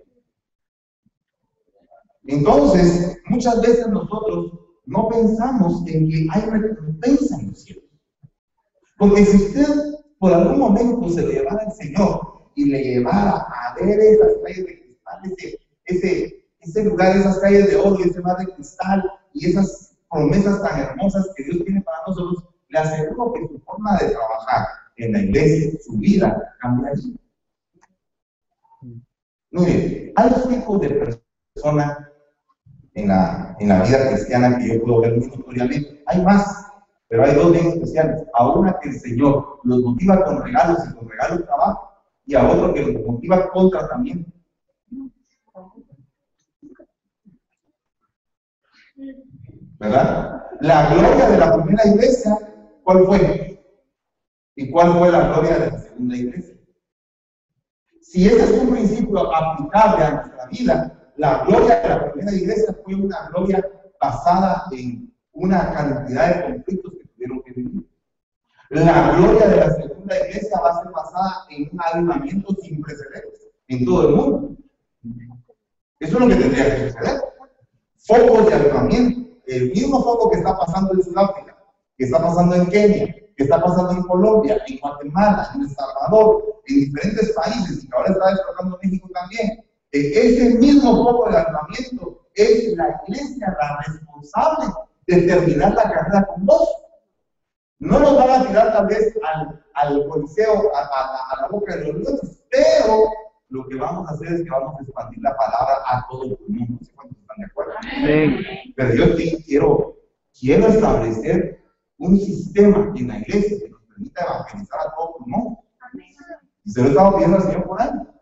Entonces, 2.25 3.17
muchas 3.27 3.61
veces 3.61 3.87
nosotros 3.87 4.59
no 4.85 5.07
pensamos 5.09 5.85
en 5.87 6.09
que 6.09 6.27
hay 6.31 6.41
recompensa 6.41 7.39
en 7.39 7.47
los 7.47 7.63
cielos. 7.63 7.83
Porque 8.97 9.25
si 9.25 9.37
usted 9.37 9.67
por 10.19 10.33
algún 10.33 10.59
momento 10.59 11.09
se 11.09 11.21
le 11.21 11.33
llevara 11.33 11.65
al 11.65 11.71
Señor 11.73 12.49
y 12.55 12.65
le 12.65 12.81
llevara 12.81 13.31
a 13.31 13.75
ver 13.75 13.99
esas 13.99 14.33
calles 14.41 14.65
de 14.65 14.79
cristal, 14.79 15.21
ese, 15.25 15.59
ese, 15.85 16.45
ese 16.59 16.83
lugar, 16.85 17.17
esas 17.17 17.39
calles 17.39 17.69
de 17.69 17.75
oro, 17.75 17.97
ese 17.99 18.21
mar 18.21 18.37
de 18.37 18.53
cristal 18.53 19.03
y 19.33 19.49
esas 19.49 19.97
promesas 20.09 20.61
tan 20.61 20.79
hermosas 20.79 21.29
que 21.35 21.43
Dios 21.43 21.65
tiene 21.65 21.81
para 21.81 21.97
nosotros, 22.07 22.45
le 22.69 22.79
aseguro 22.79 23.33
que 23.33 23.47
su 23.47 23.59
forma 23.65 23.97
de 23.97 24.09
trabajar 24.09 24.67
en 24.97 25.11
la 25.11 25.21
iglesia, 25.23 25.71
su 25.85 25.97
vida, 25.97 26.55
cambiaría. 26.61 27.15
Mire, 29.51 30.13
hay 30.15 30.29
dos 30.29 30.47
tipos 30.47 30.81
de 30.81 31.15
personas 31.55 31.97
en 32.95 33.07
la, 33.07 33.55
en 33.59 33.69
la 33.69 33.83
vida 33.83 34.09
cristiana 34.09 34.57
que 34.57 34.75
yo 34.75 34.83
puedo 34.83 35.01
ver 35.01 35.17
muy 35.17 35.27
notoriamente. 35.27 36.03
Hay 36.07 36.21
más, 36.21 36.67
pero 37.07 37.23
hay 37.23 37.35
dos 37.35 37.51
bien 37.51 37.67
especiales. 37.67 38.23
A 38.33 38.49
una 38.49 38.77
que 38.79 38.89
el 38.89 38.99
Señor 38.99 39.59
los 39.63 39.81
motiva 39.81 40.23
con 40.23 40.43
regalos 40.43 40.79
y 40.89 40.93
con 40.95 41.09
regalos 41.09 41.45
trabajo, 41.45 41.91
y 42.25 42.35
a 42.35 42.47
otro 42.47 42.73
que 42.73 42.81
los 42.81 43.05
motiva 43.05 43.49
con 43.49 43.69
tratamiento. 43.69 44.31
¿Verdad? 49.79 50.45
La 50.61 50.93
gloria 50.93 51.29
de 51.29 51.37
la 51.37 51.53
primera 51.53 51.87
iglesia, 51.87 52.37
¿cuál 52.83 53.05
fue? 53.05 53.61
¿Y 54.55 54.71
cuál 54.71 54.93
fue 54.93 55.11
la 55.11 55.27
gloria 55.27 55.59
de 55.59 55.71
la 55.71 55.79
segunda 55.79 56.15
iglesia? 56.15 56.55
Si 58.01 58.27
ese 58.27 58.43
es 58.43 58.61
un 58.61 58.69
principio 58.71 59.35
aplicable 59.35 60.05
a 60.05 60.11
nuestra 60.11 60.45
vida, 60.45 61.02
la 61.17 61.43
gloria 61.45 61.79
de 61.81 61.89
la 61.89 62.11
primera 62.11 62.35
iglesia 62.35 62.75
fue 62.83 62.95
una 62.95 63.29
gloria 63.29 63.63
basada 64.01 64.65
en 64.71 65.13
una 65.33 65.71
cantidad 65.73 66.35
de 66.35 66.53
conflictos 66.53 66.93
que 66.93 67.07
tuvieron 67.07 67.41
que 67.43 67.51
vivir. 67.51 67.87
La 68.69 69.15
gloria 69.15 69.47
de 69.47 69.57
la 69.57 69.69
segunda 69.69 70.15
iglesia 70.27 70.59
va 70.59 70.69
a 70.71 70.83
ser 70.83 70.91
basada 70.91 71.45
en 71.51 71.69
un 71.71 71.79
avivamiento 71.81 72.55
sin 72.61 72.81
precedentes 72.81 73.47
en 73.67 73.85
todo 73.85 74.09
el 74.09 74.15
mundo. 74.15 74.55
Eso 75.99 76.17
es 76.17 76.19
lo 76.19 76.27
que 76.27 76.35
tendría 76.35 76.75
que 76.75 76.91
suceder. 76.91 77.21
Focos 77.97 78.47
de 78.47 78.53
avivamiento. 78.55 79.29
El 79.45 79.71
mismo 79.71 80.03
foco 80.03 80.31
que 80.31 80.37
está 80.37 80.57
pasando 80.57 80.93
en 80.93 81.03
Sudáfrica, 81.03 81.57
que 81.97 82.05
está 82.05 82.19
pasando 82.19 82.55
en 82.55 82.65
Kenia, 82.67 83.13
que 83.35 83.43
está 83.43 83.61
pasando 83.61 83.91
en 83.91 84.03
Colombia, 84.03 84.63
en 84.67 84.79
Guatemala, 84.79 85.51
en 85.53 85.61
El 85.61 85.69
Salvador, 85.69 86.61
en 86.67 86.75
diferentes 86.75 87.33
países, 87.33 87.83
y 87.83 87.87
que 87.87 87.95
ahora 87.95 88.11
está 88.11 88.29
despertando 88.31 88.79
México 88.81 89.09
también 89.13 89.63
ese 89.93 90.55
mismo 90.55 91.03
foco 91.03 91.29
de 91.29 91.37
armamento 91.37 92.27
es 92.33 92.75
la 92.75 93.01
iglesia 93.05 93.55
la 93.59 93.79
responsable 93.85 94.73
de 95.05 95.21
terminar 95.21 95.73
la 95.73 95.83
carrera 95.83 96.25
con 96.25 96.45
vos. 96.45 96.69
No 97.79 97.99
nos 97.99 98.17
van 98.17 98.29
a 98.29 98.47
tirar 98.47 98.73
tal 98.73 98.87
vez 98.87 99.13
al, 99.23 99.63
al 99.73 100.07
coliseo, 100.07 100.71
a, 100.75 101.41
la 101.41 101.47
boca 101.49 101.75
de 101.75 101.93
los 101.93 102.01
leones, 102.01 102.43
pero 102.49 103.03
lo 103.49 103.67
que 103.67 103.75
vamos 103.75 104.09
a 104.09 104.13
hacer 104.13 104.33
es 104.33 104.43
que 104.43 104.49
vamos 104.49 104.79
a 104.79 104.83
expandir 104.83 105.19
la 105.21 105.35
palabra 105.35 105.75
a 105.85 106.07
todo 106.09 106.23
el 106.23 106.37
mundo. 106.47 106.77
No 106.79 106.85
sé 106.85 106.91
cuántos 106.95 107.17
están 107.19 107.37
de 107.37 107.45
acuerdo. 107.45 107.73
Pero 108.75 108.95
yo 108.95 109.17
sí 109.17 109.43
quiero, 109.45 109.97
quiero 110.39 110.67
establecer 110.67 111.63
un 111.97 112.17
sistema 112.17 112.91
en 112.95 113.07
la 113.09 113.19
iglesia 113.19 113.59
que 113.59 113.69
nos 113.69 113.81
permita 113.83 114.23
evangelizar 114.23 114.79
a 114.79 114.95
todo 114.95 115.17
el 115.19 115.25
mundo. 115.31 115.59
Y 116.63 116.71
se 116.71 116.81
lo 116.81 116.87
estamos 116.87 117.13
pidiendo 117.15 117.37
al 117.37 117.43
Señor 117.43 117.63
por 117.65 117.81
años. 117.81 118.12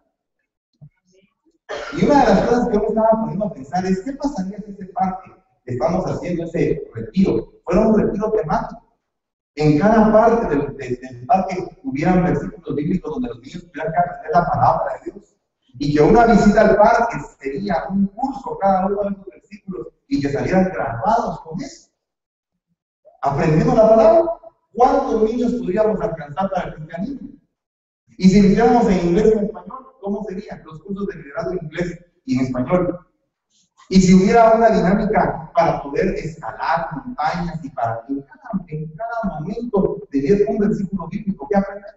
Y 1.93 2.05
una 2.05 2.26
de 2.26 2.34
las 2.34 2.47
cosas 2.47 2.67
que 2.67 2.74
yo 2.74 2.80
me 2.80 2.88
estaba 2.88 3.11
poniendo 3.11 3.45
a 3.45 3.53
pensar 3.53 3.86
es, 3.86 4.01
¿qué 4.01 4.13
pasaría 4.13 4.57
si 4.65 4.72
ese 4.72 4.86
parque 4.93 5.32
estamos 5.65 6.05
haciendo 6.05 6.45
ese 6.45 6.84
retiro 6.93 7.53
fuera 7.65 7.88
un 7.88 7.99
retiro 7.99 8.32
temático? 8.32 8.82
En 9.55 9.80
cada 9.80 10.11
parte 10.11 10.47
del, 10.47 10.78
del, 10.78 11.26
parque 11.26 11.57
hubieran 11.84 12.24
versículos 12.24 12.76
bíblicos 12.76 13.11
donde 13.11 13.30
los 13.30 13.41
niños 13.41 13.63
pudieran 13.65 13.93
aprender 13.97 14.32
la 14.34 14.45
palabra 14.45 14.93
de 15.03 15.11
Dios. 15.11 15.36
Y 15.80 15.95
que 15.95 16.01
una 16.01 16.26
visita 16.26 16.61
al 16.61 16.76
parque 16.78 17.17
sería 17.39 17.86
un 17.89 18.07
curso 18.07 18.57
cada 18.59 18.86
uno 18.86 19.01
de 19.01 19.09
esos 19.09 19.26
versículos 19.26 19.88
y 20.07 20.22
que 20.22 20.30
salieran 20.30 20.69
grabados 20.72 21.41
con 21.41 21.61
eso. 21.61 21.89
Aprendiendo 23.22 23.76
la 23.76 23.89
palabra, 23.89 24.32
¿cuántos 24.74 25.24
niños 25.24 25.53
podríamos 25.53 25.99
alcanzar 26.01 26.49
para 26.49 26.67
el 26.67 26.76
cristianismo? 26.76 27.30
Y 28.17 28.30
si 28.30 28.41
lo 28.41 28.47
hiciéramos 28.47 28.88
en 28.88 29.07
inglés 29.07 29.28
y 29.28 29.38
en 29.38 29.45
español, 29.45 29.80
¿cómo 30.01 30.23
serían 30.23 30.63
los 30.65 30.81
cursos 30.81 31.07
de 31.07 31.15
liderazgo 31.15 31.51
en 31.51 31.65
inglés 31.65 31.99
y 32.25 32.37
en 32.37 32.45
español? 32.45 32.99
Y 33.89 34.01
si 34.01 34.13
hubiera 34.13 34.53
una 34.53 34.69
dinámica 34.69 35.51
para 35.53 35.83
poder 35.83 36.15
escalar 36.15 36.89
montañas 37.05 37.63
y 37.63 37.69
para 37.69 38.03
que 38.05 38.13
en 38.13 38.21
cada, 38.21 38.65
en 38.67 38.95
cada 38.95 39.39
momento 39.39 40.01
tener 40.09 40.45
un 40.47 40.57
versículo 40.59 41.07
bíblico 41.07 41.47
que 41.49 41.57
aprender. 41.57 41.95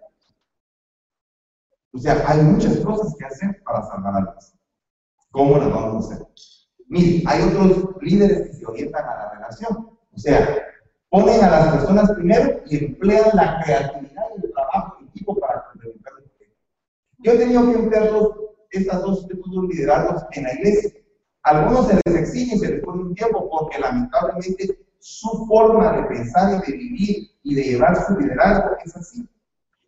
O 1.93 1.97
sea, 1.97 2.21
hay 2.27 2.41
muchas 2.41 2.77
cosas 2.79 3.15
que 3.17 3.25
hacer 3.25 3.63
para 3.63 3.81
salvar 3.83 4.15
almas. 4.15 4.53
¿Cómo 5.31 5.57
las 5.57 5.69
vamos 5.69 6.11
a 6.11 6.15
hacer? 6.15 6.27
Mire, 6.87 7.23
hay 7.25 7.41
otros 7.43 7.95
líderes 8.01 8.47
que 8.47 8.53
se 8.53 8.65
orientan 8.65 9.05
a 9.05 9.15
la 9.15 9.33
relación. 9.33 9.97
O 10.13 10.17
sea, 10.17 10.65
ponen 11.09 11.43
a 11.43 11.49
las 11.49 11.75
personas 11.75 12.11
primero 12.11 12.61
y 12.65 12.85
emplean 12.85 13.29
la 13.33 13.61
creatividad 13.63 14.23
y 14.37 14.45
el 14.45 14.51
trabajo 14.51 14.97
en 14.99 15.07
equipo 15.07 15.39
para 15.39 15.63
complementar 15.71 16.13
yo 17.25 17.31
he 17.31 17.37
tenido 17.37 17.71
que 17.71 17.79
emplear 17.79 18.03
estos 18.71 19.01
dos, 19.01 19.27
estos 19.29 19.51
dos 19.51 19.65
liderazgos 19.65 20.23
en 20.33 20.43
la 20.43 20.53
iglesia. 20.53 20.91
algunos 21.41 21.87
se 21.87 21.99
les 22.05 22.15
exige 22.15 22.55
y 22.55 22.59
se 22.59 22.69
les 22.69 22.83
pone 22.83 23.01
un 23.01 23.15
tiempo 23.15 23.49
porque 23.49 23.79
lamentablemente 23.79 24.77
su 24.99 25.45
forma 25.47 25.97
de 25.97 26.03
pensar 26.03 26.63
y 26.67 26.71
de 26.71 26.77
vivir 26.77 27.31
y 27.43 27.55
de 27.55 27.63
llevar 27.63 27.95
su 28.05 28.15
liderazgo 28.19 28.75
es 28.85 28.95
así. 28.95 29.27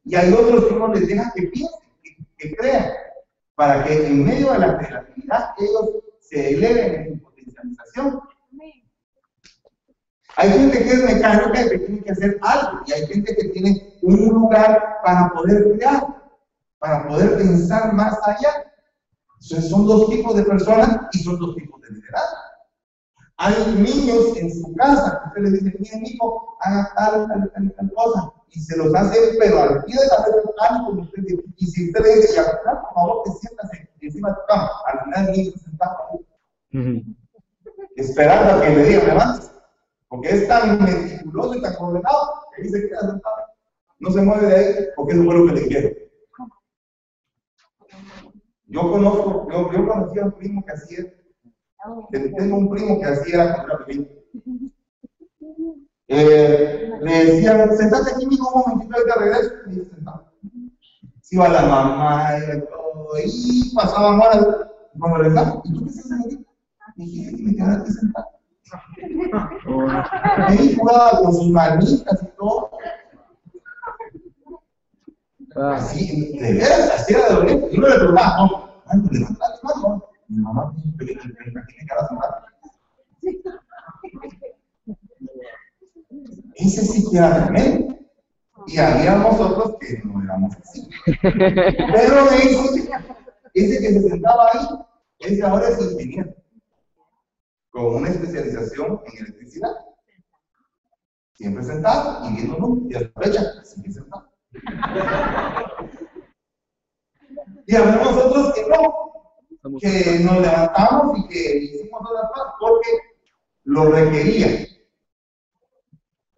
Y 0.05 0.15
hay 0.15 0.33
otros 0.33 0.65
que 0.65 0.73
uno 0.73 0.87
les 0.93 1.07
deja 1.07 1.31
que 1.35 1.43
piensen, 1.43 1.79
que, 2.37 2.55
crean, 2.55 2.91
para 3.55 3.83
que 3.83 4.07
en 4.07 4.25
medio 4.25 4.53
de 4.53 4.59
la 4.59 4.77
creatividad 4.77 5.49
ellos 5.59 6.03
se 6.19 6.55
eleven 6.55 6.95
en 6.95 7.13
su 7.13 7.23
potencialización. 7.23 8.19
Hay 10.37 10.49
gente 10.51 10.83
que 10.83 10.89
es 10.89 11.03
mecánica 11.03 11.65
y 11.65 11.69
que 11.69 11.79
tiene 11.79 12.03
que 12.03 12.11
hacer 12.11 12.39
algo, 12.41 12.83
y 12.85 12.93
hay 12.93 13.07
gente 13.07 13.35
que 13.35 13.49
tiene 13.49 13.97
un 14.03 14.29
lugar 14.29 14.99
para 15.03 15.29
poder 15.29 15.71
crear, 15.73 16.17
para 16.79 17.07
poder 17.07 17.37
pensar 17.37 17.93
más 17.93 18.17
allá. 18.23 18.71
Entonces 19.41 19.69
son 19.69 19.87
dos 19.87 20.09
tipos 20.09 20.35
de 20.35 20.43
personas 20.43 20.99
y 21.11 21.19
son 21.19 21.39
dos 21.39 21.55
tipos 21.55 21.81
de 21.81 21.89
liderazgo. 21.91 22.37
Hay 23.37 23.53
niños 23.75 24.35
en 24.37 24.51
su 24.51 24.73
casa 24.75 25.21
que 25.21 25.27
usted 25.27 25.41
les 25.41 25.63
dice, 25.63 25.77
miren 25.79 26.05
hijo, 26.07 26.57
haga 26.61 26.91
tal, 26.95 27.27
tal, 27.27 27.51
tal, 27.53 27.75
tal 27.75 27.91
cosa, 27.93 28.33
y 28.49 28.59
se 28.59 28.75
los 28.77 28.93
hace, 28.95 29.17
pero 29.39 29.61
al 29.61 29.83
pie 29.83 29.95
de 29.95 30.07
la 30.07 30.25
letra, 30.25 30.85
como 30.85 31.01
usted 31.03 31.21
dice. 31.21 31.43
Y 31.57 31.65
si 31.67 31.87
usted 31.87 32.03
le 32.03 32.15
dice, 32.15 32.35
ya, 32.35 32.45
por 32.63 32.93
favor, 32.95 33.23
te 33.25 33.31
sientas 33.33 33.69
encima 34.01 34.29
de 34.29 34.35
tu 34.35 34.41
cama, 34.47 34.71
al 34.87 35.03
final 35.03 35.27
el 35.27 35.31
niño 35.33 35.51
se 35.51 35.59
sentaba 35.65 35.97
ahí, 36.11 37.15
esperando 37.95 38.55
a 38.55 38.61
que 38.61 38.69
le 38.69 38.83
diga, 38.85 39.03
levantes, 39.03 39.51
porque 40.09 40.29
es 40.29 40.47
tan 40.47 40.83
meticuloso 40.83 41.55
y 41.55 41.61
tan 41.61 41.75
ordenado 41.77 42.33
que 42.55 42.63
dice 42.63 42.81
que 42.81 42.89
queda 42.89 43.01
sentado. 43.01 43.35
No 43.99 44.11
se 44.11 44.21
mueve 44.21 44.47
de 44.47 44.55
ahí 44.55 44.75
porque 44.95 45.13
es 45.13 45.19
lo 45.19 45.25
bueno 45.25 45.45
que 45.47 45.59
le 45.59 45.67
quiere. 45.67 46.06
Yo 48.67 48.91
conozco, 48.91 49.47
yo, 49.51 49.71
yo 49.71 49.87
conocí 49.87 50.19
a 50.19 50.25
un 50.25 50.31
primo 50.33 50.63
que 50.65 50.73
hacía 50.73 51.05
tengo 52.37 52.57
un 52.57 52.69
primo 52.69 52.99
que 52.99 53.33
era 53.33 53.65
pequeño. 53.85 54.07
Eh, 56.09 56.91
le 57.01 57.25
decían, 57.25 57.77
sentate 57.77 58.11
aquí, 58.15 58.25
mijo, 58.25 58.49
un 58.53 58.61
momentito, 58.61 59.03
de 59.03 59.13
regreso. 59.13 59.53
Y 59.69 59.73
se 59.75 59.85
sentaba. 59.85 60.31
Se 61.21 61.35
iba 61.35 61.49
la 61.49 61.63
mamá 61.63 62.29
y 62.39 62.61
todo, 62.61 63.09
y 63.23 63.73
pasaban 63.75 64.19
horas. 64.19 64.45
Cuando 64.97 65.17
regresaba, 65.17 65.61
¿y 65.65 65.73
tú 65.73 65.83
qué 65.83 65.89
estás 65.89 66.19
aquí? 66.25 66.45
Dije, 66.95 67.37
me 67.43 67.55
quedaste 67.55 67.91
sentado. 67.91 68.27
Y 70.59 70.75
jugaba 70.75 71.19
con 71.19 71.33
sus 71.33 71.49
manitas 71.49 72.23
y 72.23 72.37
todo. 72.37 72.71
Así, 75.57 76.37
de 76.37 76.53
veras, 76.53 76.91
así 76.91 77.13
era 77.13 77.29
de 77.29 77.35
doliente. 77.35 77.69
Y 77.71 77.77
uno 77.77 77.87
le 77.87 77.95
preguntaba, 77.95 78.37
no, 78.37 78.69
ando, 78.87 79.11
levanta 79.11 79.49
las 79.49 79.63
manos. 79.63 80.03
Mi 80.27 80.37
mamá 80.37 80.73
tiene 80.97 81.13
Ese 86.55 86.81
sí 86.81 87.05
que 87.09 87.17
era. 87.17 87.49
Y 88.67 88.77
había 88.77 89.25
otros 89.25 89.77
que 89.79 90.01
no 90.03 90.23
éramos 90.23 90.55
así. 90.57 90.89
Pero 91.21 92.29
ese, 92.31 92.89
ese 93.53 93.79
que 93.79 93.93
se 93.93 94.09
sentaba 94.09 94.49
ahí, 94.53 94.67
ese 95.19 95.43
ahora 95.43 95.69
es 95.69 95.79
ingeniero. 95.91 96.35
Con 97.69 97.95
una 97.95 98.09
especialización 98.09 99.01
en 99.05 99.25
electricidad. 99.25 99.71
Siempre 101.33 101.63
sentado 101.63 102.29
y 102.29 102.35
viendo. 102.35 102.81
Y 102.89 102.95
a 102.95 103.01
la 103.01 103.11
fecha, 103.21 103.63
sigue 103.63 103.91
sentado. 103.91 104.26
Y 107.65 107.75
habrá 107.75 107.95
nosotros 107.97 108.53
que 108.53 108.61
no, 108.67 109.79
que 109.79 110.19
nos 110.23 110.41
levantamos 110.41 111.17
y 111.19 111.27
que 111.27 111.57
hicimos 111.57 112.01
todas 112.01 112.23
las 112.23 112.31
cosas 112.31 112.53
porque 112.59 112.89
lo 113.65 113.91
requería. 113.91 114.67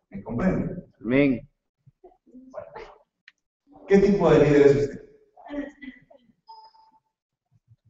¿Me 0.10 0.24
comprende? 0.24 0.84
Amén. 1.02 1.48
¿Qué 3.88 3.98
tipo 4.00 4.30
de 4.32 4.40
líder 4.40 4.68
es 4.68 4.76
usted? 4.76 5.04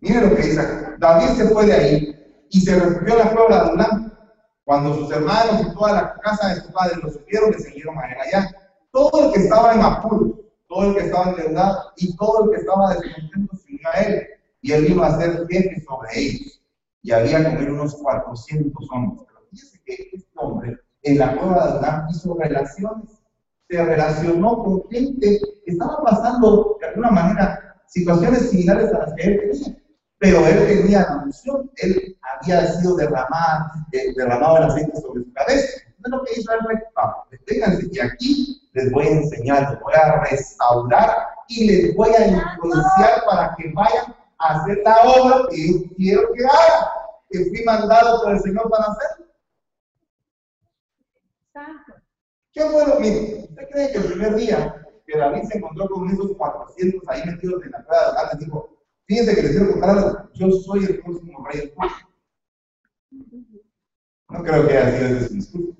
Mire 0.01 0.21
lo 0.21 0.35
que 0.35 0.41
dice. 0.41 0.95
David 0.97 1.27
se 1.29 1.47
fue 1.49 1.65
de 1.65 1.73
ahí 1.73 2.45
y 2.49 2.61
se 2.61 2.79
refugió 2.79 3.13
en 3.13 3.19
la 3.19 3.31
cueva 3.31 3.47
de 3.49 3.55
Adulán. 3.55 4.17
Cuando 4.63 4.93
sus 4.93 5.11
hermanos 5.11 5.61
y 5.61 5.73
toda 5.73 5.93
la 5.93 6.13
casa 6.19 6.49
de 6.49 6.61
su 6.61 6.71
padre 6.71 6.99
lo 7.01 7.09
supieron, 7.09 7.51
le 7.51 7.59
siguieron 7.59 7.97
a 7.97 8.11
él 8.11 8.17
allá. 8.21 8.68
Todo 8.91 9.25
el 9.25 9.33
que 9.33 9.39
estaba 9.41 9.73
en 9.73 9.81
apuro, 9.81 10.39
todo 10.67 10.85
el 10.85 10.95
que 10.95 11.05
estaba 11.05 11.31
endeudado 11.31 11.91
y 11.97 12.15
todo 12.15 12.45
el 12.45 12.51
que 12.51 12.57
estaba 12.57 12.95
descontento 12.95 13.55
se 13.57 13.73
unió 13.73 13.89
a 13.93 13.99
él 14.01 14.27
y 14.61 14.71
él 14.71 14.91
iba 14.91 15.07
a 15.07 15.17
ser 15.17 15.47
jefe 15.47 15.81
sobre 15.81 16.19
ellos. 16.19 16.61
Y 17.01 17.11
había 17.11 17.43
como 17.43 17.71
unos 17.73 17.95
400 17.95 18.87
hombres. 18.91 19.25
Pero 19.27 19.47
fíjese 19.49 19.79
que 19.85 20.09
este 20.13 20.29
hombre 20.35 20.77
en 21.03 21.17
la 21.17 21.35
cueva 21.35 21.65
de 21.65 21.71
Adán 21.79 22.07
hizo 22.09 22.35
relaciones, 22.35 23.09
se 23.69 23.83
relacionó 23.83 24.63
con 24.63 24.83
gente 24.89 25.39
que 25.65 25.71
estaba 25.71 26.03
pasando 26.03 26.77
de 26.79 26.87
alguna 26.87 27.11
manera 27.11 27.75
situaciones 27.87 28.49
similares 28.49 28.93
a 28.93 28.99
las 28.99 29.13
que 29.13 29.23
él 29.23 29.39
tenía. 29.39 29.77
Pero 30.17 30.45
él 30.45 30.67
tenía 30.67 31.01
la 31.01 31.23
unción, 31.23 31.71
él 31.77 32.17
había 32.21 32.67
sido 32.73 32.95
derramado, 32.97 33.71
derramado 34.15 34.57
el 34.57 34.63
aceite 34.63 34.99
sobre 34.99 35.23
su 35.23 35.33
cabeza. 35.33 35.88
Entonces 35.99 36.11
lo 36.11 36.23
que 36.23 36.39
hizo 36.39 36.53
él 36.53 36.59
fue, 36.63 36.73
vamos, 36.95 37.29
deténganse 37.29 37.87
y 37.91 37.99
aquí 37.99 38.69
les 38.73 38.91
voy 38.91 39.05
a 39.05 39.11
enseñar, 39.11 39.71
les 39.71 39.79
voy 39.81 39.93
a 39.93 40.23
restaurar 40.23 41.27
y 41.49 41.67
les 41.67 41.95
voy 41.95 42.09
a 42.09 42.27
influenciar 42.27 43.25
para 43.25 43.53
que 43.55 43.71
vayan 43.73 44.15
hacer 44.39 44.81
la 44.85 45.01
obra 45.03 45.47
que 45.49 45.67
yo 45.67 45.79
quiero 45.97 46.33
que 46.33 46.45
haga, 46.45 46.91
que 47.29 47.45
fui 47.45 47.63
mandado 47.65 48.21
por 48.21 48.31
el 48.31 48.39
Señor 48.39 48.69
para 48.69 48.85
hacer. 48.85 49.25
Qué 52.53 52.63
bueno, 52.63 52.95
mire, 52.99 53.47
¿usted 53.49 53.69
cree 53.69 53.91
que 53.91 53.97
el 53.97 54.05
primer 54.05 54.35
día 54.35 54.85
que 55.05 55.17
David 55.17 55.43
se 55.43 55.57
encontró 55.57 55.87
con 55.89 56.09
esos 56.09 56.35
400 56.37 57.09
ahí 57.09 57.25
metidos 57.25 57.63
en 57.63 57.71
la 57.71 57.83
cueva 57.83 58.29
de 58.31 58.45
dijo, 58.45 58.77
fíjense 59.05 59.35
que 59.35 59.41
les 59.41 59.51
quiero 59.51 59.71
contar 59.71 59.89
algo, 59.89 60.29
yo 60.33 60.51
soy 60.51 60.85
el 60.85 60.99
próximo 61.01 61.45
rey? 61.45 61.73
No 64.29 64.43
creo 64.43 64.67
que 64.67 64.77
haya 64.77 64.97
sido 64.97 65.19
ese 65.19 65.33
discurso. 65.33 65.78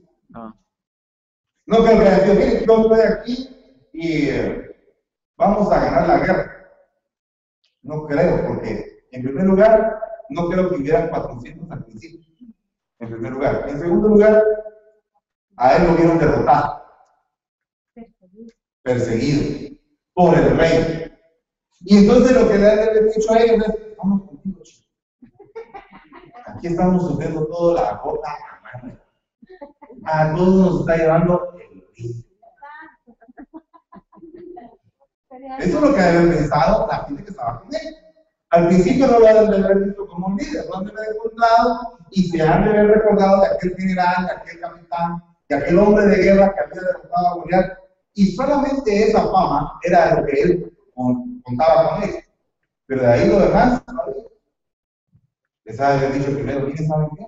No. 1.69 1.85
creo 1.85 1.99
que 1.99 2.15
sido, 2.15 2.33
miren, 2.33 2.65
yo 2.65 2.81
estoy 2.81 2.99
aquí 3.01 3.49
y 3.93 4.29
eh, 4.29 4.75
vamos 5.37 5.71
a 5.71 5.79
ganar 5.79 6.07
la 6.07 6.17
guerra. 6.17 6.71
No 7.83 8.07
creo, 8.07 8.47
porque 8.47 9.05
en 9.11 9.21
primer 9.21 9.45
lugar, 9.45 10.01
no 10.29 10.49
creo 10.49 10.67
que 10.67 10.77
hubieran 10.77 11.09
400 11.09 11.69
al 11.69 11.85
principio. 11.85 12.27
En 12.97 13.09
primer 13.09 13.33
lugar. 13.33 13.65
En 13.69 13.79
segundo 13.79 14.07
lugar, 14.07 14.43
a 15.57 15.75
él 15.75 15.83
lo 15.83 15.95
vieron 15.95 16.17
derrotado, 16.17 16.83
perseguido 18.81 19.77
por 20.15 20.35
el 20.35 20.57
rey. 20.57 21.13
Y 21.81 21.97
entonces 21.97 22.31
lo 22.31 22.49
que 22.49 22.57
le 22.57 22.67
han 22.67 23.09
dicho 23.15 23.31
a 23.31 23.39
ellos 23.39 23.67
es, 23.67 23.97
vamos 23.97 24.27
contigo, 24.27 24.59
chico. 24.63 24.87
Aquí 26.47 26.67
estamos 26.67 27.07
sufriendo 27.07 27.45
toda 27.45 27.81
la 27.81 27.97
gota 27.99 28.48
a 30.11 30.33
todos 30.35 30.65
nos 30.65 30.79
está 30.81 30.97
llevando 30.97 31.53
el 31.53 31.83
rey. 31.95 32.25
Eso 35.59 35.77
es 35.77 35.83
lo 35.83 35.93
que 35.93 36.01
habían 36.01 36.29
pensado 36.29 36.87
la 36.87 37.05
gente 37.05 37.23
que 37.23 37.29
estaba 37.29 37.61
con 37.61 37.73
él. 37.73 37.95
Al 38.49 38.67
principio 38.67 39.07
no 39.07 39.19
lo 39.19 39.27
han 39.27 39.51
de 39.51 39.57
haber 39.57 39.79
visto 39.85 40.07
como 40.07 40.27
un 40.27 40.37
líder, 40.37 40.65
lo 40.65 40.77
han 40.77 40.85
de 40.85 40.91
haber 40.91 41.15
encontrado 41.15 41.99
y 42.09 42.29
se 42.29 42.41
han 42.41 42.63
de 42.63 42.69
haber 42.71 42.87
recordado 42.87 43.41
de 43.41 43.47
aquel 43.47 43.75
general, 43.77 44.25
de 44.25 44.31
aquel 44.31 44.59
capitán, 44.59 45.23
de 45.47 45.55
aquel 45.55 45.77
hombre 45.77 46.07
de 46.07 46.23
guerra 46.23 46.53
que 46.53 46.61
había 46.61 46.81
derrotado 46.81 47.27
a 47.27 47.33
Goliat. 47.35 47.77
Y 48.15 48.31
solamente 48.31 49.09
esa 49.09 49.21
fama 49.21 49.79
era 49.83 50.19
lo 50.19 50.25
que 50.25 50.41
él 50.41 50.77
contaba 51.43 51.91
con 51.91 52.03
él. 52.03 52.15
Pero 52.87 53.01
de 53.03 53.07
ahí 53.07 53.29
lo 53.29 53.39
demás, 53.39 53.83
les 55.65 55.79
había 55.79 56.09
dicho 56.09 56.33
primero, 56.33 56.65
¿quiénes 56.65 56.87
saben 56.87 57.09
qué? 57.15 57.25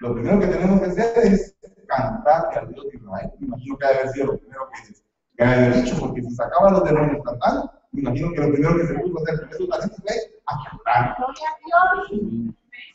Lo 0.00 0.14
primero 0.14 0.40
que 0.40 0.46
tenemos 0.46 0.80
que 0.80 0.86
hacer 0.86 1.12
es 1.26 1.57
cantar 1.88 2.56
al 2.56 2.72
Dios 2.72 2.86
de 2.90 2.98
Israel. 2.98 3.32
Me 3.40 3.46
imagino 3.48 3.76
que 3.76 3.86
debe 3.86 3.98
haber 3.98 4.12
sido 4.12 4.26
lo 4.26 4.38
primero 4.38 4.70
que 4.70 4.98
que 5.38 5.44
había 5.44 5.70
dicho, 5.70 5.96
porque 6.00 6.20
si 6.20 6.34
sacaba 6.34 6.72
los 6.72 6.84
demonios 6.84 7.24
cantando, 7.24 7.72
me 7.92 8.00
imagino 8.02 8.32
que 8.32 8.40
lo 8.40 8.52
primero 8.52 8.76
que 8.76 8.86
se 8.88 8.94
puso 8.94 9.18
a 9.18 9.22
hacer 9.22 9.40
con 9.40 9.50
esos 9.50 9.68
talentos 9.68 9.98
fue 10.02 10.14
a 10.46 10.54
cantar. 10.68 11.16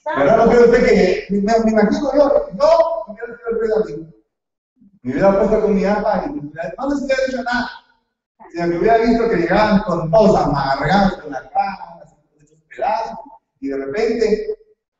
Pero 0.03 0.37
no 0.37 0.49
creo 0.49 0.65
usted 0.65 0.85
que, 0.85 1.25
me, 1.29 1.41
me 1.41 1.71
imagino 1.71 2.11
yo, 2.13 2.47
yo 2.59 3.03
hubiera 3.07 3.37
sido 3.37 3.49
el 3.49 3.59
rey 3.59 3.69
David. 3.69 4.07
Me 5.01 5.11
hubiera 5.11 5.37
puesto 5.37 5.61
con 5.61 5.75
mi 5.75 5.85
alma 5.85 6.23
y 6.25 6.29
no 6.29 6.89
les 6.89 7.01
hubiera 7.01 7.25
dicho 7.27 7.43
nada. 7.43 7.69
Sino 8.51 8.69
que 8.69 8.77
hubiera 8.77 8.97
visto 8.97 9.29
que 9.29 9.35
llegaban 9.37 9.79
con 9.83 10.11
todos 10.11 10.37
amargados 10.37 11.17
con 11.21 11.31
las 11.31 11.43
hechos 11.43 12.57
pedazos, 12.69 13.19
y 13.61 13.69
de 13.69 13.77
repente 13.77 14.57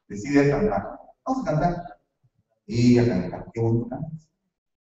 decide 0.08 0.50
cantar. 0.50 0.98
Vamos 1.26 1.48
a 1.48 1.52
cantar. 1.52 1.93
Y 2.66 2.98
a 3.00 3.08
cantar. 3.08 3.46
Qué 3.54 3.62
bonito 3.62 3.90
cantas. 3.90 4.30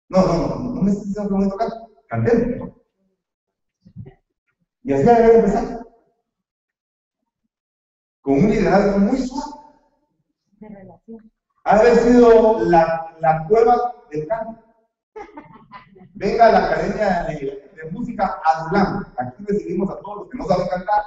No, 0.08 0.26
no, 0.26 0.36
no, 0.36 0.58
no 0.74 0.82
me 0.82 0.90
estás 0.90 1.06
diciendo 1.06 1.28
qué 1.28 1.34
bonito 1.34 1.56
cantas. 1.56 1.78
Cantemos. 2.08 2.70
Y 4.84 4.92
así 4.92 5.04
debe 5.04 5.38
empezar. 5.38 5.86
Con 8.20 8.34
un 8.34 8.50
liderazgo 8.50 8.98
muy 8.98 9.18
suave. 9.18 9.52
Ha 11.64 11.76
de 11.76 11.80
haber 11.80 11.96
sido 11.98 12.60
la, 12.60 13.16
la 13.20 13.46
cueva 13.48 13.94
del 14.10 14.26
canto. 14.26 14.62
Venga 16.14 16.48
a 16.48 16.52
la 16.52 16.66
Academia 16.66 17.24
de, 17.24 17.70
de 17.74 17.90
Música 17.90 18.40
Adulán. 18.44 19.06
Aquí 19.18 19.44
recibimos 19.46 19.90
a 19.90 19.98
todos 20.00 20.18
los 20.18 20.30
que 20.30 20.38
no 20.38 20.46
saben 20.46 20.68
cantar, 20.68 21.02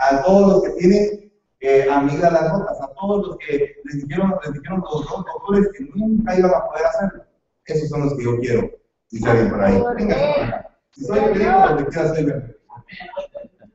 a 0.00 0.22
todos 0.22 0.52
los 0.52 0.62
que 0.62 0.80
tienen 0.80 1.33
eh, 1.66 1.90
amigas 1.90 2.30
las 2.30 2.52
notas, 2.52 2.78
a 2.82 2.88
todos 2.88 3.26
los 3.26 3.38
que 3.38 3.76
les 3.84 4.06
dijeron, 4.06 4.34
les 4.44 4.52
dijeron 4.52 4.80
los 4.80 5.08
dos 5.08 5.24
doctores 5.24 5.70
que 5.72 5.84
nunca 5.94 6.38
iban 6.38 6.54
a 6.54 6.66
poder 6.66 6.84
hacerlo. 6.84 7.24
Esos 7.64 7.88
son 7.88 8.00
los 8.02 8.14
que 8.14 8.24
yo 8.24 8.38
quiero. 8.40 8.70
Si 9.06 9.18
salen 9.18 9.48
por 9.48 9.62
ahí. 9.62 9.82
Venga. 9.96 10.70
Si 10.92 11.04
soy 11.06 11.20
médico, 11.20 11.66
lo 11.70 11.76
que 11.78 11.84
quiera 11.86 12.14
ser 12.14 12.60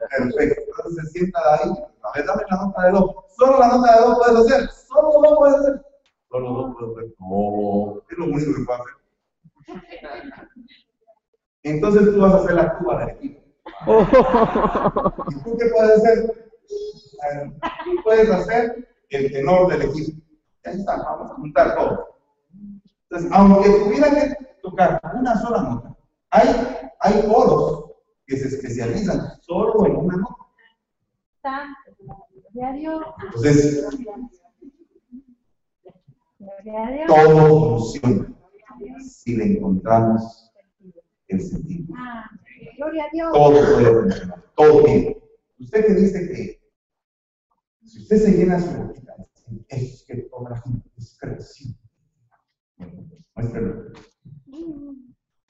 Perfecto. 0.10 0.62
Entonces 0.68 1.04
se 1.04 1.12
sienta 1.12 1.40
ahí. 1.56 1.72
A 2.04 2.12
ver, 2.16 2.26
dame 2.28 2.44
la 2.50 2.58
nota 2.58 2.86
de 2.86 2.92
do. 2.92 3.26
Solo 3.38 3.60
la 3.60 3.68
nota 3.70 3.96
de 3.96 4.02
do 4.02 4.18
puedes 4.18 4.38
hacer. 4.38 4.70
Solo 4.70 5.28
do 5.28 5.38
puedes 5.38 5.56
hacer. 5.56 5.82
Solo 6.30 6.54
do 6.54 6.76
puedes 6.76 6.98
hacer. 6.98 7.16
No. 7.20 8.02
Es 8.08 8.18
lo 8.20 8.26
único 8.26 8.54
que 8.56 8.66
puedo 8.66 8.84
hacer. 8.84 8.94
Entonces 11.64 12.06
tú 12.06 12.22
vas 12.22 12.34
a 12.34 12.38
hacer 12.38 12.54
la 12.54 12.78
tuba 12.78 13.00
del 13.00 13.10
equipo. 13.16 13.42
¿Y 15.32 15.44
tú 15.44 15.58
qué 15.58 15.66
puedes 15.66 15.98
hacer? 15.98 16.50
Tú 17.86 17.92
puedes 18.04 18.30
hacer 18.30 18.88
el 19.10 19.32
tenor 19.32 19.70
del 19.72 19.84
equipo. 19.84 20.22
Ya 20.64 20.72
está, 20.72 20.98
vamos 20.98 21.32
a 21.32 21.36
juntar 21.36 21.76
todo. 21.76 22.18
Entonces, 23.10 23.32
aunque 23.34 23.70
tuviera 23.70 24.10
que 24.12 24.36
tocar 24.62 25.02
una 25.16 25.36
sola 25.42 25.64
nota, 25.64 25.98
hay, 26.30 26.48
hay 27.00 27.28
coros 27.28 27.86
que 28.28 28.38
se 28.38 28.50
especializan 28.50 29.42
solo 29.42 29.86
en 29.86 29.96
una 29.96 30.18
nota. 30.18 30.36
Entonces, 33.24 33.88
todo 37.08 37.78
funciona 37.78 38.30
si 39.00 39.36
le 39.36 39.58
encontramos 39.58 40.52
el 41.28 41.42
sentido. 41.42 41.96
Todo 43.34 43.52
puede 43.52 44.02
funcionar, 44.02 44.46
todo 44.56 44.84
bien. 44.84 45.18
Usted 45.60 45.86
que 45.86 45.94
dice 45.94 46.28
que 46.30 46.59
si 47.90 48.02
usted 48.04 48.18
se 48.18 48.32
llena 48.32 48.60
su 48.60 48.72
boquita, 48.72 49.16
es 49.68 50.04
que 50.08 50.16
toda 50.30 50.52
la 50.52 50.62
gente 50.62 50.90
es 50.96 51.18
creciente. 51.20 51.80
Muéstrelo. 53.34 53.92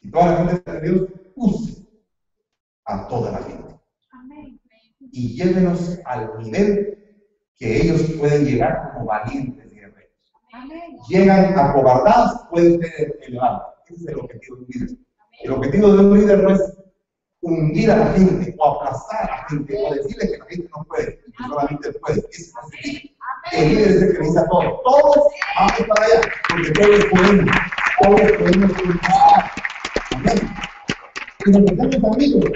Y 0.02 0.12
toda 0.12 0.26
la 0.26 0.50
gente 0.50 0.72
de 0.72 0.82
Dios 0.82 1.10
use 1.36 1.86
a 2.86 3.08
toda 3.10 3.32
la 3.32 3.44
gente. 3.44 3.76
Y 5.12 5.36
llévenos 5.36 6.00
al 6.06 6.38
nivel 6.40 6.98
que 7.58 7.82
ellos 7.82 8.04
pueden 8.18 8.46
llegar 8.46 8.94
como 8.94 9.06
valientes 9.06 9.74
guerreros. 9.74 10.14
Llegan 11.10 11.60
acobardados, 11.60 12.48
pueden 12.50 12.80
ser 12.82 13.20
elevados. 13.22 13.64
Ese 13.86 13.96
es 13.96 14.08
el 14.08 14.20
objetivo 14.20 14.56
de 14.56 14.62
un 14.62 14.68
líder. 14.70 14.98
El 15.42 15.52
objetivo 15.52 15.92
de 15.92 16.06
un 16.06 16.20
líder 16.20 16.44
no 16.44 16.52
es 16.52 16.79
hundir 17.42 17.90
a 17.92 17.98
la 17.98 18.14
gente 18.14 18.56
o 18.58 18.66
aplastar 18.66 19.24
a 19.24 19.38
la 19.38 19.50
gente 19.50 19.78
o 19.78 19.94
decirle 19.94 20.32
que 20.32 20.38
la 20.38 20.46
gente 20.46 20.70
no 20.76 20.84
puede 20.84 21.20
que 21.20 21.44
solamente 21.48 21.94
puede. 21.94 22.20
Eso 22.32 22.60
no 22.62 22.70
el 22.82 23.64
El 23.64 23.70
líder 23.70 23.90
es 23.90 24.02
el 24.02 24.18
que 24.18 24.24
dice 24.24 24.42
todo. 24.50 24.82
Todos 24.84 25.18
vamos 25.56 25.88
para 25.88 26.06
allá, 26.06 26.22
porque 26.50 26.72
todos 26.72 27.06
podemos. 27.06 27.56
Todos 28.02 28.32
podemos. 28.34 28.72
Amén. 30.16 30.56
Y 31.46 31.52
nos 31.52 31.72
hacemos 31.72 32.16
amigos. 32.16 32.52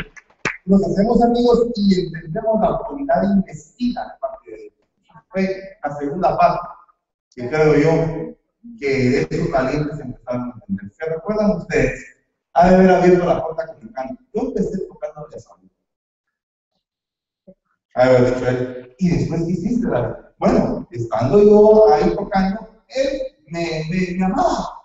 Nos 0.66 0.84
hacemos 0.84 1.24
amigos 1.24 1.68
y 1.76 2.06
entendemos 2.06 2.62
la 2.62 2.68
autoridad 2.68 3.24
investida 3.24 4.04
de 4.06 4.20
parte 4.20 4.52
de 4.52 4.58
Dios. 4.58 4.74
Fue 5.30 5.78
la 5.84 5.96
segunda 5.98 6.38
parte 6.38 6.68
que 7.36 7.50
creo 7.50 7.76
yo 7.76 8.36
que 8.80 8.88
de 8.88 9.28
esos 9.30 9.52
valientes 9.52 10.00
empezaron 10.00 10.52
a 10.52 10.54
entender. 10.54 10.92
¿Se 10.98 11.06
recuerdan 11.06 11.52
ustedes? 11.52 12.13
Ha 12.54 12.70
de 12.70 12.76
haber 12.76 12.92
abierto 12.92 13.26
la 13.26 13.44
puerta 13.44 13.68
con 13.68 13.82
el 13.82 13.94
canto. 13.94 14.24
Yo 14.34 14.42
empecé 14.42 14.88
tocando 14.88 15.28
de 15.28 15.40
él, 18.50 18.96
¿y 18.98 19.10
después 19.10 19.44
qué 19.44 19.52
hiciste? 19.52 19.88
Bueno, 20.40 20.88
estando 20.92 21.44
yo 21.44 21.94
ahí 21.94 22.16
tocando, 22.16 22.68
él 22.88 23.22
me, 23.48 23.84
me, 23.90 24.18
me 24.18 24.26
amaba. 24.26 24.82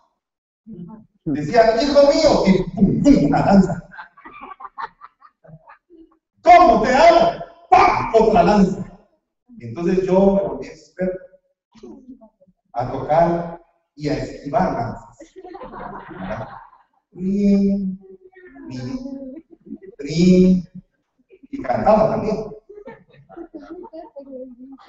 Decía, 1.25 1.83
hijo 1.83 2.01
mío, 2.03 2.45
y 2.47 2.63
pum, 2.75 3.03
pum, 3.03 3.25
una 3.27 3.43
danza. 3.43 3.89
¿Cómo 6.43 6.83
te 6.83 6.95
amo? 6.95 7.45
¡Pam! 7.71 8.13
Otra 8.15 8.43
lanza. 8.43 8.85
Y 9.59 9.67
entonces 9.67 10.07
yo 10.07 10.35
me 10.35 10.43
volví 10.43 10.69
a 12.73 12.93
tocar 12.93 13.61
y 13.97 14.09
a 14.09 14.15
esquivar 14.15 14.73
lanzas. 14.73 15.19
Rin, 19.99 20.65
y 21.51 21.63
cantaba 21.63 22.11
también. 22.11 22.37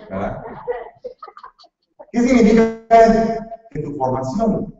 ¿Verdad? 0.10 0.44
¿Qué 2.12 2.22
significa 2.22 2.82
Que 3.72 3.82
tu 3.82 3.96
formación, 3.96 4.76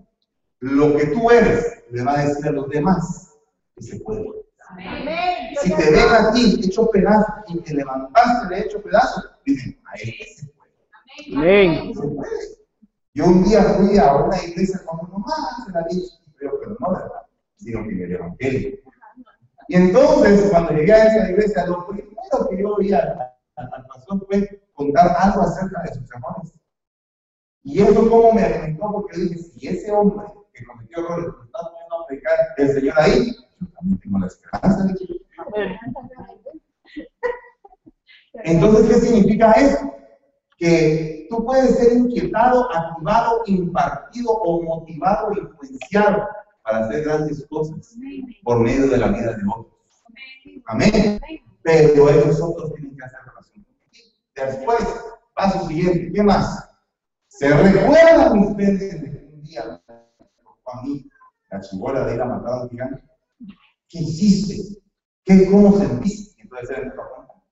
lo 0.60 0.98
que 0.98 1.08
tú 1.08 1.30
eres, 1.32 1.84
le 1.92 2.04
va 2.04 2.20
a 2.20 2.26
decir 2.26 2.48
a 2.48 2.52
los 2.52 2.70
demás 2.70 3.36
que 3.76 3.84
se 3.84 4.00
puede. 4.00 4.26
Si 5.62 5.74
te 5.74 5.92
ven 5.92 6.10
a 6.10 6.32
ti 6.32 6.62
hecho 6.64 6.90
pedazo 6.92 7.34
y 7.48 7.60
te 7.62 7.74
levantaste 7.74 8.54
de 8.54 8.62
hecho 8.62 8.82
pedazo, 8.82 9.24
dicen, 9.46 9.80
a 9.86 9.96
él 9.96 10.14
se 10.36 10.48
puede. 10.48 10.72
Amén. 11.36 11.94
Yo 13.16 13.26
un 13.26 13.44
día 13.44 13.64
fui 13.64 13.98
a 13.98 14.16
una 14.16 14.44
iglesia 14.44 14.82
con 14.86 15.00
mi 15.06 15.12
mamá, 15.12 15.36
se 15.66 15.72
la 15.72 15.82
¿verdad? 15.82 16.19
Y 19.70 19.76
entonces, 19.76 20.50
cuando 20.50 20.72
llegué 20.72 20.94
a 20.94 21.06
esa 21.06 21.30
iglesia, 21.30 21.68
lo 21.68 21.88
primero 21.88 22.50
que 22.50 22.58
yo 22.58 22.74
oí 22.74 22.92
al, 22.92 23.32
pastor 23.88 24.26
fue 24.26 24.64
contar 24.74 25.16
algo 25.20 25.42
acerca 25.42 25.84
de 25.84 25.94
sus 25.94 26.12
amores. 26.16 26.54
Y 27.64 27.82
eso 27.82 28.10
como 28.10 28.34
me 28.34 28.42
alimentó, 28.42 28.92
porque 28.92 29.20
dije, 29.20 29.38
si 29.38 29.68
ese 29.68 29.92
hombre 29.92 30.26
que 30.54 30.66
cometió 30.66 31.00
errores 31.00 31.28
está 31.46 31.60
poniendo 31.70 31.96
a 31.96 32.08
predicar 32.08 32.34
el 32.58 32.70
Señor 32.70 33.00
ahí, 33.00 33.36
yo 33.60 33.68
también 33.76 34.00
tengo 34.00 34.18
la 34.18 34.28
esperanza 34.28 34.84
de 34.86 34.94
que... 34.96 35.22
Entonces, 38.44 38.88
¿qué 38.88 39.06
significa 39.06 39.52
eso? 39.52 39.94
Que 40.58 41.28
tú 41.30 41.46
puedes 41.46 41.78
ser 41.78 41.94
inquietado, 41.94 42.74
activado, 42.74 43.44
impartido 43.46 44.32
o 44.32 44.64
motivado, 44.64 45.32
influenciado 45.34 46.28
para 46.70 46.86
hacer 46.86 47.04
grandes 47.04 47.46
cosas 47.50 47.98
por 48.44 48.60
medio 48.60 48.88
de 48.88 48.98
la 48.98 49.08
vida 49.08 49.34
de 49.34 49.44
otros. 49.48 49.74
Amén. 50.66 51.20
Pero 51.64 52.10
ellos 52.10 52.40
otros 52.42 52.74
tienen 52.74 52.96
que 52.96 53.04
hacer 53.04 53.20
relación 53.26 53.66
Después, 54.36 54.80
paso 55.36 55.68
siguiente, 55.68 56.12
¿qué 56.14 56.24
más? 56.24 56.70
¿Se 57.28 57.50
recuerdan 57.50 58.40
ustedes 58.40 59.02
de 59.02 59.30
un 59.34 59.44
día 59.44 59.62
a 59.64 60.84
la 61.52 61.62
chibola 61.62 62.06
de 62.06 62.16
ir 62.16 62.22
a 62.22 62.26
matar 62.26 62.54
a 62.54 62.64
un 62.64 62.70
gigante? 62.70 63.04
¿Qué 63.88 64.00
hiciste? 64.00 64.82
¿Qué, 65.24 65.50
¿Cómo 65.50 65.78
sentiste? 65.78 66.42
Entonces 66.42 66.78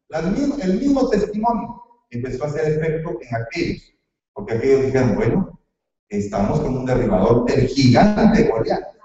el 0.09 0.79
mismo, 0.79 1.09
testimonio 1.09 1.83
empezó 2.09 2.45
a 2.45 2.47
hacer 2.47 2.73
efecto 2.73 3.17
en 3.21 3.35
aquellos, 3.35 3.93
porque 4.33 4.53
aquellos 4.53 4.85
dijeron, 4.85 5.15
bueno, 5.15 5.59
estamos 6.07 6.61
con 6.61 6.77
un 6.77 6.85
derribador 6.85 7.45
del 7.45 7.67
gigante 7.67 8.43
Goliat. 8.43 8.96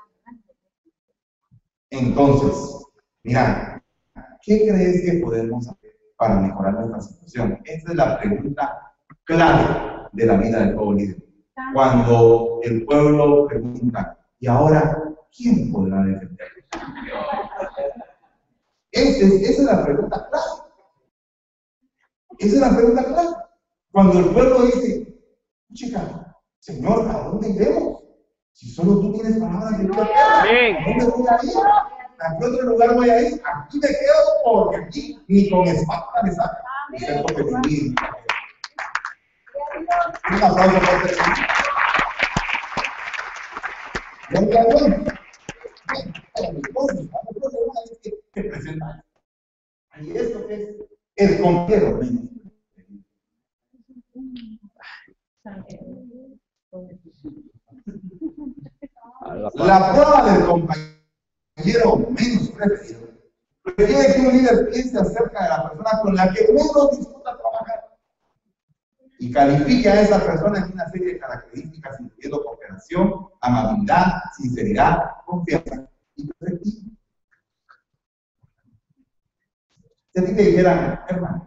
Entonces, 1.93 2.87
mira, 3.23 3.85
¿qué 4.41 4.67
crees 4.67 5.03
que 5.03 5.19
podemos 5.19 5.69
hacer 5.69 5.93
para 6.17 6.41
mejorar 6.41 6.73
nuestra 6.73 7.03
situación? 7.03 7.61
Esta 7.67 7.91
es 7.91 7.97
la 7.97 8.19
pregunta 8.19 8.95
clave 9.25 10.09
de 10.13 10.27
la 10.27 10.37
vida 10.39 10.61
del 10.61 10.75
pueblo 10.75 10.95
líder. 10.95 11.23
Cuando 11.75 12.61
el 12.63 12.87
pueblo 12.87 13.47
pregunta, 13.47 14.19
¿y 14.41 14.47
ahora 14.47 15.03
quién 15.37 15.71
podrá 15.71 16.03
defendernos? 16.03 16.65
esa 18.91 19.51
es 19.51 19.59
la 19.59 19.85
pregunta 19.85 20.29
clave. 20.31 20.47
Esa 22.39 22.55
es 22.55 22.61
la 22.61 22.75
pregunta 22.75 23.05
clave. 23.05 23.37
Cuando 23.91 24.19
el 24.19 24.25
pueblo 24.31 24.63
dice, 24.63 25.15
chica, 25.75 26.37
Señor, 26.59 27.07
¿a 27.07 27.25
dónde 27.25 27.51
iremos? 27.51 28.02
Si 28.53 28.71
solo 28.71 29.01
tú 29.01 29.13
tienes 29.13 29.39
palabras 29.39 29.79
de 29.79 29.85
vida 29.85 30.03
¿a 30.03 30.47
dónde 30.47 30.63
voy 31.15 31.29
a 31.29 31.43
ir? 31.43 31.51
¿A 32.21 32.39
qué 32.39 32.45
otro 32.45 32.63
lugar 32.63 32.95
voy 32.95 33.11
a 33.11 33.23
ir? 33.23 33.43
Aquí 33.45 33.79
me 33.79 33.89
quedo 33.89 34.43
porque 34.45 34.77
aquí 34.77 35.19
ni 35.27 35.51
con 35.51 35.67
espada 35.67 36.23
me 36.23 36.33
saca. 36.33 36.63
Excepto 36.93 37.35
que 37.35 37.43
sí. 37.69 37.93
Un 40.31 40.43
aplauso 40.43 40.81
bueno. 46.75 47.13
que 48.33 48.45
presenta. 48.45 49.05
Y 50.01 50.17
esto 50.17 50.47
que 50.47 50.87
es 51.17 51.31
el 51.31 51.41
conquero. 51.41 52.01
La 59.35 59.93
prueba 59.93 60.31
del 60.31 60.47
compañero 60.47 61.97
menos 62.11 62.49
preferido 62.51 63.09
requiere 63.65 64.15
que 64.15 64.21
un 64.21 64.33
líder 64.33 64.71
piense 64.71 64.99
acerca 64.99 65.43
de 65.43 65.49
la 65.49 65.69
persona 65.69 65.91
con 66.03 66.15
la 66.15 66.33
que 66.33 66.49
menos 66.49 66.91
disfruta 66.91 67.37
trabajar 67.37 67.85
y 69.19 69.31
califique 69.31 69.89
a 69.89 70.01
esa 70.01 70.25
persona 70.25 70.59
en 70.59 70.73
una 70.73 70.89
serie 70.91 71.15
de 71.15 71.19
características 71.19 72.01
incluyendo 72.01 72.43
cooperación, 72.43 73.29
amabilidad, 73.41 74.07
sinceridad, 74.37 74.99
confianza 75.25 75.89
y 76.17 76.27
perspectiva. 76.27 76.91
Si 80.13 80.21
a 80.21 80.25
ti 80.27 80.35
te 80.35 80.43
dijeran, 80.43 81.01
hermano, 81.09 81.47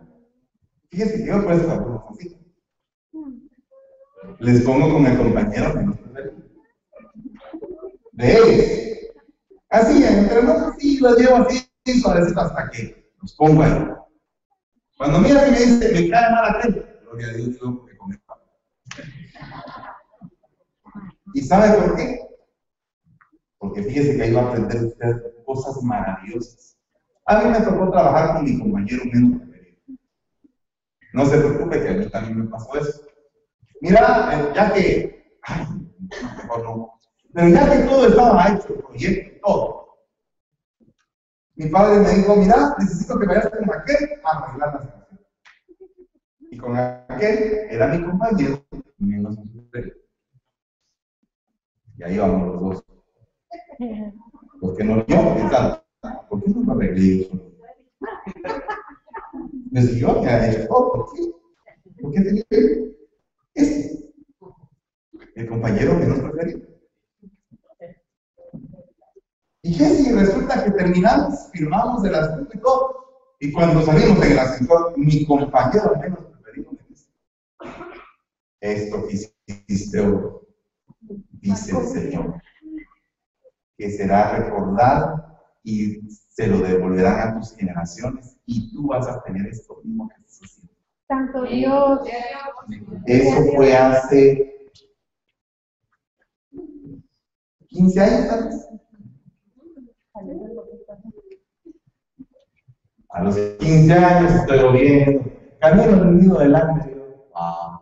fíjese 0.89 1.17
que 1.17 1.27
yo 1.27 1.43
por 1.43 1.53
eso 1.53 1.69
algunos 1.69 2.03
así. 2.11 2.39
Les 4.39 4.61
pongo 4.63 4.91
con 4.91 5.05
el 5.05 5.17
compañero 5.17 5.73
menos 5.75 5.97
preferido. 5.97 6.44
De 8.15 8.33
ellos. 8.33 8.85
Así, 9.69 10.03
entre 10.03 10.43
nosotros 10.43 10.75
sí 10.79 10.99
los 10.99 11.17
llevo 11.17 11.37
así 11.37 11.69
suavecito 12.01 12.39
hasta 12.39 12.69
que 12.69 13.11
los 13.21 13.33
pongo 13.35 13.63
ahí. 13.63 13.87
Cuando 14.97 15.19
mira 15.19 15.45
que 15.45 15.51
me 15.51 15.59
dice, 15.59 15.91
me 15.93 16.09
cae 16.09 16.31
mal 16.31 16.55
aquel, 16.55 16.85
gloria 17.03 17.27
a 17.27 17.33
Dios, 17.33 17.49
digo, 17.49 17.79
porque 17.79 17.97
come 17.97 18.19
¿Y 21.33 21.41
sabe 21.41 21.77
por 21.77 21.95
qué? 21.97 22.19
Porque 23.57 23.83
fíjese 23.83 24.15
que 24.15 24.23
ahí 24.23 24.33
va 24.33 24.43
a 24.43 24.47
aprender 24.47 24.85
usted 24.85 25.43
cosas 25.45 25.83
maravillosas. 25.83 26.77
A 27.25 27.41
mí 27.41 27.49
me 27.51 27.59
tocó 27.59 27.91
trabajar 27.91 28.35
con 28.35 28.45
mi 28.45 28.57
compañero 28.57 29.03
menos 29.11 29.41
preferido. 29.41 29.81
No 31.11 31.25
se 31.25 31.37
preocupe 31.37 31.81
que 31.81 31.89
a 31.89 31.93
mí 31.93 32.09
también 32.09 32.39
me 32.39 32.47
pasó 32.47 32.77
eso. 32.77 33.01
Mira, 33.81 34.29
eh, 34.33 34.51
ya 34.55 34.73
que, 34.73 35.37
ay, 35.41 35.65
mejor 36.37 36.63
no, 36.63 36.94
pero 37.35 37.49
ya 37.49 37.69
que 37.69 37.89
todo 37.89 38.07
estaba 38.07 38.47
hecho, 38.47 38.73
el 38.73 38.81
proyecto, 38.81 39.39
todo, 39.45 39.85
mi 41.55 41.67
padre 41.67 41.99
me 41.99 42.09
dijo, 42.11 42.35
mira, 42.37 42.75
necesito 42.79 43.19
que 43.19 43.27
vayas 43.27 43.49
con 43.49 43.73
aquel 43.73 44.09
a 44.23 44.37
arreglar 44.37 44.73
la 44.73 44.81
situación. 44.81 45.19
Y 46.51 46.57
con 46.57 46.77
aquel 46.77 47.67
era 47.69 47.87
mi 47.89 48.05
compañero, 48.05 48.65
menos 48.99 49.37
Y 51.97 52.03
ahí 52.03 52.17
vamos 52.17 52.47
los 52.47 52.61
dos. 52.61 52.85
Porque 54.61 54.83
no 54.85 55.05
yo, 55.05 55.35
pensando, 55.35 55.83
¿por 56.29 56.41
qué 56.41 56.51
no 56.51 56.61
me 56.61 56.85
arreglé? 56.85 57.29
Me 59.71 59.81
yo 59.97 60.21
que 60.21 60.27
ha 60.29 60.51
hecho 60.51 60.67
¿por 60.69 61.13
qué? 61.13 61.31
¿Por 62.01 62.13
qué 62.13 62.21
tenía 62.21 62.43
que 62.49 62.95
este? 63.53 64.13
El 65.35 65.47
compañero 65.47 65.99
que 65.99 66.05
nos 66.05 66.19
preferido. 66.19 66.74
Y 69.65 69.73
si 69.73 70.11
resulta 70.11 70.63
que 70.63 70.69
terminamos, 70.69 71.49
firmamos 71.51 72.05
el 72.05 72.13
asunto 72.13 72.51
y 72.53 72.59
todo. 72.59 73.05
Y 73.39 73.51
cuando 73.51 73.81
salimos 73.81 74.23
en 74.23 74.33
el 74.33 74.37
ascensor, 74.37 74.93
mi 74.95 75.25
compañero 75.25 75.95
menos 75.99 76.19
preferido 76.19 76.71
me 76.71 76.87
dice, 76.87 77.09
esto 78.61 79.07
que 79.07 79.15
hiciste 79.15 79.99
hoy, 80.01 80.21
dice 81.41 81.75
el 81.75 81.87
Señor, 81.87 82.41
que 83.75 83.89
será 83.89 84.37
recordado 84.37 85.35
y 85.63 85.99
se 86.11 86.45
lo 86.45 86.59
devolverán 86.59 87.27
a 87.27 87.39
tus 87.39 87.55
generaciones 87.55 88.37
y 88.45 88.71
tú 88.71 88.85
vas 88.85 89.07
a 89.07 89.23
tener 89.23 89.47
esto 89.47 89.81
mismo 89.83 90.07
que 90.09 90.15
se 90.27 90.45
haciendo. 90.45 90.73
Santo 91.07 91.41
Dios. 91.41 92.01
Eso 93.07 93.43
fue 93.55 93.75
hace 93.75 94.69
15 97.67 97.99
años 97.99 98.27
tal 98.27 98.43
vez. 98.43 98.75
A 103.09 103.21
los 103.21 103.35
15 103.35 103.93
años 103.93 104.31
estoy 104.31 104.79
viendo, 104.79 105.29
camino 105.59 105.83
el 105.83 106.17
nido 106.17 106.39
delante. 106.39 106.95
Ah. 107.33 107.81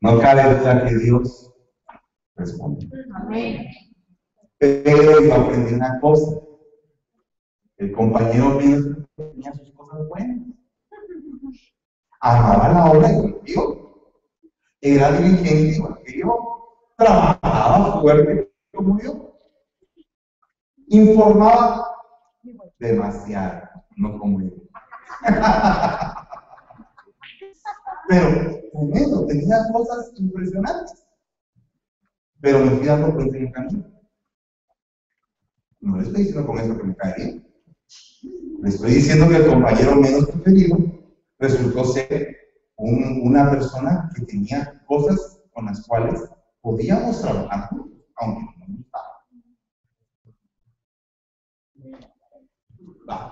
No 0.00 0.18
cabe 0.20 0.54
duda 0.54 0.86
que 0.86 0.94
Dios 0.98 1.52
responde. 2.36 2.88
Pero 4.58 5.20
yo 5.20 5.34
aprendí 5.34 5.74
una 5.74 5.98
cosa. 6.00 6.40
El 7.76 7.90
compañero 7.90 8.50
mío 8.50 9.06
tenía 9.16 9.52
sus 9.52 9.72
cosas 9.72 10.06
buenas. 10.06 10.38
Amaba 12.20 12.68
la 12.68 12.90
obra 12.92 13.10
yo. 13.44 14.06
Era 14.80 15.10
diligente 15.12 15.76
igual 15.76 15.98
que 16.04 16.20
yo. 16.20 16.38
Trabajaba 16.96 18.00
fuerte 18.00 18.52
como 18.72 19.00
yo 19.00 19.29
informaba 20.90 21.86
demasiado, 22.78 23.68
no 23.96 24.18
como 24.18 24.42
yo. 24.42 24.50
Pero 28.08 28.60
tremendo, 28.72 29.26
tenía 29.26 29.56
cosas 29.72 30.12
impresionantes. 30.16 31.06
Pero 32.40 32.58
me 32.60 32.70
fui 32.70 32.86
dando 32.86 33.14
cuenta 33.14 33.36
en 33.36 33.46
el 33.46 33.52
camino. 33.52 33.84
No 35.80 35.96
le 35.96 36.02
estoy 36.02 36.24
diciendo 36.24 36.46
con 36.46 36.58
eso 36.58 36.76
que 36.76 36.84
me 36.84 36.96
cae 36.96 37.14
bien. 37.16 37.46
Le 38.62 38.68
estoy 38.68 38.94
diciendo 38.94 39.28
que 39.28 39.36
el 39.36 39.46
compañero 39.46 39.96
menos 39.96 40.26
preferido 40.26 40.76
resultó 41.38 41.84
ser 41.84 42.36
una 42.76 43.50
persona 43.50 44.10
que 44.14 44.22
tenía 44.22 44.82
cosas 44.86 45.40
con 45.52 45.66
las 45.66 45.86
cuales 45.86 46.24
podíamos 46.60 47.20
trabajar 47.22 47.68
aunque 48.16 48.42
no 48.42 48.66
nos 48.66 48.76
gustaba. 48.78 49.09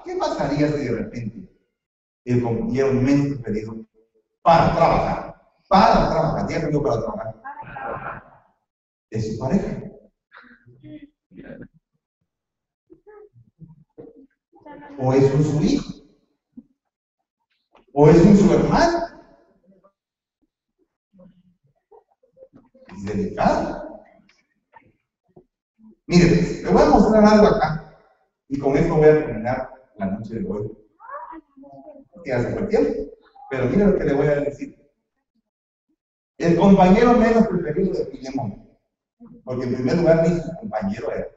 ¿Qué 0.04 0.16
pasaría 0.16 0.68
si 0.68 0.84
de 0.84 0.90
repente 0.90 1.48
el 2.24 2.42
compañero 2.42 2.92
menos 2.92 3.38
pedido 3.42 3.74
para 4.42 4.74
trabajar, 4.74 5.42
para 5.68 6.08
trabajar, 6.08 6.46
¿qué 6.46 6.60
cambió 6.60 6.82
para 6.82 7.00
trabajar? 7.00 7.34
Es 9.10 9.32
su 9.32 9.38
pareja. 9.38 9.82
O 14.98 15.12
es 15.12 15.32
un 15.32 15.44
su 15.44 15.62
hijo. 15.62 15.92
O 17.92 18.08
es 18.08 18.24
un 18.24 18.36
su 18.36 18.52
hermano. 18.52 18.98
Es 22.88 23.04
delicado. 23.04 24.02
Mire, 26.06 26.26
pues, 26.26 26.62
le 26.62 26.70
voy 26.70 26.82
a 26.82 26.86
mostrar 26.86 27.24
algo 27.24 27.46
acá. 27.46 27.87
Y 28.48 28.58
con 28.58 28.76
esto 28.76 28.96
voy 28.96 29.08
a 29.08 29.26
terminar 29.26 29.70
la 29.96 30.06
noche 30.06 30.40
de 30.40 30.48
hoy. 30.48 30.70
Que 32.24 32.32
hace 32.32 32.54
fue 32.54 32.66
tiempo. 32.66 33.12
Pero 33.50 33.66
mire 33.66 33.86
lo 33.86 33.98
que 33.98 34.04
le 34.04 34.14
voy 34.14 34.26
a 34.26 34.40
decir. 34.40 34.76
El 36.38 36.56
compañero 36.56 37.14
menos 37.14 37.46
preferido 37.48 37.92
de 37.92 38.06
Filemón. 38.06 38.68
Porque 39.44 39.64
en 39.64 39.74
primer 39.74 39.96
lugar 39.96 40.28
ni 40.28 40.40
su 40.40 40.54
compañero 40.56 41.10
era, 41.12 41.28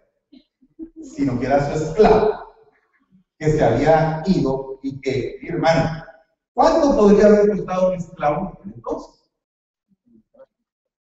sino 1.01 1.39
que 1.39 1.45
era 1.47 1.65
su 1.65 1.83
esclavo, 1.83 2.53
que 3.39 3.49
se 3.49 3.63
había 3.63 4.21
ido 4.25 4.79
y 4.83 5.01
que, 5.01 5.39
mi 5.41 5.49
hermano, 5.49 6.03
¿cuánto 6.53 6.95
podría 6.95 7.27
haber 7.27 7.49
costado 7.49 7.89
un 7.89 7.95
esclavo 7.95 8.61
entonces? 8.63 9.31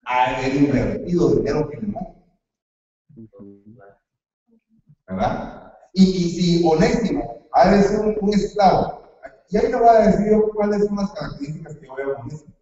Haber 0.04 0.54
invertido 0.54 1.34
dinero 1.36 1.68
Filemón. 1.68 2.14
¿Verdad? 5.06 5.71
Y, 5.92 6.30
si 6.30 6.66
Onésimo 6.66 7.46
ha 7.52 7.70
de 7.70 7.82
ser 7.82 8.00
un, 8.00 8.30
esclavo, 8.30 9.02
y 9.50 9.56
ahí 9.58 9.70
te 9.70 9.76
voy 9.76 9.88
a 9.88 10.06
decir 10.06 10.30
yo 10.30 10.48
cuáles 10.54 10.86
son 10.86 10.96
las 10.96 11.12
características 11.12 11.76
que 11.76 11.86
voy 11.86 12.02
a 12.02 12.20
Onésimo. 12.20 12.54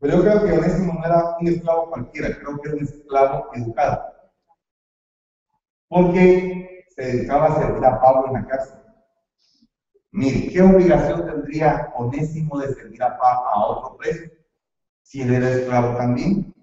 Pero 0.00 0.16
yo 0.16 0.22
creo 0.22 0.44
que 0.44 0.52
Onésimo 0.52 0.92
no 0.92 1.04
era 1.04 1.36
un 1.40 1.48
esclavo 1.48 1.90
cualquiera, 1.90 2.38
creo 2.38 2.60
que 2.60 2.68
era 2.68 2.78
un 2.78 2.84
esclavo 2.84 3.48
educado. 3.54 4.02
Porque 5.88 6.84
se 6.94 7.02
dedicaba 7.02 7.46
a 7.46 7.58
servir 7.58 7.84
a 7.84 8.00
Pablo 8.00 8.28
en 8.28 8.32
la 8.34 8.46
cárcel. 8.46 8.78
Mire, 10.12 10.48
¿qué 10.52 10.62
obligación 10.62 11.26
tendría 11.26 11.92
Onésimo 11.96 12.58
de 12.58 12.74
servir 12.74 13.02
a, 13.02 13.18
Pablo, 13.18 13.48
a 13.48 13.66
otro 13.66 13.96
preso? 13.96 14.30
Si 15.02 15.22
él 15.22 15.34
era 15.34 15.50
esclavo 15.50 15.96
también. 15.96 16.54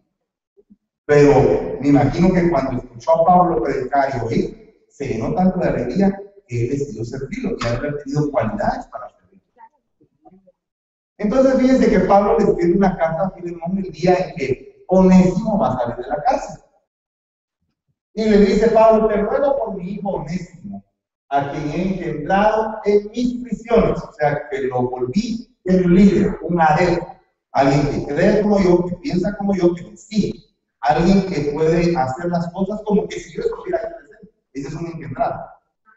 Pero 1.06 1.78
me 1.82 1.90
imagino 1.90 2.34
que 2.34 2.50
cuando 2.50 2.82
escuchó 2.82 3.12
a 3.12 3.26
Pablo 3.26 3.64
predicar 3.64 4.10
y 4.16 4.26
oír, 4.26 4.65
se 4.96 5.08
llenó 5.08 5.34
tanto 5.34 5.60
de 5.60 5.68
alegría 5.68 6.18
que 6.48 6.64
él 6.64 6.70
decidió 6.70 7.04
servirlo 7.04 7.58
y 7.60 7.68
haber 7.68 7.98
tenido 7.98 8.32
cualidades 8.32 8.86
para 8.86 9.10
servirlo. 9.10 10.42
Entonces 11.18 11.56
fíjense 11.60 11.90
que 11.90 12.00
Pablo 12.02 12.38
le 12.40 12.46
escribe 12.46 12.78
una 12.78 12.98
carta 12.98 13.26
a 13.26 13.32
Filemón 13.32 13.78
el 13.78 13.92
día 13.92 14.16
en 14.16 14.36
que 14.36 14.86
Onésimo 14.88 15.60
va 15.60 15.74
a 15.74 15.80
salir 15.80 15.98
de 15.98 16.08
la 16.08 16.24
cárcel. 16.24 16.62
Y 18.14 18.24
le 18.24 18.38
dice 18.38 18.70
Pablo, 18.70 19.10
te 19.10 19.18
ruego 19.18 19.58
por 19.58 19.76
mi 19.76 19.96
hijo 19.96 20.10
Onésimo, 20.12 20.82
a 21.28 21.52
quien 21.52 21.70
he 21.72 21.82
engendrado 21.90 22.78
en 22.86 23.10
mis 23.12 23.44
prisiones, 23.44 24.02
o 24.02 24.14
sea, 24.14 24.48
que 24.50 24.62
lo 24.62 24.90
volví 24.90 25.54
un 25.66 25.96
líder, 25.96 26.38
un 26.42 26.62
adepto, 26.62 27.06
alguien 27.52 27.90
que 27.90 28.14
cree 28.14 28.42
como 28.42 28.62
yo, 28.62 28.86
que 28.86 28.96
piensa 28.98 29.36
como 29.36 29.54
yo, 29.56 29.74
que 29.74 29.84
me. 29.84 29.98
Alguien 30.80 31.26
que 31.26 31.52
puede 31.52 31.98
hacer 31.98 32.30
las 32.30 32.48
cosas 32.54 32.82
como 32.86 33.08
que 33.08 33.20
si 33.20 33.36
yo 33.36 33.42
estuviera 33.42 33.80
presente. 33.80 33.95
Ese 34.56 34.70
es 34.70 34.74
un 34.74 34.88
engendrado. 34.88 35.46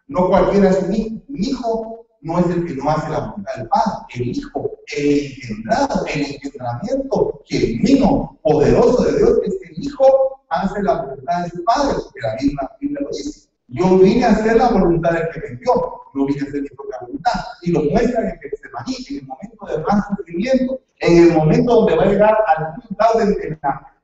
No 0.08 0.28
cualquiera 0.28 0.70
es 0.70 0.82
un 0.82 0.94
hijo. 1.36 2.04
No 2.20 2.40
es 2.40 2.46
el 2.46 2.66
que 2.66 2.74
no 2.74 2.90
hace 2.90 3.08
la 3.10 3.20
voluntad 3.20 3.54
del 3.56 3.68
Padre. 3.68 3.92
El 4.16 4.28
hijo, 4.28 4.70
el 4.96 5.26
engendrado, 5.26 6.04
el 6.06 6.20
engendramiento 6.20 7.42
genuino, 7.46 8.36
poderoso 8.42 9.04
de 9.04 9.18
Dios 9.18 9.38
es 9.44 9.54
el 9.70 9.84
hijo 9.84 10.42
hace 10.48 10.82
la 10.82 11.02
voluntad 11.02 11.44
de 11.44 11.50
su 11.50 11.62
Padre, 11.64 11.94
porque 12.02 12.20
la 12.20 12.34
misma 12.42 12.70
Biblia 12.80 13.00
lo 13.02 13.08
dice. 13.10 13.48
Yo 13.68 13.98
vine 13.98 14.24
a 14.24 14.30
hacer 14.30 14.56
la 14.56 14.70
voluntad 14.70 15.12
del 15.12 15.28
que 15.30 15.40
me 15.40 15.46
envió, 15.46 15.72
no 16.14 16.26
vine 16.26 16.40
a 16.40 16.44
hacer 16.44 16.62
mi 16.62 16.68
propia 16.70 16.98
voluntad. 17.02 17.40
Y 17.62 17.70
lo 17.70 17.82
muestra 17.84 18.28
en 18.28 18.40
Getsemaní, 18.40 18.96
en 19.10 19.16
el 19.18 19.26
momento 19.26 19.66
de 19.66 19.78
más 19.84 20.06
sufrimiento, 20.08 20.80
en 20.98 21.18
el 21.22 21.36
momento 21.36 21.74
donde 21.74 21.96
va 21.96 22.02
a 22.02 22.06
llegar 22.06 22.36
al 22.48 22.74
punto 22.74 23.18
de, 23.18 23.58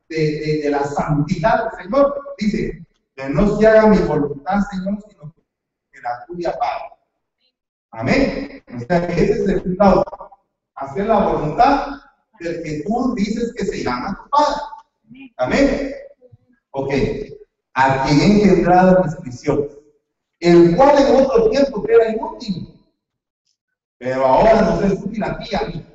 de, 0.08 0.60
de, 0.62 0.70
la 0.70 0.84
santidad 0.84 1.64
del 1.64 1.82
Señor. 1.82 2.14
Dice, 2.38 2.84
que 3.14 3.28
no 3.28 3.56
se 3.56 3.66
haga 3.66 3.86
mi 3.86 3.98
voluntad, 3.98 4.60
Señor, 4.70 4.98
sino 5.08 5.34
que 5.92 6.00
la 6.00 6.24
tuya, 6.26 6.58
Padre. 6.58 6.84
Amén. 7.90 8.62
O 8.74 8.80
sea, 8.80 9.06
que 9.06 9.12
ese 9.12 9.32
es 9.32 9.40
el 9.40 9.54
resultado. 9.54 10.04
Hacer 10.74 11.06
la 11.06 11.18
voluntad 11.20 12.00
del 12.40 12.62
que 12.62 12.82
tú 12.84 13.14
dices 13.14 13.54
que 13.56 13.64
se 13.64 13.84
llama 13.84 14.18
tu 14.22 14.30
Padre. 14.30 15.32
Amén. 15.36 15.94
Ok 16.70 16.92
a 17.74 18.04
quien 18.04 18.20
he 18.20 18.24
engendrado 18.26 19.02
mis 19.04 19.14
prisiones, 19.16 19.72
el 20.40 20.76
cual 20.76 20.96
en 20.98 21.24
otro 21.24 21.50
tiempo 21.50 21.84
era 21.88 22.10
inútil, 22.10 22.80
pero 23.98 24.24
ahora 24.24 24.62
nos 24.62 24.82
es 24.82 25.02
útil 25.02 25.22
a 25.24 25.38
ti 25.38 25.54
a 25.54 25.66
mí. 25.66 25.86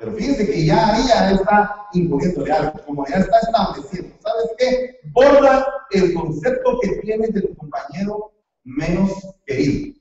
Pero 0.00 0.12
fíjense 0.12 0.46
que 0.46 0.64
ya 0.64 0.94
ahí 0.94 1.02
ya 1.06 1.30
está 1.32 1.88
imponiéndole 1.92 2.50
algo, 2.50 2.80
como 2.86 3.06
ya 3.06 3.16
está 3.16 3.38
estableciendo. 3.38 4.16
¿Sabes 4.22 4.50
qué? 4.56 4.98
Borra 5.12 5.66
el 5.90 6.14
concepto 6.14 6.78
que 6.80 6.88
tienes 7.02 7.34
de 7.34 7.42
tu 7.42 7.54
compañero 7.54 8.32
menos 8.64 9.10
querido. 9.44 9.94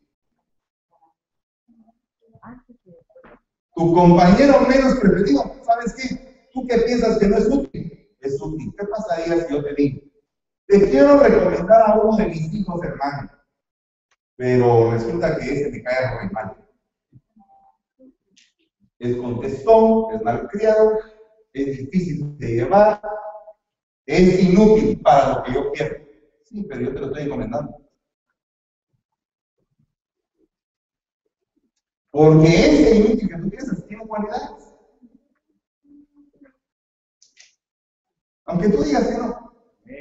Tu 3.76 3.94
compañero 3.94 4.62
menos 4.62 5.00
preferido, 5.00 5.56
¿sabes 5.64 5.94
qué? 5.94 6.48
Tú 6.54 6.66
que 6.66 6.78
piensas 6.78 7.20
que 7.20 7.28
no 7.28 7.38
es 7.38 7.48
útil, 7.48 8.16
es 8.22 8.42
útil. 8.42 8.74
¿Qué 8.78 8.86
pasaría 8.88 9.46
si 9.46 9.54
yo 9.54 9.62
te 9.62 9.74
digo? 9.76 10.02
Te 10.68 10.90
quiero 10.90 11.20
recomendar 11.20 11.92
a 11.92 12.00
uno 12.00 12.16
de 12.16 12.28
mis 12.28 12.54
hijos, 12.54 12.82
hermano, 12.84 13.32
pero 14.38 14.92
resulta 14.92 15.38
que 15.38 15.46
ese 15.46 15.72
me 15.72 15.84
cae 15.84 16.16
muy 16.16 16.30
mal. 16.32 16.69
Es 19.00 19.16
contestón, 19.16 20.14
es 20.14 20.22
malcriado, 20.22 21.00
es 21.54 21.78
difícil 21.78 22.38
de 22.38 22.48
llevar, 22.48 23.02
es 24.06 24.44
inútil 24.44 25.00
para 25.02 25.36
lo 25.36 25.44
que 25.44 25.54
yo 25.54 25.72
quiero. 25.72 25.96
Sí, 26.44 26.66
pero 26.68 26.82
yo 26.82 26.94
te 26.94 27.00
lo 27.00 27.06
estoy 27.08 27.24
recomendando. 27.24 27.78
Porque 32.12 32.48
ese 32.48 32.96
inútil 32.96 33.30
que 33.30 33.38
tú 33.38 33.50
piensas 33.50 33.88
tiene 33.88 34.06
cualidades. 34.06 34.52
Aunque 38.46 38.70
tú 38.70 38.84
digas 38.84 39.08
que 39.08 39.18
no, 39.18 39.54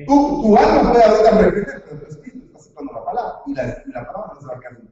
tu, 0.07 0.43
tu 0.43 0.57
alma 0.57 0.91
puede 0.91 1.05
ahorita 1.05 1.31
repetir, 1.39 1.83
pero 1.85 2.01
tu 2.01 2.07
espíritu 2.07 2.47
está 2.47 2.59
aceptando 2.59 2.93
la 2.95 3.05
palabra. 3.05 3.43
Y 3.47 3.55
la, 3.55 3.83
y 3.87 3.91
la 3.91 4.07
palabra 4.07 4.35
no 4.35 4.41
se 4.41 4.47
va 4.47 4.57
a 4.57 4.61
quedar. 4.61 4.83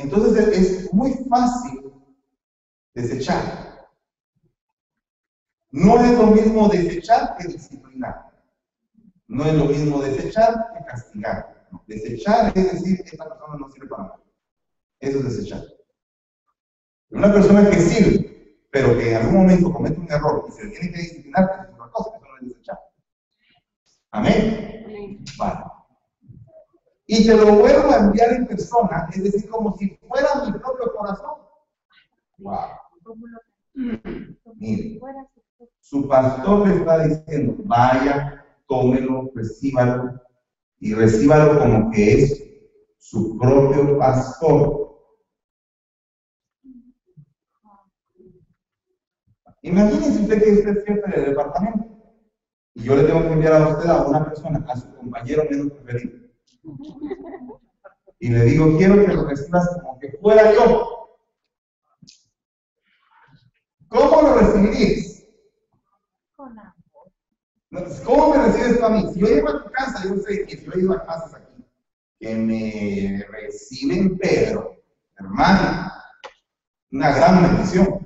Entonces 0.00 0.48
es 0.48 0.92
muy 0.92 1.12
fácil 1.28 1.92
desechar. 2.94 3.88
No 5.70 6.02
es 6.04 6.18
lo 6.18 6.26
mismo 6.28 6.68
desechar 6.68 7.36
que 7.36 7.48
disciplinar. 7.48 8.32
No 9.28 9.44
es 9.44 9.54
lo 9.54 9.66
mismo 9.66 10.02
desechar 10.02 10.72
que 10.76 10.84
castigar. 10.84 11.66
Desechar 11.86 12.52
es 12.56 12.72
decir, 12.72 13.00
esta 13.04 13.28
persona 13.28 13.56
no 13.58 13.70
sirve 13.70 13.88
para 13.88 14.02
nada. 14.04 14.20
Eso 14.98 15.18
es 15.18 15.36
desechar. 15.36 15.62
Una 17.10 17.32
persona 17.32 17.70
que 17.70 17.78
sirve 17.78 18.30
pero 18.70 18.96
que 18.96 19.10
en 19.10 19.16
algún 19.16 19.34
momento 19.34 19.72
comete 19.72 19.98
un 19.98 20.10
error 20.10 20.46
y 20.48 20.52
se 20.52 20.68
tiene 20.68 20.92
que 20.92 20.98
disciplinar, 20.98 21.68
es 21.68 21.74
una 21.74 21.90
cosa, 21.90 22.10
eso 22.16 22.26
no 22.26 22.38
es 22.38 22.48
desechar. 22.48 22.78
Amén. 24.12 25.24
Vale. 25.36 25.79
Y 27.12 27.26
te 27.26 27.36
lo 27.36 27.56
vuelvo 27.56 27.90
a 27.90 27.96
enviar 27.96 28.34
en 28.34 28.46
persona, 28.46 29.08
es 29.12 29.24
decir, 29.24 29.50
como 29.50 29.76
si 29.76 29.98
fuera 30.06 30.44
mi 30.46 30.52
propio 30.52 30.92
corazón. 30.96 31.40
Wow. 32.38 32.68
Mire, 34.54 35.00
su 35.80 36.06
pastor 36.06 36.68
le 36.68 36.76
está 36.76 37.04
diciendo, 37.08 37.56
vaya, 37.64 38.46
tómelo, 38.68 39.28
recíbalo, 39.34 40.20
y 40.78 40.94
recíbalo 40.94 41.58
como 41.58 41.90
que 41.90 42.12
es 42.12 42.44
su 42.98 43.36
propio 43.36 43.98
pastor. 43.98 44.96
Imagínense 49.62 50.22
usted 50.22 50.44
que 50.44 50.52
usted 50.52 50.76
es 50.76 50.84
jefe 50.84 51.10
de 51.10 51.26
departamento 51.30 51.88
y 52.74 52.84
yo 52.84 52.94
le 52.94 53.02
tengo 53.02 53.22
que 53.22 53.32
enviar 53.32 53.54
a 53.54 53.68
usted 53.68 53.90
a 53.90 54.06
una 54.06 54.24
persona, 54.24 54.64
a 54.68 54.76
su 54.76 54.94
compañero 54.94 55.42
menos 55.50 55.72
preferido. 55.72 56.19
Y 58.18 58.28
le 58.28 58.44
digo, 58.44 58.76
quiero 58.76 58.94
que 59.04 59.14
lo 59.14 59.26
recibas 59.26 59.68
como 59.74 59.98
que 59.98 60.12
fuera 60.20 60.52
yo. 60.52 61.18
¿Cómo 63.88 64.22
lo 64.22 64.34
recibirías? 64.38 65.24
¿Cómo 68.04 68.34
me 68.34 68.44
recibes 68.44 68.78
tú 68.78 68.84
a 68.84 68.90
mí? 68.90 69.12
Si 69.12 69.20
yo 69.20 69.26
llego 69.26 69.48
a 69.48 69.64
tu 69.64 69.70
casa, 69.70 70.04
yo 70.04 70.16
sé 70.16 70.46
que 70.46 70.56
si 70.56 70.66
yo 70.66 70.72
he 70.72 70.80
ido 70.80 70.92
a 70.92 71.06
casas 71.06 71.34
aquí, 71.34 71.64
que 72.18 72.34
me 72.34 73.24
reciben 73.30 74.18
Pedro, 74.18 74.76
hermano, 75.18 75.90
una 76.92 77.16
gran 77.16 77.42
bendición. 77.42 78.00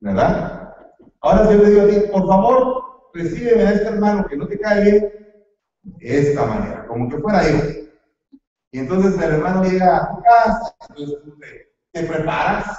¿verdad? 0.00 0.74
Ahora 1.20 1.50
yo 1.50 1.62
le 1.62 1.70
digo 1.70 1.82
a 1.82 1.88
ti, 1.88 2.12
por 2.12 2.26
favor, 2.26 3.10
recíbeme 3.14 3.62
a 3.62 3.72
este 3.72 3.88
hermano 3.88 4.26
que 4.26 4.36
no 4.36 4.46
te 4.46 4.58
cae 4.58 4.82
bien 4.82 5.25
esta 6.00 6.46
manera, 6.46 6.86
como 6.86 7.08
que 7.08 7.18
fuera 7.18 7.48
yo. 7.48 7.58
Y 8.72 8.78
entonces 8.78 9.14
el 9.14 9.34
hermano 9.34 9.64
llega 9.64 9.96
a 9.96 10.10
tu 10.10 10.22
casa, 10.22 10.76
entonces 10.90 11.18
tú 11.24 11.38
te, 11.92 12.02
preparas 12.06 12.78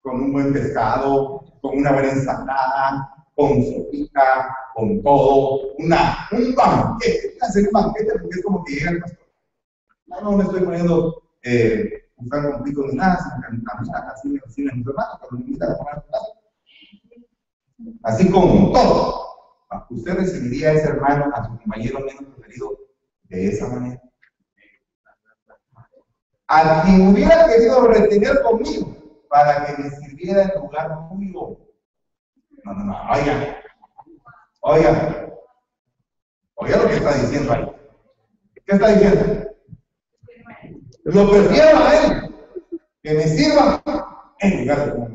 con 0.00 0.20
un 0.20 0.32
buen 0.32 0.52
pescado, 0.52 1.44
con 1.62 1.78
una 1.78 1.92
buena 1.92 2.10
ensalada, 2.10 3.14
con 3.36 3.62
sopita, 3.62 4.56
con 4.74 5.02
todo, 5.02 5.74
una, 5.78 6.28
un 6.32 6.54
banquete, 6.54 7.36
hacer 7.40 7.66
un 7.66 7.72
banquete 7.72 8.18
porque 8.18 8.38
es 8.38 8.42
como 8.42 8.64
que 8.64 8.74
llega 8.74 8.90
el 8.90 9.00
pastor. 9.00 9.28
No, 10.06 10.20
no 10.22 10.32
me 10.32 10.44
estoy 10.44 10.62
poniendo 10.62 11.22
eh, 11.42 12.10
un 12.16 12.28
pan 12.28 12.50
con 12.50 12.64
pico 12.64 12.86
ni 12.86 12.96
nada, 12.96 13.18
sino 13.18 13.40
que 13.40 14.10
así 14.12 14.28
me 14.28 14.40
reciben 14.40 14.78
mis 14.78 14.86
hermanos, 14.86 15.18
cuando 15.20 15.36
me 15.38 15.44
invitan 15.44 15.72
a 15.72 15.76
comer 15.78 15.94
a. 15.94 16.02
Así 18.08 18.30
como 18.30 18.72
todo. 18.72 19.28
Usted 19.90 20.14
recibiría 20.14 20.70
a 20.70 20.72
ese 20.72 20.88
hermano, 20.88 21.30
a 21.34 21.44
su 21.44 21.58
compañero 21.58 22.00
menos 22.00 22.37
preferido, 22.48 22.78
de 23.24 23.48
esa 23.48 23.68
manera. 23.68 24.02
A 26.48 26.82
quien 26.82 27.08
hubiera 27.08 27.46
querido 27.46 27.86
retener 27.88 28.42
conmigo 28.42 28.96
para 29.28 29.66
que 29.66 29.82
me 29.82 29.90
sirviera 29.90 30.44
en 30.44 30.60
lugar 30.60 31.08
tuyo. 31.10 31.58
No, 32.64 32.74
no, 32.74 32.84
no, 32.84 33.10
oiga. 33.12 33.62
Oiga. 34.60 35.34
Oiga 36.54 36.76
lo 36.78 36.88
que 36.88 36.96
está 36.96 37.14
diciendo 37.14 37.52
ahí. 37.52 37.66
¿Qué 38.64 38.74
está 38.74 38.88
diciendo? 38.88 39.50
Lo 41.04 41.30
prefiero 41.30 41.78
a 41.78 41.96
él, 41.96 42.34
que 43.02 43.14
me 43.14 43.26
sirva 43.28 43.82
en 44.40 44.60
lugar 44.60 44.86
de 44.86 45.08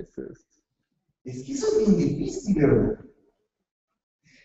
es. 0.00 1.44
que 1.44 1.52
eso 1.52 1.66
es 1.66 1.78
bien 1.78 1.96
difícil, 1.96 2.54
¿verdad? 2.56 2.98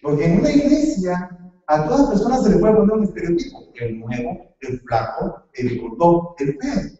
Porque 0.02 0.26
en 0.26 0.40
una 0.40 0.52
iglesia 0.52 1.30
a 1.68 1.86
todas 1.86 2.00
las 2.00 2.10
personas 2.10 2.44
se 2.44 2.50
le 2.52 2.58
puede 2.58 2.76
poner 2.76 2.98
un 2.98 3.04
estereotipo. 3.04 3.72
El 3.76 4.00
nuevo, 4.00 4.56
el 4.62 4.80
flaco, 4.82 5.44
el 5.54 5.80
gordo, 5.80 6.36
el 6.40 6.58
feo. 6.58 6.98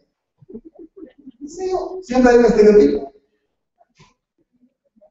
siempre 2.02 2.30
hay 2.30 2.38
un 2.38 2.44
estereotipo. 2.44 3.12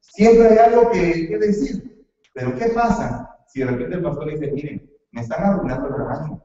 Siempre 0.01 0.47
hay 0.47 0.57
algo 0.57 0.91
que, 0.91 1.27
que 1.27 1.37
decir. 1.37 2.05
Pero 2.33 2.55
¿qué 2.55 2.67
pasa 2.69 3.37
si 3.47 3.59
de 3.59 3.65
repente 3.65 3.95
el 3.95 4.03
pastor 4.03 4.31
dice, 4.31 4.51
miren, 4.51 4.89
me 5.11 5.21
están 5.21 5.43
arruinando 5.43 5.87
el 5.87 5.93
rebaño? 5.93 6.43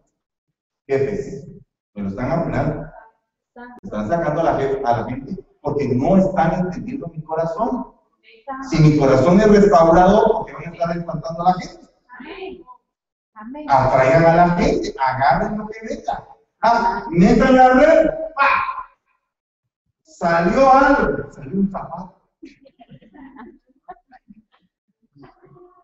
Jefes, 0.87 1.47
me 1.95 2.03
lo 2.03 2.09
están 2.09 2.31
arruinando. 2.31 2.87
Están 3.83 4.09
sacando 4.09 4.41
a 4.41 4.45
la, 4.45 5.05
gente, 5.09 5.45
porque 5.65 5.89
no 5.89 6.17
están 6.19 6.67
entendiendo 6.67 7.09
mi 7.09 7.23
corazón. 7.23 7.95
Si 8.71 8.79
mi 8.79 8.99
corazón 8.99 9.41
es 9.41 9.49
restaurado, 9.49 10.33
¿por 10.33 10.47
qué 10.47 10.53
van 10.53 10.67
a 10.67 10.71
estar 10.71 10.97
espantando 10.97 11.43
a 11.43 11.51
la 11.51 11.55
gente? 11.55 11.89
Atraigan 13.69 14.25
a 14.27 14.35
la 14.37 14.51
gente, 14.51 14.95
agarren 15.03 15.59
lo 15.59 15.67
que 15.67 15.79
venga. 15.89 16.29
Ah, 16.61 17.05
metan 17.11 17.57
la 17.57 17.69
red, 17.71 18.11
Salió 20.03 20.73
algo, 20.73 21.33
salió 21.33 21.61
un 21.61 21.71
zapato. 21.71 22.15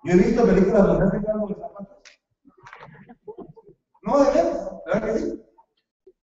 Yo 0.05 0.13
he 0.13 0.17
visto 0.17 0.47
películas 0.47 0.87
donde 0.87 1.05
hacen 1.07 1.29
algo 1.29 1.49
de 1.49 1.55
zapatos. 1.55 1.97
No, 4.03 4.19
de 4.19 4.31
veras, 4.31 4.71
¿verdad 4.87 5.07
que 5.07 5.19
sí? 5.19 5.43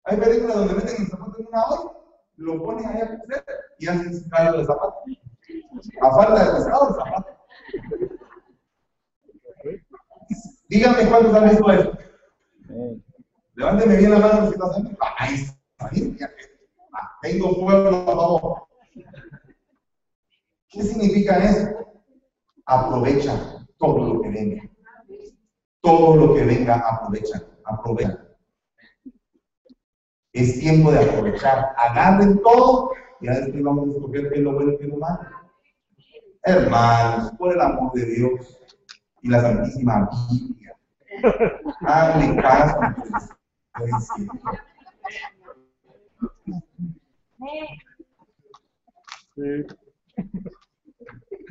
Hay 0.03 0.18
películas 0.18 0.56
donde 0.56 0.74
meten 0.76 1.01
el 1.01 1.08
zapato 1.08 1.39
en 1.39 1.47
una 1.47 1.66
olla, 1.66 2.05
lo 2.38 2.64
ponen 2.64 2.86
ahí 2.88 3.02
a 3.02 3.08
crecer 3.08 3.46
y 3.80 3.88
hacen 3.88 4.30
caldo 4.30 4.58
de 4.60 4.66
zapato. 4.66 4.96
A 6.02 6.12
falta 6.12 6.46
de 6.46 6.52
pescado, 6.58 6.90
el 6.90 6.96
zapato. 6.96 7.38
Díganme 10.70 11.10
cuántos 11.10 11.34
han 11.34 11.50
visto 11.50 11.72
eso. 11.72 11.98
Levánteme 13.56 13.98
bien 13.98 14.12
la 14.12 14.20
mano 14.20 14.48
si 14.48 14.54
estás 14.54 14.78
ahí. 14.78 14.98
Ahí 15.18 15.34
está 15.34 15.90
tengo 17.22 17.60
pueblo 17.60 17.98
a 17.98 18.06
favor. 18.06 18.68
¿Qué 20.70 20.84
significa 20.84 21.44
eso? 21.44 21.70
Aprovecha 22.66 23.66
todo 23.78 24.14
lo 24.14 24.22
que 24.22 24.30
venga. 24.30 24.64
Todo 25.82 26.16
lo 26.16 26.34
que 26.36 26.44
venga, 26.44 26.76
aprovecha. 26.76 27.42
Aprovecha. 27.64 28.25
Es 30.36 30.60
tiempo 30.60 30.92
de 30.92 31.00
aprovechar. 31.00 31.74
Agarren 31.78 32.42
todo 32.42 32.92
y 33.22 33.28
ahora 33.28 33.40
después 33.40 33.64
vamos 33.64 33.88
a 33.88 33.92
escoger 33.92 34.30
qué 34.30 34.36
es 34.36 34.42
lo 34.42 34.52
bueno 34.52 34.74
y 34.74 34.78
qué 34.78 34.84
es 34.84 34.90
lo 34.90 34.98
malo. 34.98 35.20
Hermanos, 36.44 37.32
por 37.38 37.54
el 37.54 37.62
amor 37.62 37.94
de 37.94 38.06
Dios 38.06 38.60
y 39.22 39.30
la 39.30 39.42
Santísima 39.42 40.10
Biblia, 40.30 40.78
háganle 41.82 42.42
caso 42.42 42.78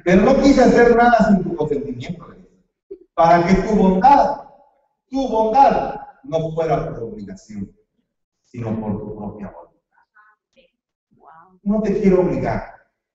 pero 0.05 0.23
no 0.23 0.43
quise 0.43 0.63
hacer 0.63 0.97
nada 0.97 1.29
sin 1.29 1.43
tu 1.43 1.57
consentimiento, 1.57 2.27
para 3.15 3.47
que 3.47 3.55
tu 3.55 3.75
bondad, 3.75 4.43
tu 5.11 5.29
bondad, 5.29 6.01
no 6.23 6.53
fuera 6.53 6.91
por 6.91 7.03
obligación, 7.05 7.71
sino 8.55 8.81
por 8.81 9.01
tu 9.01 9.17
propia 9.17 9.51
voluntad. 9.51 9.99
No 11.65 11.83
te 11.83 12.01
quiero 12.01 12.21
obligar, 12.21 12.63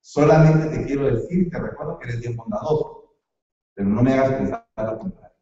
solamente 0.02 0.68
te 0.68 0.86
quiero 0.86 1.16
decir, 1.16 1.50
te 1.50 1.58
recuerdo 1.58 1.98
que 1.98 2.10
eres 2.10 2.20
bien 2.20 2.36
bondadoso, 2.36 3.16
pero 3.74 3.88
no 3.88 4.04
me 4.04 4.14
hagas 4.16 4.34
pensar 4.34 4.68
lo 4.76 4.98
contrario. 4.98 5.38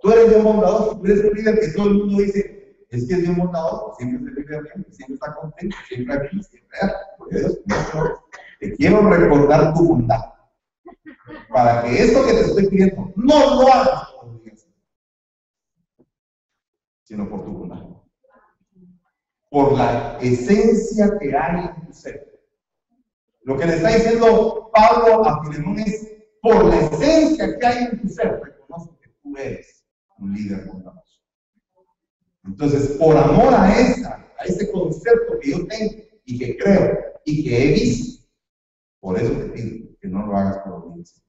Tú 0.00 0.10
eres 0.10 0.30
bien 0.30 0.42
bondadoso, 0.42 0.98
tú 0.98 1.04
eres 1.04 1.20
el 1.22 1.34
líder 1.34 1.60
que 1.60 1.68
todo 1.68 1.88
el 1.88 1.94
mundo 1.98 2.22
dice, 2.22 2.86
es 2.88 3.06
que 3.06 3.14
es 3.14 3.20
bien 3.20 3.36
bondadoso, 3.36 3.94
siempre 3.98 4.32
se 4.32 4.40
vive 4.40 4.62
bien, 4.62 4.86
siempre 4.90 5.14
está 5.14 5.34
contento, 5.34 5.76
siempre 5.86 6.14
aquí, 6.14 6.42
siempre 6.42 6.78
Dios, 7.30 7.60
te 8.58 8.72
quiero 8.76 9.02
recordar 9.06 9.74
tu 9.74 9.86
bondad. 9.86 10.32
Para 11.50 11.82
que 11.82 12.04
esto 12.04 12.24
que 12.24 12.32
te 12.32 12.40
estoy 12.40 12.68
pidiendo 12.68 13.12
no 13.16 13.62
lo 13.62 13.68
hagas 13.68 14.12
por 14.12 14.30
obligación, 14.30 14.72
sino 17.04 17.28
por 17.28 17.44
tu 17.44 17.52
bondad. 17.52 17.97
Por 19.58 19.76
la 19.76 20.16
esencia 20.20 21.18
que 21.18 21.36
hay 21.36 21.66
en 21.66 21.86
tu 21.86 21.92
ser. 21.92 22.32
Lo 23.42 23.56
que 23.56 23.66
le 23.66 23.74
está 23.74 23.88
diciendo 23.88 24.70
Pablo 24.72 25.24
a 25.24 25.42
Filemón 25.42 25.80
es, 25.80 26.14
por 26.40 26.66
la 26.66 26.76
esencia 26.82 27.58
que 27.58 27.66
hay 27.66 27.84
en 27.86 28.00
tu 28.00 28.08
ser, 28.08 28.40
reconoce 28.40 28.90
que 29.02 29.08
tú 29.20 29.36
eres 29.36 29.84
un 30.18 30.32
líder 30.32 30.64
bondadoso. 30.64 31.20
Entonces, 32.44 32.96
por 32.98 33.16
amor 33.16 33.52
a 33.52 33.76
esa, 33.80 34.32
a 34.38 34.44
ese 34.44 34.70
concepto 34.70 35.40
que 35.40 35.50
yo 35.50 35.66
tengo 35.66 36.04
y 36.24 36.38
que 36.38 36.56
creo 36.56 36.96
y 37.24 37.42
que 37.42 37.64
he 37.64 37.72
visto, 37.72 38.28
por 39.00 39.18
eso 39.18 39.32
te 39.32 39.48
pido 39.48 39.88
que 40.00 40.06
no 40.06 40.24
lo 40.24 40.36
hagas 40.36 40.58
por 40.58 40.74
obligación. 40.74 41.24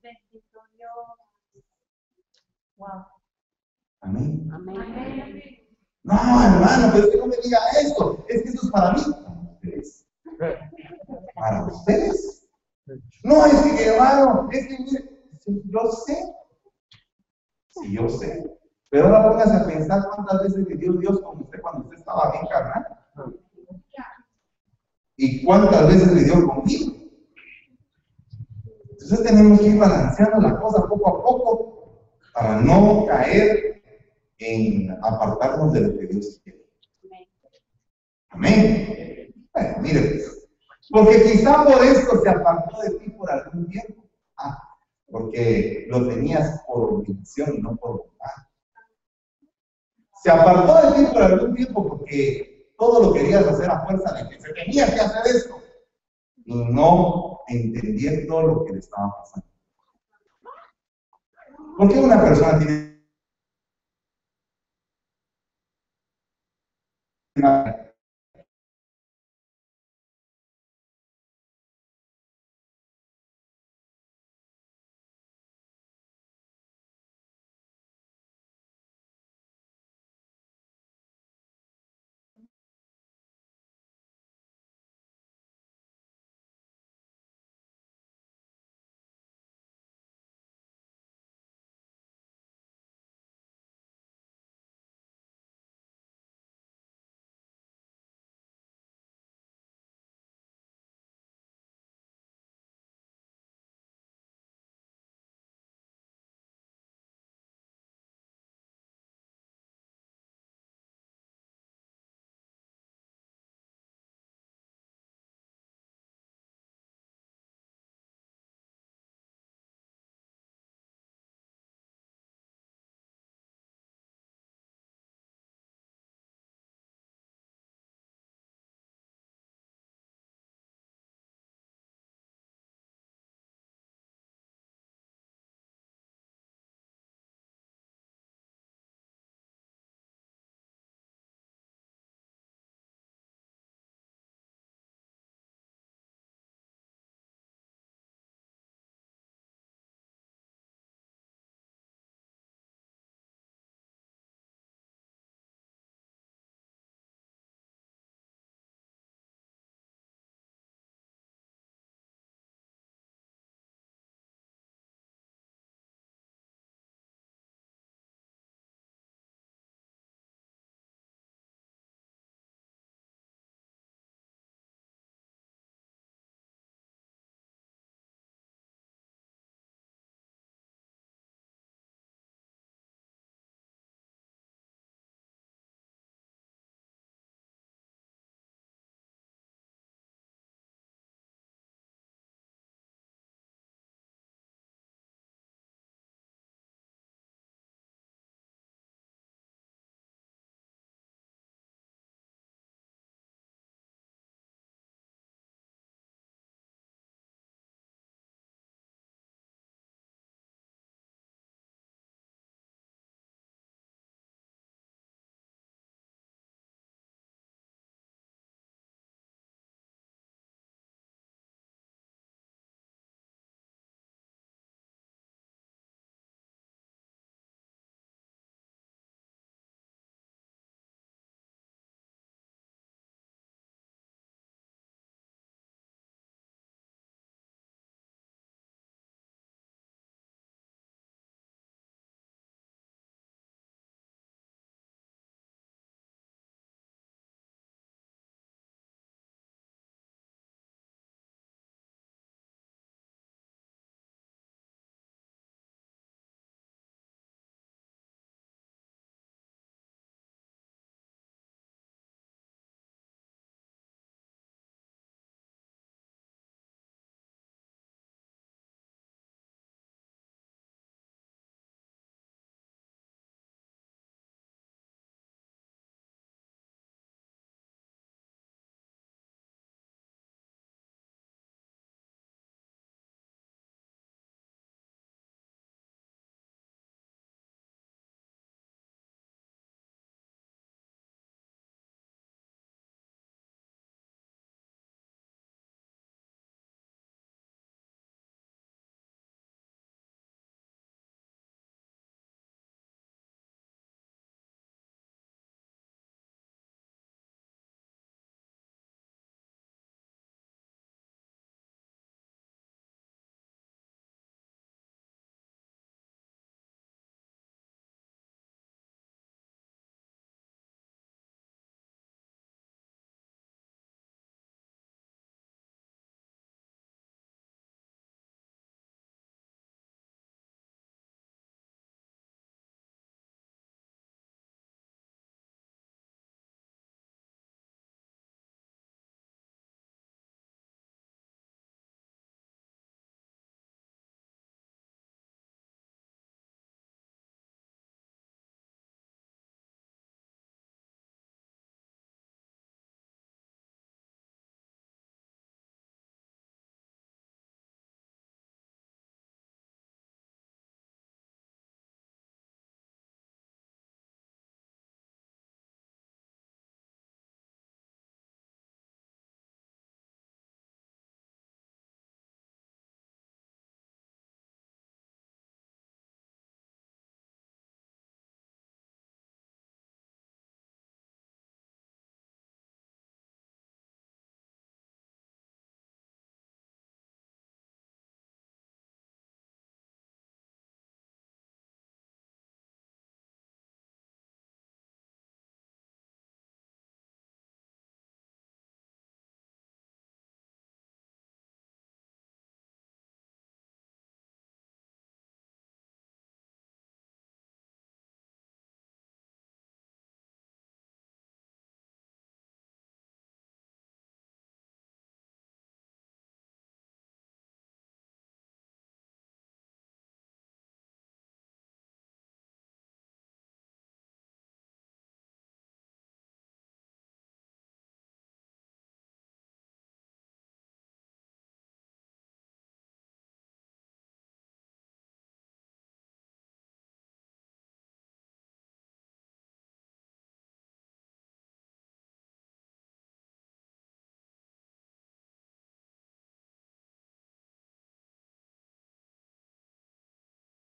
Wow. 2.77 3.05
Amén. 4.01 4.47
Amén. 4.53 5.59
No, 6.10 6.43
hermano, 6.43 6.91
pero 6.91 7.12
que 7.12 7.18
no 7.18 7.28
me 7.28 7.38
diga 7.38 7.60
esto. 7.80 8.26
Es 8.28 8.41
que 8.41 8.49
esto 8.49 8.66
es 8.66 8.72
para 8.72 8.93
mí. 8.93 9.01
Para 9.14 9.41
ustedes. 9.53 10.07
Para 11.36 11.66
ustedes. 11.68 12.47
No, 13.24 13.45
es 13.45 13.62
que 13.62 13.86
hermano, 13.86 14.49
es 14.51 14.68
que 14.68 14.78
yo 15.45 15.91
sé. 16.05 16.18
Sí, 17.70 17.93
yo 17.93 18.10
sé. 18.10 18.57
Pero 18.89 19.05
ahora 19.05 19.30
póngase 19.30 19.55
a 19.55 19.68
pensar 19.68 20.03
cuántas 20.16 20.41
veces 20.41 20.68
le 20.68 20.78
dio 20.78 20.93
Dios 20.93 21.22
con 21.22 21.41
usted 21.41 21.62
cuando 21.62 21.84
usted 21.84 21.97
estaba 21.99 22.32
bien 22.32 22.47
carnal. 22.47 22.88
Y 25.16 25.45
cuántas 25.45 25.88
veces 25.89 26.12
le 26.12 26.24
dio 26.24 26.47
conmigo. 26.47 26.95
Entonces 28.89 29.24
tenemos 29.24 29.60
que 29.60 29.68
ir 29.68 29.78
balanceando 29.78 30.39
la 30.39 30.60
cosa 30.60 30.88
poco 30.88 31.07
a 31.07 31.24
poco 31.24 32.10
para 32.34 32.62
no 32.62 33.05
caer 33.05 33.78
en 34.39 34.91
apartarnos 35.03 35.73
de 35.73 35.81
lo 35.81 35.97
que 35.97 36.07
Dios 36.07 36.41
quiere. 36.43 36.65
Amén. 38.29 39.33
Bueno, 39.53 39.77
mire, 39.81 40.21
porque 40.89 41.23
quizá 41.23 41.63
por 41.63 41.83
esto 41.83 42.21
se 42.21 42.29
apartó 42.29 42.81
de 42.81 42.91
ti 42.99 43.09
por 43.11 43.31
algún 43.31 43.67
tiempo. 43.67 44.09
Ah, 44.37 44.57
porque 45.07 45.85
lo 45.89 46.07
tenías 46.07 46.61
por 46.67 46.93
obligación 46.93 47.55
y 47.55 47.61
no 47.61 47.75
por 47.75 47.97
voluntad 47.97 48.49
se 50.21 50.29
apartó 50.29 50.91
de 50.91 50.97
ti 50.97 51.11
por 51.13 51.23
algún 51.23 51.55
tiempo 51.55 51.87
porque 51.87 52.67
todo 52.77 53.03
lo 53.03 53.13
querías 53.13 53.45
hacer 53.47 53.69
a 53.69 53.85
fuerza 53.85 54.13
de 54.13 54.29
que 54.29 54.41
se 54.41 54.53
tenía 54.53 54.93
que 54.93 54.99
hacer 54.99 55.35
esto 55.35 55.61
y 56.45 56.55
no 56.55 57.39
entendiendo 57.47 58.41
lo 58.41 58.65
que 58.65 58.73
le 58.73 58.79
estaba 58.79 59.17
pasando. 59.17 59.47
¿Por 61.77 61.89
qué 61.89 61.99
una 61.99 62.21
persona 62.21 62.57
tiene 62.59 62.99
Obrigado. 67.39 67.88